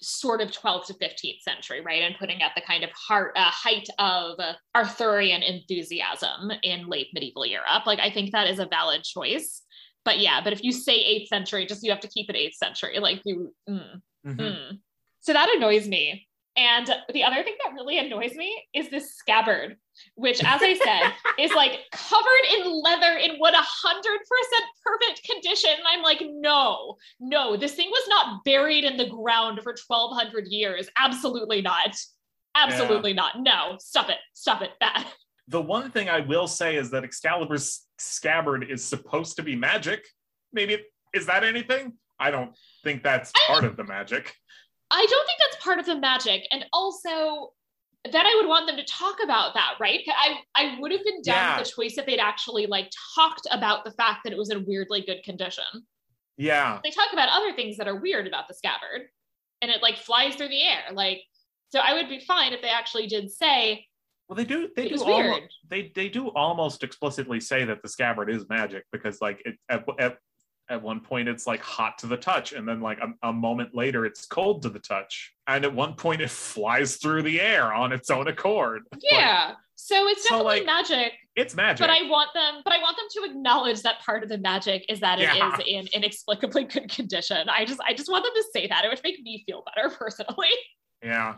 [0.00, 3.50] sort of 12th to 15th century right and putting at the kind of heart uh,
[3.50, 4.38] height of
[4.74, 9.62] arthurian enthusiasm in late medieval europe like i think that is a valid choice
[10.06, 12.54] but yeah, but if you say eighth century, just you have to keep it eighth
[12.54, 13.00] century.
[13.00, 14.40] Like you, mm, mm-hmm.
[14.40, 14.78] mm.
[15.20, 16.28] so that annoys me.
[16.56, 19.76] And the other thing that really annoys me is this scabbard,
[20.14, 21.12] which, as I said,
[21.44, 25.70] is like covered in leather in what a hundred percent perfect condition.
[25.76, 30.46] And I'm like, no, no, this thing was not buried in the ground for 1200
[30.46, 30.88] years.
[30.96, 31.94] Absolutely not.
[32.54, 33.16] Absolutely yeah.
[33.16, 33.40] not.
[33.40, 34.18] No, stop it.
[34.32, 34.70] Stop it.
[34.80, 35.04] Bad.
[35.48, 40.04] The one thing I will say is that Excalibur's scabbard is supposed to be magic.
[40.52, 40.78] Maybe
[41.14, 41.94] is that anything?
[42.18, 44.34] I don't think that's part of the magic.
[44.90, 46.42] I don't think that's part of the magic.
[46.50, 47.52] And also
[48.12, 50.00] then I would want them to talk about that, right?
[50.08, 51.58] I, I would have been down yeah.
[51.58, 54.64] with the choice if they'd actually like talked about the fact that it was in
[54.66, 55.64] weirdly good condition.
[56.36, 56.78] Yeah.
[56.84, 59.08] They talk about other things that are weird about the scabbard
[59.60, 60.82] and it like flies through the air.
[60.92, 61.22] Like
[61.70, 63.86] So I would be fine if they actually did say,
[64.28, 64.68] Well, they do.
[64.74, 65.04] They It do.
[65.04, 69.56] Almost, they they do almost explicitly say that the scabbard is magic because like it,
[69.68, 70.18] at at
[70.68, 73.72] at one point it's like hot to the touch, and then like a, a moment
[73.72, 77.72] later it's cold to the touch, and at one point it flies through the air
[77.72, 78.82] on its own accord.
[78.92, 79.52] Like, yeah.
[79.76, 81.78] so it's So, definitely like, magic, it's magic.
[81.86, 84.84] but I want them, but I want them to acknowledge that part of the magic
[84.88, 85.54] is that it Yeah.
[85.54, 87.48] is in inexplicably good condition.
[87.48, 88.84] I just, I just want them to say that.
[88.84, 90.48] It would make me feel better personally.
[91.00, 91.36] yeah.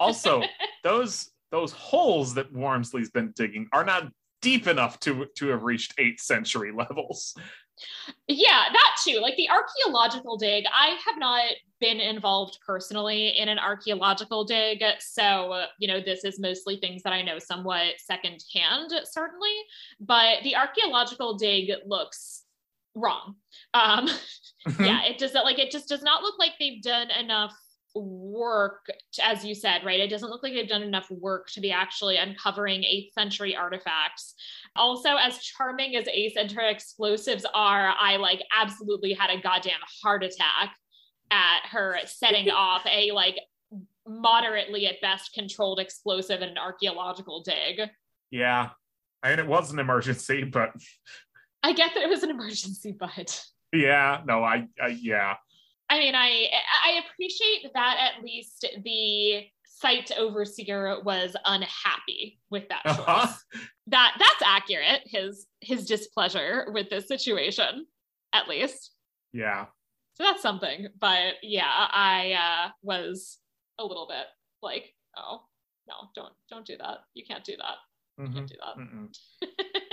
[0.00, 0.42] Also,
[0.82, 4.10] those those holes that Warmsly's been digging are not
[4.42, 7.36] deep enough to to have reached eighth century levels.
[8.26, 9.20] Yeah, that too.
[9.20, 11.44] Like the archaeological dig, I have not
[11.80, 14.82] been involved personally in an archaeological dig.
[15.00, 19.54] So, you know, this is mostly things that I know somewhat secondhand, certainly.
[20.00, 22.42] But the archaeological dig looks
[22.94, 23.36] wrong.
[23.74, 24.08] Um,
[24.80, 27.56] yeah, it does not like it just does not look like they've done enough
[27.94, 28.86] work,
[29.22, 30.00] as you said, right?
[30.00, 34.34] It doesn't look like they've done enough work to be actually uncovering 8th century artifacts.
[34.76, 40.24] Also, as charming as 8th century explosives are, I like absolutely had a goddamn heart
[40.24, 40.76] attack
[41.30, 43.38] at her setting off a like
[44.06, 47.88] moderately at best controlled explosive in an archaeological dig.
[48.30, 48.70] Yeah.
[49.22, 50.70] I mean, it was an emergency, but
[51.62, 53.42] I get that it was an emergency, but
[53.72, 55.34] yeah, no, I, I yeah.
[55.90, 56.46] I mean, I
[56.84, 62.98] I appreciate that at least the site overseer was unhappy with that choice.
[63.06, 63.32] Uh-huh.
[63.88, 65.02] That that's accurate.
[65.04, 67.86] His his displeasure with this situation,
[68.32, 68.92] at least.
[69.32, 69.66] Yeah.
[70.14, 70.88] So that's something.
[70.98, 72.32] But yeah, I
[72.66, 73.38] uh, was
[73.78, 74.26] a little bit
[74.62, 75.42] like, oh
[75.86, 76.98] no, don't don't do that.
[77.14, 77.76] You can't do that.
[78.22, 78.34] You Mhm.
[78.34, 78.56] can't do
[79.42, 79.48] that.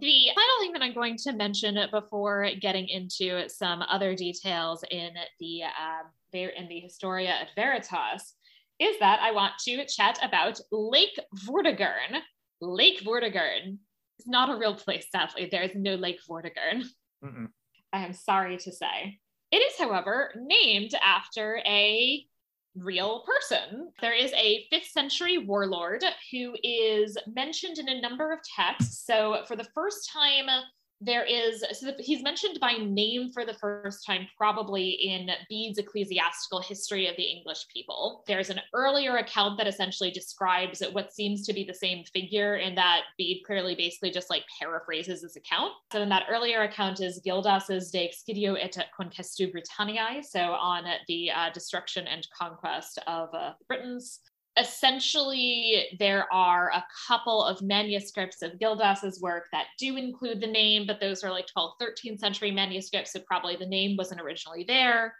[0.00, 5.10] The final thing that I'm going to mention before getting into some other details in
[5.40, 8.34] the um, in the Historia et Veritas
[8.80, 12.20] is that I want to chat about Lake Vortigern.
[12.60, 13.78] Lake Vortigern
[14.18, 15.48] is not a real place, sadly.
[15.50, 16.84] There is no Lake Vortigern.
[17.24, 17.48] Mm-mm.
[17.92, 19.20] I am sorry to say.
[19.52, 22.26] It is, however, named after a
[22.76, 23.92] real person.
[24.00, 29.04] There is a fifth century warlord who is mentioned in a number of texts.
[29.06, 30.46] So, for the first time,
[31.00, 35.78] there is, so that he's mentioned by name for the first time, probably in Bede's
[35.78, 38.24] Ecclesiastical History of the English People.
[38.26, 42.74] There's an earlier account that essentially describes what seems to be the same figure, in
[42.76, 45.72] that Bede clearly basically just like paraphrases his account.
[45.92, 51.30] So, in that earlier account is Gildas's De Excidio et Conquestu Britanniae, so on the
[51.30, 54.20] uh, destruction and conquest of uh, the Britons
[54.56, 60.86] essentially there are a couple of manuscripts of gildas's work that do include the name
[60.86, 65.14] but those are like 12th 13th century manuscripts so probably the name wasn't originally there.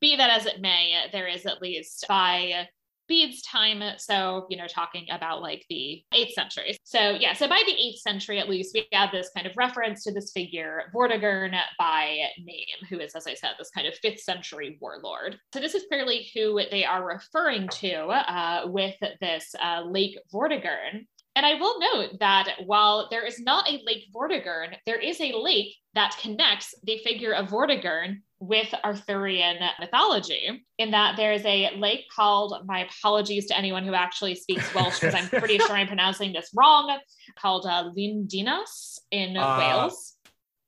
[0.00, 2.68] Be that as it may there is at least by
[3.08, 6.76] Bede's time so you know talking about like the 8th century.
[6.84, 10.04] So yeah so by the 8th century at least we have this kind of reference
[10.04, 14.20] to this figure vortigern by name who is as i said this kind of 5th
[14.20, 15.38] century warlord.
[15.52, 21.06] So this is clearly who they are referring to uh, with this uh, lake vortigern
[21.36, 25.32] and I will note that while there is not a Lake Vortigern, there is a
[25.32, 31.74] lake that connects the figure of Vortigern with Arthurian mythology, in that there is a
[31.76, 35.86] lake called, my apologies to anyone who actually speaks Welsh, because I'm pretty sure I'm
[35.86, 36.96] pronouncing this wrong,
[37.38, 40.16] called uh, Lindinas in Uh, Wales.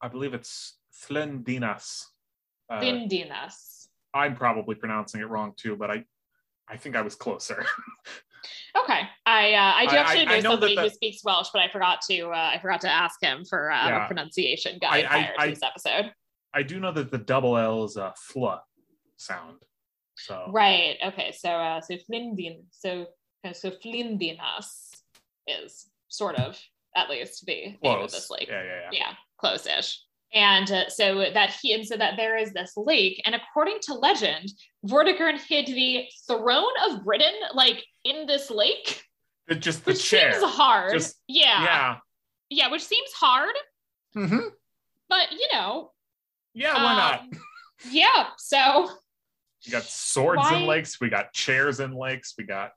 [0.00, 2.06] I believe it's Thlendinas.
[2.70, 3.88] Uh, Lindinas.
[4.14, 6.04] I'm probably pronouncing it wrong too, but I,
[6.68, 7.64] I think I was closer.
[8.84, 11.48] Okay, I uh, I do actually I- know, I know that somebody who speaks Welsh,
[11.52, 14.04] but I forgot to uh, I forgot to ask him for uh, Yeah.
[14.04, 16.12] a pronunciation guide I- I- prior to I- this episode.
[16.54, 18.62] I do know that the double L is a fla
[19.16, 19.58] sound.
[20.16, 20.96] So Right.
[21.04, 21.32] Okay.
[21.32, 23.06] So uh so Flindin so
[23.52, 24.90] so Flindinas
[25.46, 26.58] is sort of
[26.96, 28.48] at least the name of this lake.
[28.48, 28.88] Yeah, yeah, yeah.
[28.92, 30.00] Yeah, close-ish.
[30.32, 33.94] And uh, so that he and so that there is this lake, and according to
[33.94, 34.50] legend,
[34.86, 39.02] Vortigern hid the throne of Britain like in this lake,
[39.48, 40.32] It- just the which chair.
[40.38, 40.92] seems hard.
[40.92, 41.62] Just- yeah.
[41.64, 41.96] yeah,
[42.50, 42.70] yeah.
[42.70, 43.54] which seems hard,
[44.16, 44.50] Mhm.
[45.08, 45.92] but you know,
[46.54, 47.20] Yeah, why not?
[47.20, 47.30] um,
[47.90, 48.30] Yeah.
[48.38, 48.90] So
[49.66, 51.00] We got swords why- in lakes.
[51.00, 52.34] We got chairs in lakes.
[52.38, 52.72] We got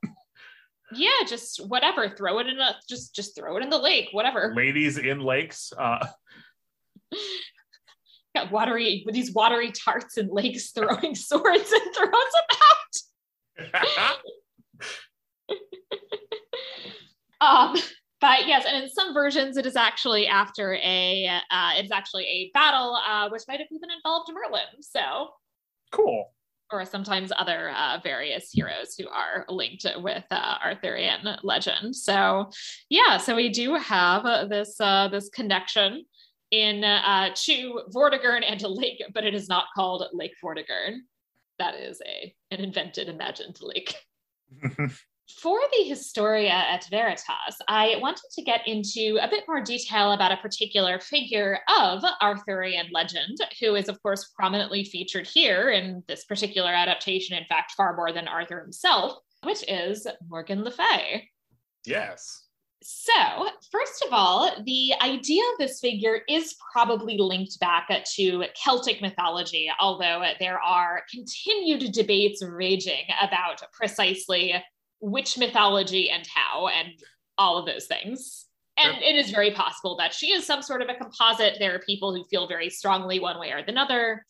[0.92, 2.08] yeah, just whatever.
[2.10, 4.08] Throw it in a just just throw it in the lake.
[4.12, 4.52] Whatever.
[4.56, 5.72] ladies in lakes.
[5.78, 6.04] Uh,
[8.34, 12.58] got watery with these watery tarts and lakes throwing swords and throws them
[13.72, 14.16] out.
[17.40, 17.74] Um,
[18.20, 22.24] but yes, and in some versions, it is actually after a uh, it is actually
[22.24, 24.82] a battle, uh, which might have even involved Merlin.
[24.82, 25.28] So
[25.90, 26.32] cool.
[26.72, 31.96] or sometimes other uh, various heroes who are linked with uh, Arthurian legend.
[31.96, 32.50] So,
[32.88, 36.04] yeah, so we do have this uh, this connection
[36.50, 40.98] in uh, to Vortigern and a lake, but it is not called Lake Vortigern.
[41.58, 43.94] That is a an invented, imagined lake.
[45.38, 50.32] For the Historia et Veritas, I wanted to get into a bit more detail about
[50.32, 56.24] a particular figure of Arthurian legend, who is, of course, prominently featured here in this
[56.24, 61.28] particular adaptation, in fact, far more than Arthur himself, which is Morgan Le Fay.
[61.86, 62.46] Yes.
[62.82, 69.02] So, first of all, the idea of this figure is probably linked back to Celtic
[69.02, 74.54] mythology, although there are continued debates raging about precisely
[75.00, 76.88] which mythology and how and
[77.38, 78.46] all of those things.
[78.76, 81.56] And it is very possible that she is some sort of a composite.
[81.58, 84.24] There are people who feel very strongly one way or another.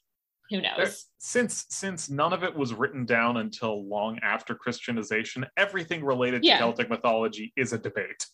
[0.51, 0.77] Who knows?
[0.77, 6.43] There, since since none of it was written down until long after Christianization, everything related
[6.43, 6.49] to.
[6.59, 8.27] Celtic mythology is a debate.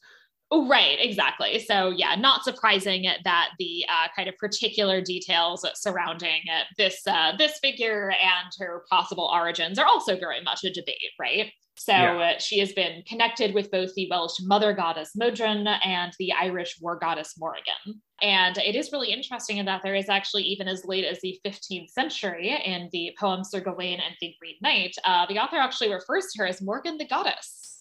[0.52, 1.58] Oh, right, exactly.
[1.58, 6.42] So, yeah, not surprising that the uh, kind of particular details surrounding
[6.78, 11.50] this uh, this figure and her possible origins are also very much a debate, right?
[11.78, 12.34] So yeah.
[12.36, 16.76] uh, she has been connected with both the Welsh mother goddess Modron and the Irish
[16.80, 18.00] war goddess Morrigan.
[18.22, 21.38] And it is really interesting in that there is actually, even as late as the
[21.44, 25.92] 15th century, in the poem Sir Gawain and the Green Knight, uh, the author actually
[25.92, 27.75] refers to her as Morgan the goddess.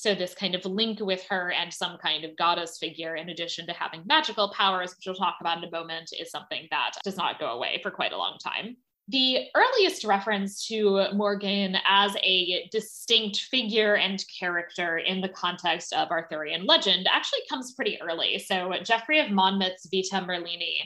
[0.00, 3.66] So, this kind of link with her and some kind of goddess figure, in addition
[3.66, 7.18] to having magical powers, which we'll talk about in a moment, is something that does
[7.18, 8.78] not go away for quite a long time.
[9.08, 16.10] The earliest reference to Morgan as a distinct figure and character in the context of
[16.10, 18.38] Arthurian legend actually comes pretty early.
[18.38, 20.78] So, Geoffrey of Monmouth's Vita Merlini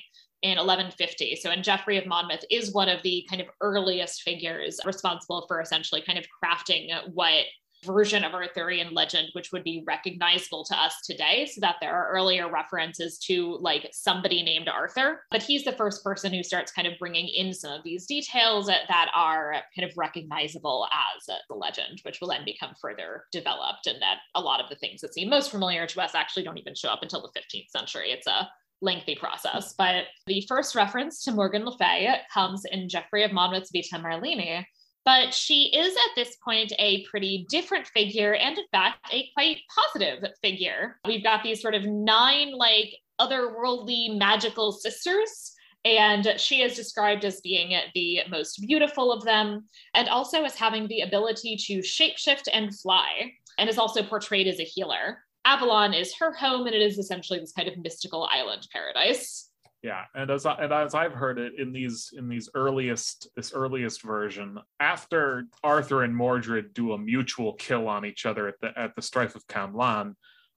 [0.42, 1.36] in 1150.
[1.36, 5.60] So, and Geoffrey of Monmouth is one of the kind of earliest figures responsible for
[5.60, 7.44] essentially kind of crafting what
[7.84, 12.10] version of Arthurian legend, which would be recognizable to us today, so that there are
[12.10, 15.22] earlier references to like somebody named Arthur.
[15.30, 18.66] But he's the first person who starts kind of bringing in some of these details
[18.66, 23.86] that, that are kind of recognizable as the legend, which will then become further developed.
[23.86, 26.58] And that a lot of the things that seem most familiar to us actually don't
[26.58, 28.10] even show up until the 15th century.
[28.10, 28.48] It's a
[28.84, 29.74] lengthy process.
[29.76, 34.64] But the first reference to Morgan Le Fay comes in Geoffrey of Monmouth's Vita Merlini,
[35.04, 39.58] but she is at this point a pretty different figure and, in fact, a quite
[39.68, 40.98] positive figure.
[41.06, 45.52] We've got these sort of nine, like, otherworldly magical sisters.
[45.86, 50.88] And she is described as being the most beautiful of them, and also as having
[50.88, 55.18] the ability to shapeshift and fly, and is also portrayed as a healer.
[55.44, 59.50] Avalon is her home, and it is essentially this kind of mystical island paradise
[59.84, 63.52] yeah and as I, and as i've heard it in these in these earliest this
[63.52, 68.76] earliest version after arthur and mordred do a mutual kill on each other at the
[68.76, 70.14] at the strife of camlan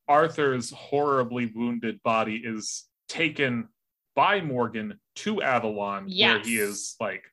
[0.07, 3.67] arthur's horribly wounded body is taken
[4.15, 6.33] by morgan to avalon yes.
[6.33, 7.25] where he is like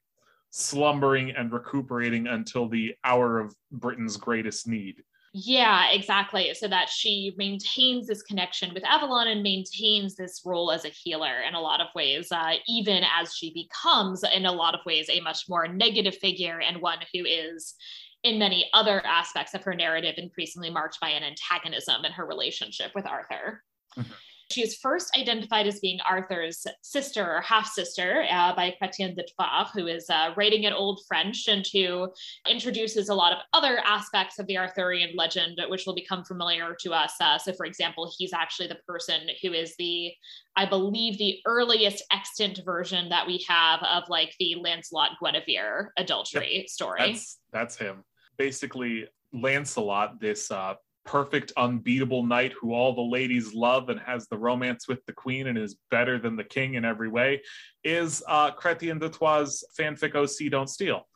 [0.51, 4.97] slumbering and recuperating until the hour of britain's greatest need
[5.37, 6.55] yeah, exactly.
[6.55, 11.41] So that she maintains this connection with Avalon and maintains this role as a healer
[11.47, 15.09] in a lot of ways, uh, even as she becomes, in a lot of ways,
[15.11, 17.75] a much more negative figure and one who is,
[18.23, 22.93] in many other aspects of her narrative, increasingly marked by an antagonism in her relationship
[22.95, 23.61] with Arthur.
[23.99, 24.13] Mm-hmm.
[24.55, 29.25] She is first identified as being Arthur's sister or half sister uh, by Chrétien de
[29.25, 32.09] Troyes, who is uh, writing in Old French and who
[32.49, 36.93] introduces a lot of other aspects of the Arthurian legend, which will become familiar to
[36.93, 37.15] us.
[37.21, 40.13] Uh, so, for example, he's actually the person who is the,
[40.55, 46.59] I believe, the earliest extant version that we have of like the Lancelot Guinevere adultery
[46.59, 46.69] yep.
[46.69, 47.01] story.
[47.01, 48.05] That's, that's him.
[48.37, 50.75] Basically, Lancelot, this uh,
[51.05, 55.47] perfect, unbeatable knight who all the ladies love and has the romance with the queen
[55.47, 57.43] and is better than the king in every way,
[57.83, 61.07] is uh, Chrétien de Troyes' fanfic OC Don't Steal.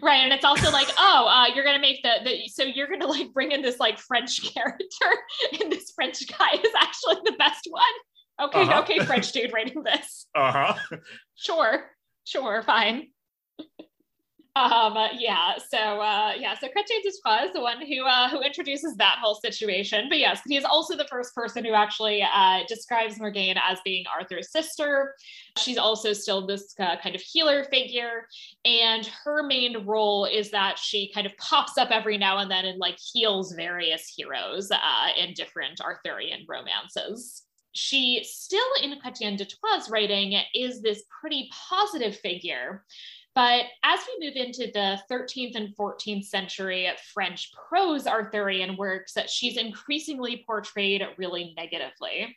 [0.00, 3.06] Right, and it's also like, oh, uh, you're gonna make the, the so you're gonna
[3.06, 5.10] like bring in this like French character,
[5.60, 8.48] and this French guy is actually the best one.
[8.48, 8.82] Okay, uh-huh.
[8.82, 10.26] okay, French dude writing this.
[10.34, 10.98] Uh huh.
[11.34, 11.90] Sure,
[12.24, 13.08] sure, fine.
[14.56, 18.94] Um, yeah, so uh, yeah, so Chrétien Troyes is the one who uh, who introduces
[18.96, 20.06] that whole situation.
[20.08, 24.04] But yes, he is also the first person who actually uh, describes Morgaine as being
[24.06, 25.16] Arthur's sister.
[25.58, 28.28] She's also still this uh, kind of healer figure,
[28.64, 32.64] and her main role is that she kind of pops up every now and then
[32.64, 37.42] and like heals various heroes uh, in different Arthurian romances
[37.76, 42.84] she still in Chrétien de Troyes' writing is this pretty positive figure
[43.34, 49.56] But as we move into the 13th and 14th century French prose Arthurian works, she's
[49.56, 52.36] increasingly portrayed really negatively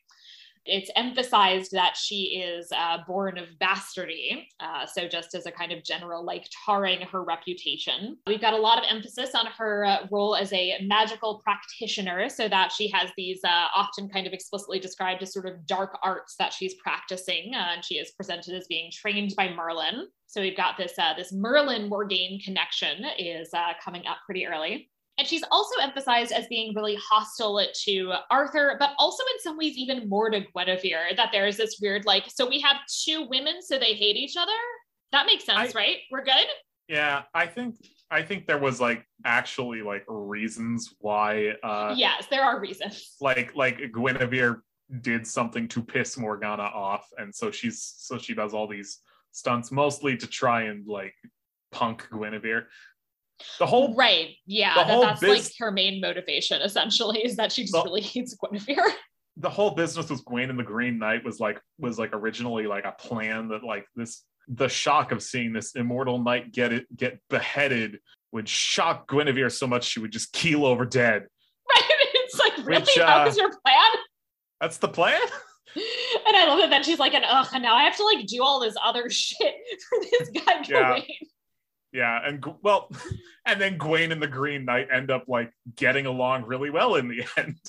[0.67, 4.45] it's emphasized that she is uh, born of bastardy.
[4.59, 8.17] Uh, so, just as a kind of general, like tarring her reputation.
[8.27, 12.47] We've got a lot of emphasis on her uh, role as a magical practitioner, so
[12.49, 16.35] that she has these uh, often kind of explicitly described as sort of dark arts
[16.37, 17.53] that she's practicing.
[17.55, 20.07] Uh, and she is presented as being trained by Merlin.
[20.27, 23.51] So, we've got this, uh, this Merlin Morgaine connection is
[23.83, 24.89] coming up pretty early.
[25.17, 29.75] And she's also emphasized as being really hostile to Arthur, but also in some ways
[29.75, 31.15] even more to Guinevere.
[31.15, 34.37] That there is this weird, like, so we have two women, so they hate each
[34.37, 34.51] other.
[35.11, 35.97] That makes sense, I, right?
[36.11, 36.45] We're good.
[36.87, 37.75] Yeah, I think
[38.09, 41.53] I think there was like actually like reasons why.
[41.63, 43.15] uh Yes, there are reasons.
[43.21, 44.61] Like like Guinevere
[45.01, 48.99] did something to piss Morgana off, and so she's so she does all these
[49.31, 51.13] stunts mostly to try and like
[51.71, 52.67] punk Guinevere
[53.59, 57.63] the whole right yeah that, that's biz- like her main motivation essentially is that she
[57.63, 58.91] just the, really hates guinevere
[59.39, 62.85] the whole business with Gawain and the Green Knight was like was like originally like
[62.85, 67.19] a plan that like this the shock of seeing this immortal knight get it get
[67.29, 67.99] beheaded
[68.31, 71.27] would shock Guinevere so much she would just keel over dead.
[71.69, 71.83] Right.
[72.27, 74.03] It's like really Which, uh, that was your plan?
[74.59, 75.21] That's the plan?
[75.75, 78.25] And I love it that she's like, and ugh, and now I have to like
[78.25, 79.53] do all this other shit
[79.87, 80.99] for this guy yeah.
[81.91, 82.89] Yeah, and well,
[83.45, 87.07] and then Gawain and the Green Knight end up like getting along really well in
[87.07, 87.59] the end.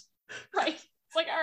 [0.54, 0.74] Right.
[0.74, 1.42] It's like, all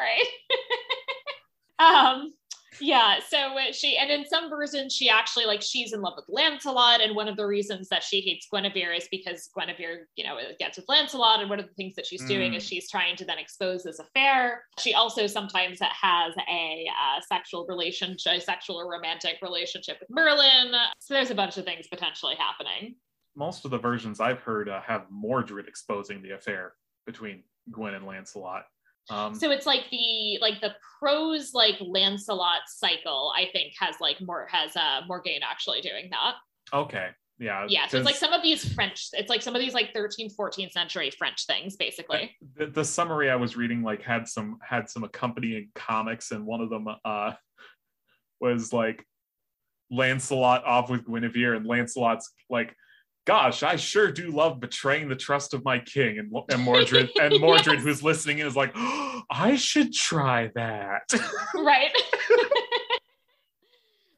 [1.80, 2.15] right.
[2.19, 2.34] um,
[2.80, 7.02] yeah so she and in some versions she actually like she's in love with lancelot
[7.02, 10.77] and one of the reasons that she hates guinevere is because guinevere you know gets
[10.77, 12.27] with lancelot and one of the things that she's mm.
[12.27, 12.68] doing is mm.
[12.68, 18.41] she's trying to then expose this affair she also sometimes has a uh, sexual relationship
[18.41, 22.95] sexual or romantic relationship with merlin so there's a bunch of things potentially happening
[23.35, 26.73] most of the versions i've heard uh, have mordred exposing the affair
[27.06, 28.65] between gwen and lancelot
[29.10, 33.32] um, so it's like the like the prose like Lancelot cycle.
[33.36, 36.36] I think has like more has uh Morgaine actually doing that.
[36.73, 37.10] Okay.
[37.38, 37.65] Yeah.
[37.68, 37.88] Yeah.
[37.88, 39.10] So it's like some of these French.
[39.14, 42.32] It's like some of these like 13th, 14th century French things, basically.
[42.56, 46.61] The, the summary I was reading like had some had some accompanying comics, and one
[46.61, 47.34] of them uh
[48.40, 49.06] was like
[49.91, 52.73] Lancelot off with Guinevere, and Lancelot's like
[53.26, 56.19] gosh, I sure do love betraying the trust of my king.
[56.19, 57.84] And, and Mordred and Mordred, yes.
[57.84, 61.11] who's listening is like, oh, I should try that.
[61.56, 61.91] right.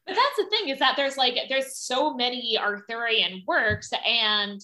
[0.05, 4.63] but that's the thing is that there's like there's so many Arthurian works, and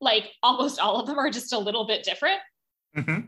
[0.00, 2.40] like almost all of them are just a little bit different.
[2.96, 3.26] Mm-hmm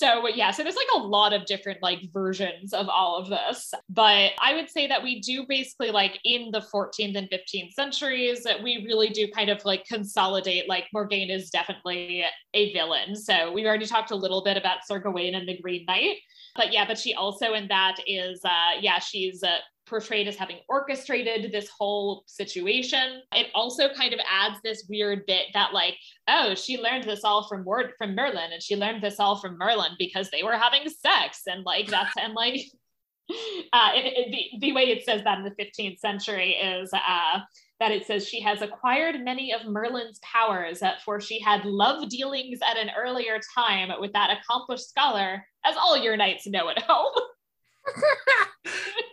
[0.00, 3.72] so yeah so there's like a lot of different like versions of all of this.
[3.90, 8.46] But i would say that we do basically like in the 14th and 15th centuries
[8.62, 12.24] we really do kind of like consolidate like morgaine is definitely
[12.54, 13.14] a villain.
[13.14, 16.16] So we've already talked a little bit about sir gawain and the green knight.
[16.56, 19.58] But yeah but she also in that is uh yeah she's uh,
[19.90, 23.20] portrayed as having orchestrated this whole situation.
[23.34, 25.96] It also kind of adds this weird bit that like,
[26.28, 29.58] oh, she learned this all from word from Merlin, and she learned this all from
[29.58, 32.60] Merlin because they were having sex, and like that's and like.
[33.72, 37.38] Uh, it, it, the, the way it says that in the 15th century is uh,
[37.78, 42.08] that it says she has acquired many of Merlin's powers, uh, for she had love
[42.08, 46.82] dealings at an earlier time with that accomplished scholar, as all your knights know at
[46.82, 47.12] home.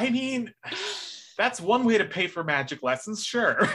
[0.00, 0.54] I mean,
[1.36, 3.68] that's one way to pay for magic lessons, sure.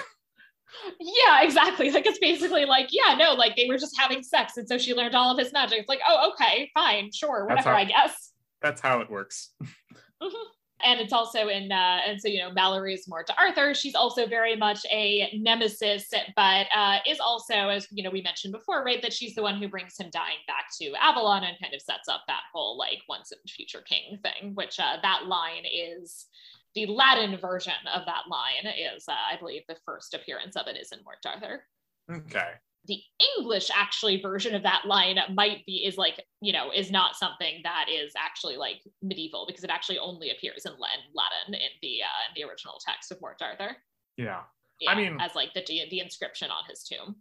[1.00, 1.92] Yeah, exactly.
[1.92, 4.94] Like it's basically like, yeah, no, like they were just having sex, and so she
[4.94, 5.80] learned all of his magic.
[5.80, 8.32] It's like, oh, okay, fine, sure, whatever, how, I guess.
[8.62, 9.52] That's how it works.
[9.62, 10.28] Mm-hmm.
[10.86, 13.74] And it's also in, uh, and so you know, Malory's Morte d'Arthur.
[13.74, 18.54] She's also very much a nemesis, but uh, is also, as you know, we mentioned
[18.54, 21.74] before, right, that she's the one who brings him dying back to Avalon and kind
[21.74, 24.54] of sets up that whole like once and future king thing.
[24.54, 26.28] Which uh, that line is
[26.76, 30.78] the Latin version of that line is, uh, I believe, the first appearance of it
[30.78, 31.64] is in Morte Arthur.
[32.12, 32.54] Okay
[32.88, 33.02] the
[33.38, 37.62] English actually version of that line might be is like you know is not something
[37.64, 42.22] that is actually like medieval because it actually only appears in Latin in the uh,
[42.30, 43.78] in the original text of Morte Arthur.
[44.18, 44.42] Yeah.
[44.80, 47.16] yeah, I mean, as like the the inscription on his tomb.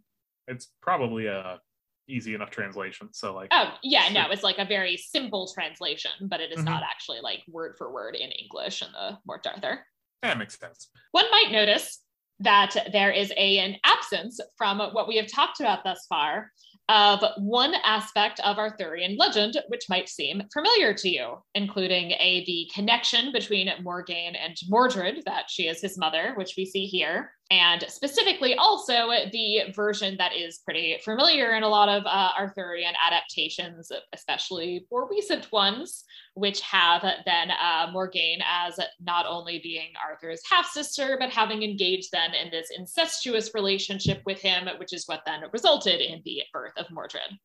[0.47, 1.59] It's probably a
[2.07, 3.09] easy enough translation.
[3.13, 6.65] So like, oh yeah, no, it's like a very simple translation, but it is mm-hmm.
[6.65, 9.85] not actually like word for word in English in the Morte Arthur.
[10.21, 10.89] That makes sense.
[11.11, 11.99] One might notice
[12.39, 16.51] that there is a, an absence from what we have talked about thus far
[16.87, 22.69] of one aspect of Arthurian legend, which might seem familiar to you, including a the
[22.73, 27.85] connection between Morgaine and Mordred, that she is his mother, which we see here, and
[27.87, 33.91] specifically also the version that is pretty familiar in a lot of uh, Arthurian adaptations,
[34.13, 40.65] especially more recent ones, which have then uh, Morgaine as not only being Arthur's half
[40.65, 45.41] sister, but having engaged then in this incestuous relationship with him, which is what then
[45.53, 47.37] resulted in the birth of Mordred.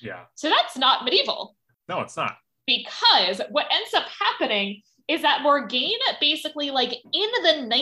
[0.00, 0.24] Yeah.
[0.36, 1.56] So that's not medieval.
[1.88, 2.36] No, it's not.
[2.64, 7.76] Because what ends up happening is that Morgaine basically, like in the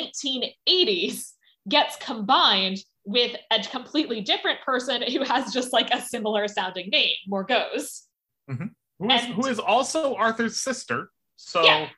[0.67, 1.33] 1980s,
[1.69, 7.17] gets combined with a completely different person who has just like a similar sounding name,
[7.31, 8.03] Morgause.
[8.51, 8.67] Mm-hmm.
[8.99, 11.11] Who, is, And- who is also Arthur's sister.
[11.37, 11.89] So Yeah.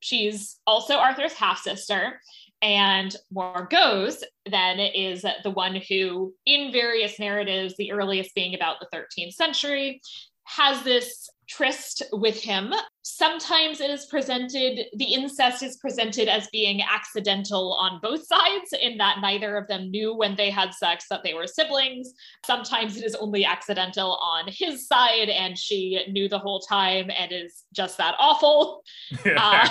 [0.00, 2.20] She's also Arthur's half sister.
[2.60, 8.86] And Morgause then is the one who, in various narratives, the earliest being about the
[8.96, 10.00] 13th century,
[10.44, 12.72] has this tryst with him.
[13.02, 18.96] Sometimes it is presented, the incest is presented as being accidental on both sides, in
[18.98, 22.12] that neither of them knew when they had sex that they were siblings.
[22.46, 27.32] Sometimes it is only accidental on his side, and she knew the whole time and
[27.32, 28.82] is just that awful.
[29.36, 29.68] Uh,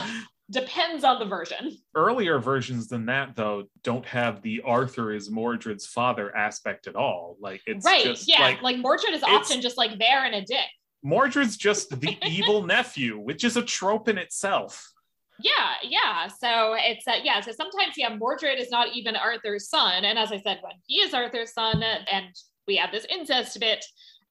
[0.51, 1.77] Depends on the version.
[1.95, 7.37] earlier versions than that though don't have the Arthur is Mordred's father aspect at all.
[7.39, 8.19] Like it's right.
[8.27, 8.41] yeah.
[8.41, 10.67] like, Like, Mordred is often just like there and a dick.
[11.05, 14.91] Mordred's just the evil nephew, which is a trope in itself.
[15.39, 16.27] Yeah, yeah.
[16.27, 17.41] So it's uh, yeah.
[17.41, 20.97] So sometimes yeah, Mordred is not even Arthur's son, and as I said, when he
[20.97, 22.27] is Arthur's son, and
[22.67, 23.83] we have this incest bit,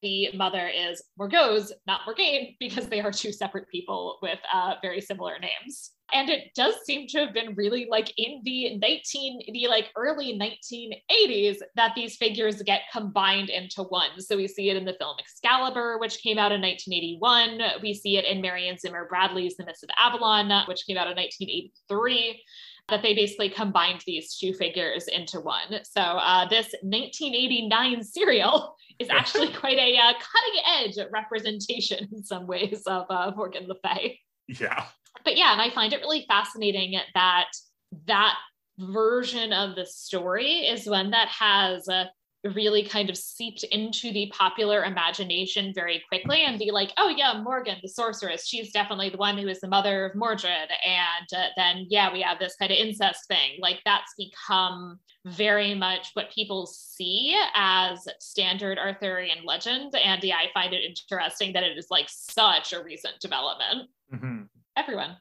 [0.02, 5.00] the mother is Morgause, not Morgaine, because they are two separate people with uh, very
[5.00, 5.92] similar names.
[6.12, 10.38] And it does seem to have been really like in the 19, the like early
[10.38, 14.20] 1980s that these figures get combined into one.
[14.20, 17.82] So we see it in the film Excalibur, which came out in 1981.
[17.82, 21.16] We see it in Marion Zimmer Bradley's The Mists of Avalon, which came out in
[21.16, 22.42] 1983
[22.88, 25.80] that they basically combined these two figures into one.
[25.84, 32.46] So uh, this 1989 serial is actually quite a uh, cutting edge representation in some
[32.46, 34.20] ways of uh, Morgan Le Fay.
[34.48, 34.84] Yeah.
[35.24, 37.46] But yeah, and I find it really fascinating that
[38.06, 38.36] that
[38.78, 42.04] version of the story is one that has uh,
[42.44, 47.40] really kind of seeped into the popular imagination very quickly and be like, oh yeah,
[47.42, 50.70] Morgan, the sorceress, she's definitely the one who is the mother of Mordred.
[50.86, 53.58] And uh, then, yeah, we have this kind of incest thing.
[53.60, 59.94] Like that's become very much what people see as standard Arthurian legend.
[59.94, 63.90] And yeah, I find it interesting that it is like such a recent development.
[64.12, 64.48] Mhm.
[64.80, 65.16] Everyone.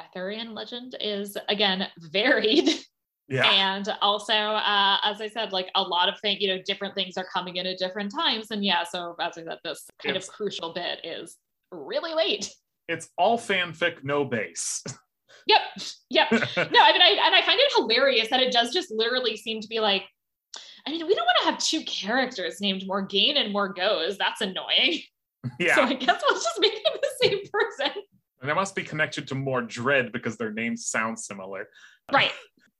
[0.00, 2.68] Arthurian legend is again varied
[3.28, 3.48] Yeah.
[3.50, 7.16] and also uh, as i said like a lot of things you know different things
[7.16, 10.28] are coming in at different times and yeah so as i said this kind It's-
[10.28, 11.36] of crucial bit is
[11.70, 12.50] really late
[12.88, 14.82] It's all fanfic, no base.
[15.46, 15.60] yep
[16.10, 19.36] yep no i mean i and i find it hilarious that it does just literally
[19.36, 20.02] seem to be like
[20.86, 24.98] i mean we don't want to have two characters named morgaine and morgause that's annoying
[25.60, 25.76] yeah.
[25.76, 28.02] so i guess we'll just make them the same person
[28.44, 31.66] and they must be connected to Mordred because their names sound similar.
[32.12, 32.30] right.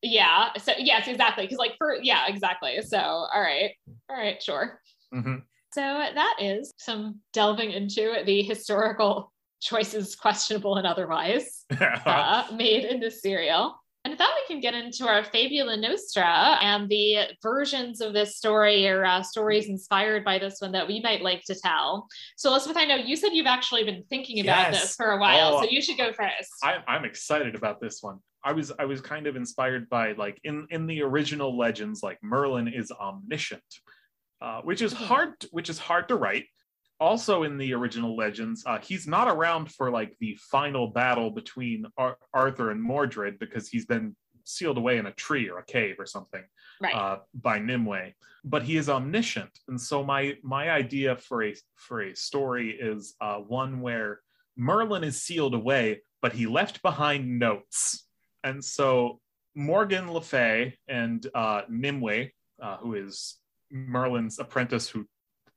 [0.02, 0.50] Yeah.
[0.58, 1.44] So yes exactly.
[1.44, 2.82] Because like for yeah exactly.
[2.82, 3.70] So all right.
[4.10, 4.78] All right sure.
[5.14, 5.40] Mhm.
[5.72, 9.32] So that is some delving into the historical
[9.62, 13.74] choices, questionable and otherwise, uh, made in this serial.
[14.04, 18.36] And with that, we can get into our Fabula Nostra and the versions of this
[18.36, 22.06] story or uh, stories inspired by this one that we might like to tell.
[22.36, 24.82] So, Elizabeth, I know you said you've actually been thinking about Yes.
[24.82, 25.62] this for a while, Oh.
[25.62, 26.50] so you should go first.
[26.62, 28.18] I, I'm excited about this one.
[28.44, 32.18] I was I was kind of inspired by like in in the original legends, like
[32.22, 33.62] Merlin is omniscient,
[34.42, 35.06] uh, which is Mhm.
[35.06, 36.44] hard which is hard to write.
[37.00, 41.86] Also in the original legends, uh, he's not around for like the final battle between
[41.98, 44.14] Ar- Arthur and Mordred because he's been
[44.44, 46.42] sealed away in a tree or a cave or something
[46.80, 46.94] right.
[46.94, 48.12] uh, by Nimue.
[48.44, 53.14] But he is omniscient, and so my my idea for a for a story is
[53.20, 54.20] uh, one where
[54.56, 58.06] Merlin is sealed away, but he left behind notes,
[58.44, 59.20] and so
[59.54, 62.28] Morgan Le Fay and uh, Nimue,
[62.60, 63.36] uh, who is
[63.70, 65.06] Merlin's apprentice, who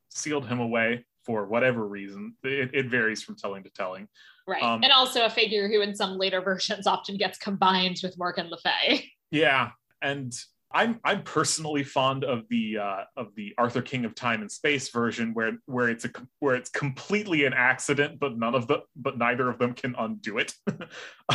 [0.10, 2.34] sealed him away for whatever reason.
[2.44, 4.08] It, it varies from telling to telling.
[4.48, 4.64] right.
[4.64, 8.50] um, and also a figure who, in some later versions, often gets combined with Morgan
[8.50, 9.12] Le Fay.
[9.30, 9.72] Yeah,
[10.02, 10.34] and
[10.72, 14.90] I'm I'm personally fond of the uh, of the Arthur King of Time and Space
[14.90, 19.18] version where where it's a where it's completely an accident, but none of the but
[19.18, 20.54] neither of them can undo it.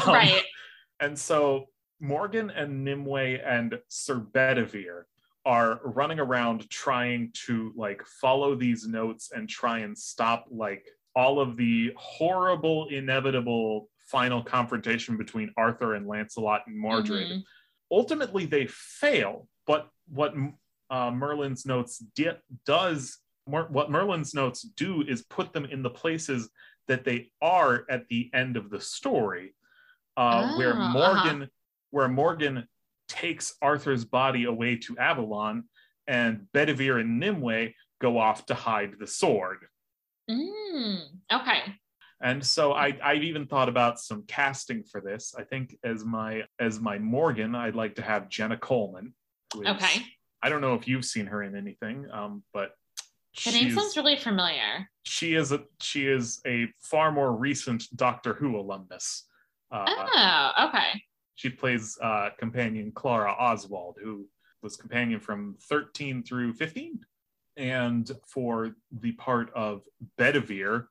[0.06, 0.42] Um, right.
[1.00, 1.66] And so
[2.00, 5.04] Morgan and Nimue and Sir Bedivere
[5.44, 10.86] are running around trying to like follow these notes and try and stop like
[11.16, 17.28] all of the horrible, inevitable final confrontation between Arthur and Lancelot and Mordred.
[17.28, 17.42] Mhm.
[17.90, 19.48] Ultimately, they fail.
[19.66, 20.34] But what
[20.90, 25.90] uh, Merlin's notes di- does, Mer- what Merlin's notes do, is put them in the
[25.90, 26.50] places
[26.88, 29.54] that they are at the end of the story,
[30.16, 31.50] uh, where Ah, Morgan,
[31.90, 32.68] where Morgan
[33.12, 35.64] takes Arthur's body away to Avalon,
[36.06, 37.70] and Bedivere and Nimue
[38.00, 39.58] go off to hide the sword.
[40.28, 40.98] Mm,
[41.32, 41.60] okay.
[42.20, 45.34] And so I, I've even thought about some casting for this.
[45.36, 49.14] I think as my as my Morgan, I'd like to have Jenna Coleman.
[49.56, 50.02] Okay.
[50.42, 52.72] I don't know if you've seen her in anything, um, but
[53.44, 54.88] The name sounds really familiar.
[55.04, 59.24] she is a she is a far more recent Doctor Who alumnus.
[59.70, 61.02] Uh, oh, okay.
[61.34, 64.26] She plays uh, companion Clara Oswald, who
[64.62, 67.00] was companion from 13 through 15.
[67.56, 69.82] And for the part of
[70.18, 70.86] Bedivere,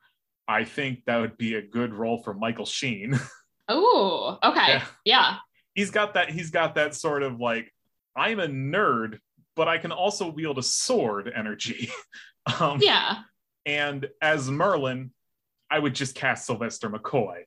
[0.47, 3.19] I think that would be a good role for Michael Sheen.
[3.73, 4.67] Oh, okay.
[4.67, 4.85] Yeah.
[5.05, 5.35] Yeah.
[5.75, 7.71] he's got that he's got that sort of like
[8.17, 9.19] I'm a nerd,
[9.55, 11.89] but I can also wield a sword energy.
[12.59, 13.19] um, Yeah.
[13.65, 15.11] And as Merlin,
[15.69, 17.43] I would just cast Sylvester McCoy.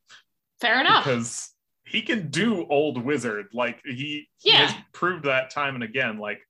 [0.63, 1.05] Fair enough.
[1.05, 1.51] because
[1.87, 3.47] he can do old wizard.
[3.53, 6.19] Like he, he has proved that time and again.
[6.19, 6.41] Like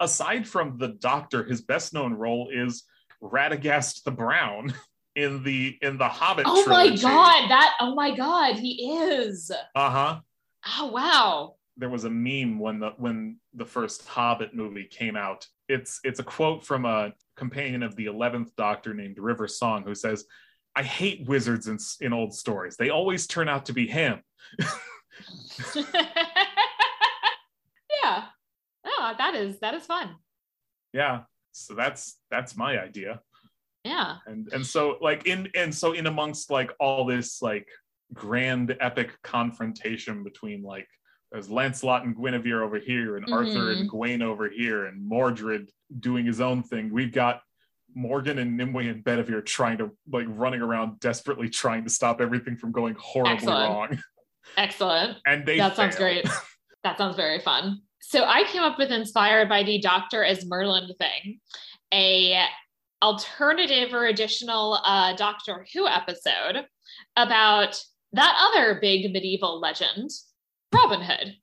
[0.00, 2.84] aside from the doctor his best known role is
[3.22, 4.74] radagast the brown
[5.16, 9.50] in the in the hobbit oh my god, that oh my god, he is.
[9.74, 10.20] uh-huh.
[10.78, 11.54] Oh wow.
[11.76, 15.46] there was a meme when the when the first hobbit movie came out.
[15.68, 19.94] It's it's a quote from a companion of the 11th doctor named river song who
[19.94, 20.26] says
[20.76, 22.76] i hate wizards in, in old stories.
[22.76, 24.20] They always turn out to be him
[28.02, 28.24] yeah.
[28.84, 30.16] Oh, that is that is fun.
[30.92, 31.20] yeah
[31.52, 33.20] so that's that's my idea
[33.84, 34.16] Yeah.
[34.26, 37.68] and and so like in and so in amongst like all this like
[38.12, 40.88] grand epic confrontation between like
[41.32, 43.86] there's Lancelot and Guinevere over here and Arthur and mm-hmm.
[43.88, 47.40] Gawain over here and Mordred doing his own thing we've got
[47.94, 52.56] Morgan and Nimue and Bedivere trying to like running around desperately trying to stop everything
[52.56, 53.70] from going horribly Excellent.
[53.70, 54.02] wrong
[54.56, 55.18] Excellent.
[55.26, 56.28] and they that sounds great.
[56.82, 57.82] That sounds very fun.
[58.00, 61.40] So I came up with inspired by the Doctor as Merlin thing,
[61.92, 62.42] a
[63.02, 66.64] alternative or additional uh, Doctor Who episode
[67.16, 67.78] about
[68.12, 70.10] that other big medieval legend,
[70.74, 71.34] Robin Hood.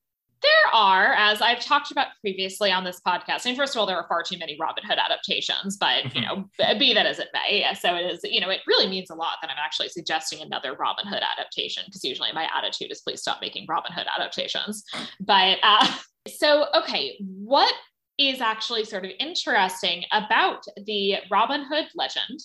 [0.41, 3.85] There are, as I've talked about previously on this podcast, I mean, first of all,
[3.85, 7.29] there are far too many Robin Hood adaptations, but you know, be that as it
[7.33, 7.65] may.
[7.79, 10.75] So it is, you know, it really means a lot that I'm actually suggesting another
[10.75, 14.83] Robin Hood adaptation because usually my attitude is please stop making Robin Hood adaptations.
[15.19, 15.87] But uh,
[16.27, 17.73] so, okay, what
[18.17, 22.39] is actually sort of interesting about the Robin Hood legend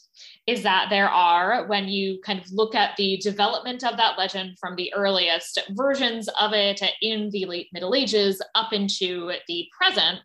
[0.46, 4.58] is that there are, when you kind of look at the development of that legend
[4.60, 10.18] from the earliest versions of it in the late Middle Ages up into the present,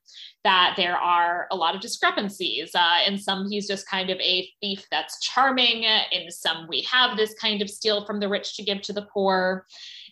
[0.43, 2.71] that there are a lot of discrepancies.
[2.73, 5.83] Uh, in some, he's just kind of a thief that's charming.
[5.83, 9.07] In some, we have this kind of steal from the rich to give to the
[9.13, 9.65] poor.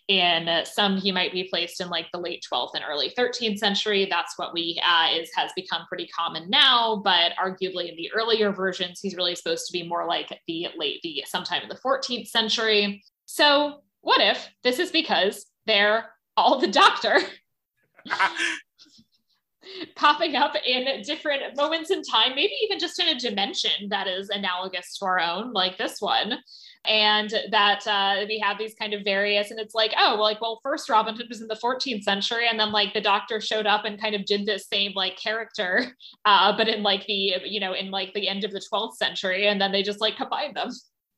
[0.07, 4.07] In some, he might be placed in like the late 12th and early 13th century.
[4.07, 7.01] That's what we uh, is has become pretty common now.
[7.03, 10.99] But arguably, in the earlier versions, he's really supposed to be more like the late
[11.01, 13.03] the sometime in the 14th century.
[13.25, 16.05] So, what if this is because they're
[16.37, 17.17] all the Doctor
[19.95, 24.29] popping up in different moments in time, maybe even just in a dimension that is
[24.29, 26.37] analogous to our own, like this one.
[26.87, 30.41] And that uh, we have these kind of various, and it's like, oh, well, like,
[30.41, 33.65] well, first Robin Hood was in the 14th century, and then like the Doctor showed
[33.65, 35.85] up and kind of did this same like character,
[36.25, 39.47] uh, but in like the, you know, in like the end of the 12th century,
[39.47, 40.69] and then they just like combined them.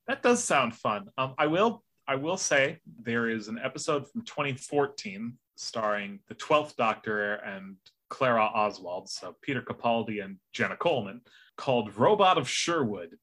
[0.07, 1.07] That does sound fun.
[1.18, 6.76] Um, I will I will say there is an episode from 2014 starring the 12th
[6.77, 7.76] Doctor and
[8.10, 11.22] Clara Oswald, so Peter Capaldi and Jenna Coleman,
[11.57, 13.18] called Robot of Sherwood,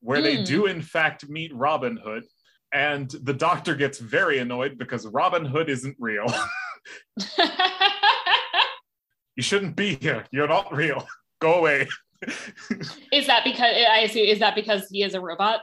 [0.00, 0.44] where they Hmm.
[0.44, 2.24] do in fact meet Robin Hood.
[2.72, 6.26] And the doctor gets very annoyed because Robin Hood isn't real.
[9.36, 10.24] you shouldn't be here.
[10.30, 11.06] You're not real.
[11.40, 11.88] Go away.
[13.12, 15.60] is that because I assume is that because he is a robot?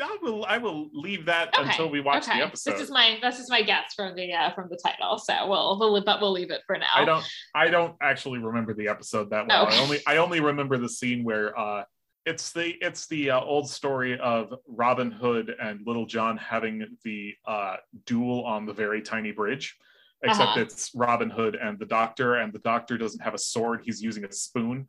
[0.00, 2.38] I will I will leave that Okay, until we watch okay.
[2.38, 2.72] the episode.
[2.72, 5.18] This is my this is my guess from the uh, from the title.
[5.18, 6.86] So we'll we'll but we'll leave it for now.
[6.94, 9.66] I don't I don't actually remember the episode that well.
[9.66, 9.76] Okay.
[9.76, 11.84] I only I only remember the scene where uh
[12.26, 17.34] it's the it's the uh, old story of Robin Hood and Little John having the
[17.46, 19.76] uh duel on the very tiny bridge
[20.22, 20.60] except Uh-huh.
[20.60, 24.24] it's Robin Hood and the Doctor, and the Doctor doesn't have a sword; he's using
[24.24, 24.86] a spoon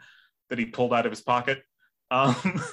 [0.50, 1.62] that he pulled out of his pocket.
[2.10, 2.36] Um,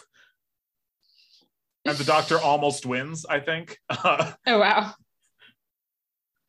[1.85, 3.79] and the Doctor almost wins, I think.
[3.91, 4.95] Oh wow.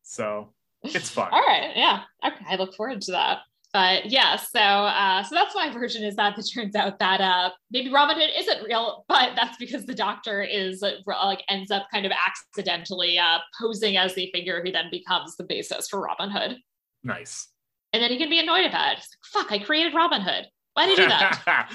[0.04, 1.30] so it's fun.
[1.32, 1.72] All right.
[1.76, 2.02] Yeah.
[2.26, 2.46] Okay.
[2.48, 3.40] I look forward to that.
[3.76, 7.50] But yeah, so uh, so that's my version is that it turns out that uh,
[7.72, 11.88] maybe Robin Hood isn't real, but that's because the doctor is uh, like ends up
[11.92, 16.32] kind of accidentally uh, posing as the figure who then becomes the basis for Robin
[16.32, 16.56] Hood,
[17.04, 17.50] Nice.
[17.92, 19.00] and then he can be annoyed about it.
[19.00, 19.52] Like, "Fuck!
[19.52, 20.48] I created Robin Hood.
[20.76, 21.44] Why did I do that?
[21.46, 21.68] I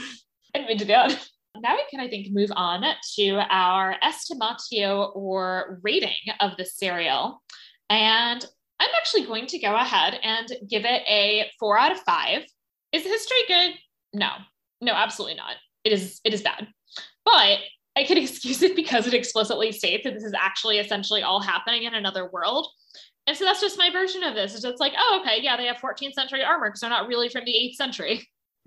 [0.55, 1.29] didn't mean to do it."
[1.61, 2.83] Now we can, I think, move on
[3.17, 7.43] to our estimatio or rating of the serial.
[7.91, 8.47] And
[8.81, 12.43] I'm actually going to go ahead and give it a four out of five.
[12.93, 13.73] Is history good?
[14.12, 14.31] No,
[14.81, 15.55] no, absolutely not.
[15.85, 16.66] It is, it is bad.
[17.24, 17.59] But
[17.97, 21.85] I can excuse it because it explicitly states that this is actually essentially all happening
[21.85, 22.66] in another world.
[23.27, 24.55] And so that's just my version of this.
[24.55, 27.28] It's just like, oh, okay, yeah, they have 14th century armor because they're not really
[27.28, 28.27] from the 8th century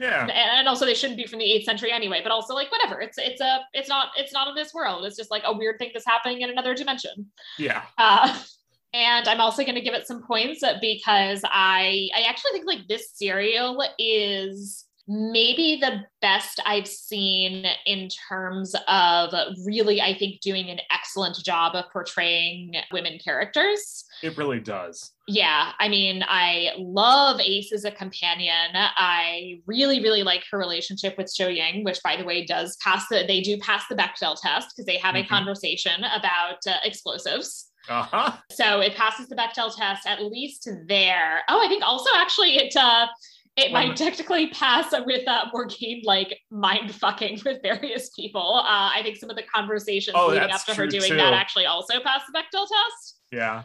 [0.00, 0.26] yeah.
[0.26, 3.18] and also they shouldn't be from the 8th century anyway but also like whatever it's
[3.18, 5.90] it's a it's not it's not in this world it's just like a weird thing
[5.92, 7.82] that's happening in another dimension Yeah.
[7.98, 8.38] uh,
[8.92, 12.86] and i'm also going to give it some points because i i actually think like
[12.88, 19.32] this serial is maybe the best i've seen in terms of
[19.66, 25.12] really i think doing an excellent job of portraying women characters It really does.
[25.26, 28.68] yeah, I mean, I love Ace as a companion.
[28.74, 33.06] I really, really like her relationship with Shou Yuing, which, by the way, does pass
[33.08, 35.24] the they do pass the Bechdel test because they have Mhm.
[35.24, 37.69] a conversation about uh, explosives.
[37.90, 38.32] Uh huh.
[38.52, 41.42] So it passes the Bechdel test at least there.
[41.48, 43.08] Oh, I think also actually it uh,
[43.56, 48.54] it might technically pass with uh, Morgaine like mind fucking with various people.
[48.64, 51.16] Uh, I think some of the conversations Oh, leading up to her doing too.
[51.16, 53.64] that actually also pass the Bechdel test Yeah.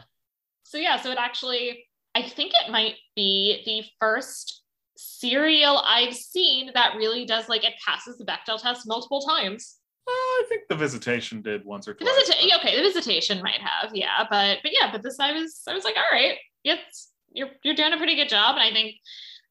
[0.64, 1.84] so yeah so it actually
[2.16, 4.62] i think it might be the first
[4.96, 9.76] serial i've seen that really does like it passes the bechdel test multiple times
[10.08, 12.14] I think the visitation did once or the twice.
[12.16, 15.62] visita- but- okay the visitation might have yeah but but yeah but this i was
[15.68, 18.70] i was like all right it's you're you're doing a pretty good job and i
[18.72, 18.94] think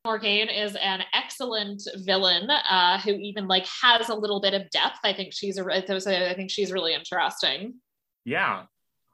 [0.06, 5.00] Morgaine is an excellent villain uh, who even like has a little bit of depth.
[5.04, 5.82] I think she's a, I
[6.36, 7.74] think she's really interesting.
[8.24, 8.66] Yeah.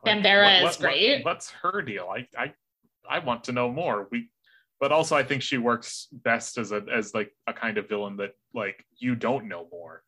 [0.05, 1.23] Bambera what- is what- what- great.
[1.23, 2.09] what's her deal?
[2.13, 2.53] I, I
[3.09, 4.09] I want to know more.
[4.11, 4.31] We
[4.81, 8.17] but also I think she works best as a as like a kind of villain
[8.17, 10.03] that like you don't know more.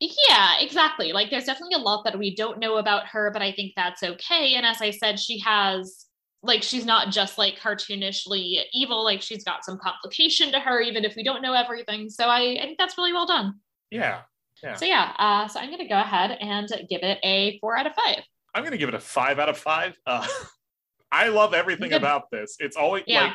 [0.00, 1.12] Yeah, exactly.
[1.12, 4.02] Like there's definitely a lot that we don't know about her, but I think that's
[4.02, 4.54] okay.
[4.54, 6.06] And as I said, she has
[6.42, 11.04] like she's not just like cartoonishly evil, like she's got some complication to her, even
[11.04, 12.08] if we don't know everything.
[12.08, 13.54] So I, I think that's really well done.
[13.90, 14.22] Yeah.
[14.62, 14.74] Yeah.
[14.74, 17.94] So yeah, uh, so I'm gonna go ahead and give it a four out of
[17.94, 18.22] five.
[18.54, 19.98] I'm gonna give it a five out of five.
[20.06, 20.26] Uh,
[21.12, 22.56] I love everything about this.
[22.58, 23.24] It's always Yeah.
[23.24, 23.32] like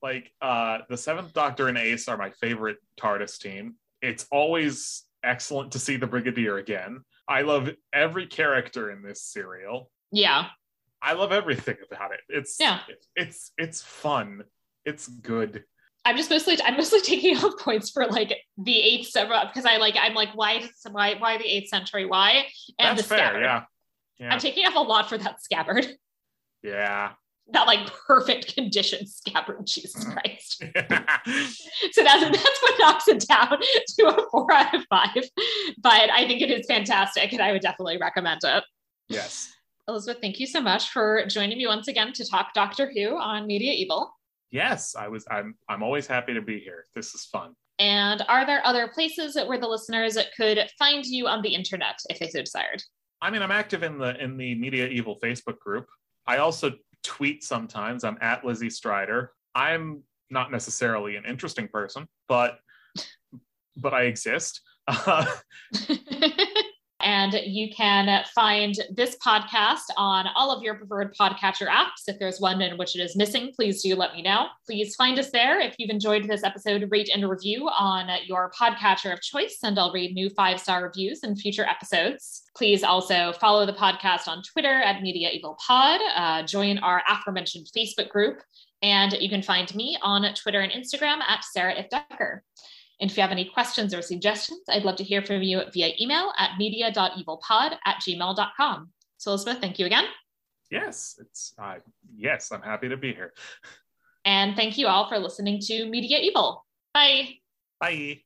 [0.00, 5.72] like uh the seventh doctor and ace are my favorite tardis team it's always excellent
[5.72, 7.00] to see the brigadier again.
[7.26, 9.90] I love every character in this serial.
[10.10, 10.46] Yeah.
[11.02, 12.20] i love everything about it.
[12.28, 12.80] It's Yeah.
[13.14, 14.44] it's it's fun.
[14.84, 15.64] It's good.
[16.04, 19.76] I'm just mostly I'm mostly taking off points for like the eighth several because I
[19.76, 22.06] like I'm like why does why why the eighth century?
[22.06, 22.46] Why?
[22.78, 23.42] And that's the fair scabbard.
[23.42, 23.62] yeah.
[24.18, 24.32] Yeah.
[24.32, 25.86] I'm taking off a lot for that scabbard.
[26.62, 27.12] yeah
[27.52, 30.12] that like perfect condition scabbard, Jesus mm-hmm.
[30.12, 30.64] Christ.
[31.92, 33.58] So that's that's what knocks it down
[33.98, 35.24] to a four out of five.
[35.78, 38.64] But I think it is fantastic and I would definitely recommend it.
[39.08, 39.52] yes
[39.88, 43.46] Elizabeth, thank you so much for joining me once again to talk Doctor Who on
[43.46, 44.12] Media Evil.
[44.50, 48.44] yes i was i'm i'm always happy to be here this is fun And are
[48.44, 52.42] there other places where the listeners could find you on the internet if they so
[52.42, 52.82] desired?
[53.22, 55.86] I mean, I'm active in the in the Media Evil Facebook group.
[56.26, 56.72] I also
[57.02, 58.04] tweet sometimes.
[58.04, 59.32] I'm at Lizzie Strider.
[59.54, 62.58] I'm not necessarily an interesting person, but
[63.76, 64.60] but I exist.
[64.90, 65.26] Uh,
[67.08, 72.06] and you can find this podcast on all of your preferred podcatcher apps.
[72.06, 74.48] If there's one in which it is missing, please do let me know.
[74.66, 75.58] Please find us there.
[75.58, 79.90] If you've enjoyed this episode, rate and review on your podcatcher of choice, and I'll
[79.90, 82.42] read new five star reviews in future episodes.
[82.54, 87.70] Please also follow the podcast on Twitter at Media Evil Pod, uh, join our aforementioned
[87.74, 88.42] Facebook group,
[88.82, 92.44] and you can find me on Twitter and Instagram at Sarah If Decker.
[93.00, 95.92] And if you have any questions or suggestions, I'd love to hear from you via
[96.00, 98.90] email at media.evilpod at gmail.com.
[99.18, 100.04] So, Elizabeth, thank you again.
[100.70, 101.76] yes, it's uh,
[102.16, 103.32] yes, I'm happy to be here.
[104.24, 106.64] And thank you all for listening to Media Evil.
[106.92, 107.38] Bye.
[107.80, 108.20] Bye.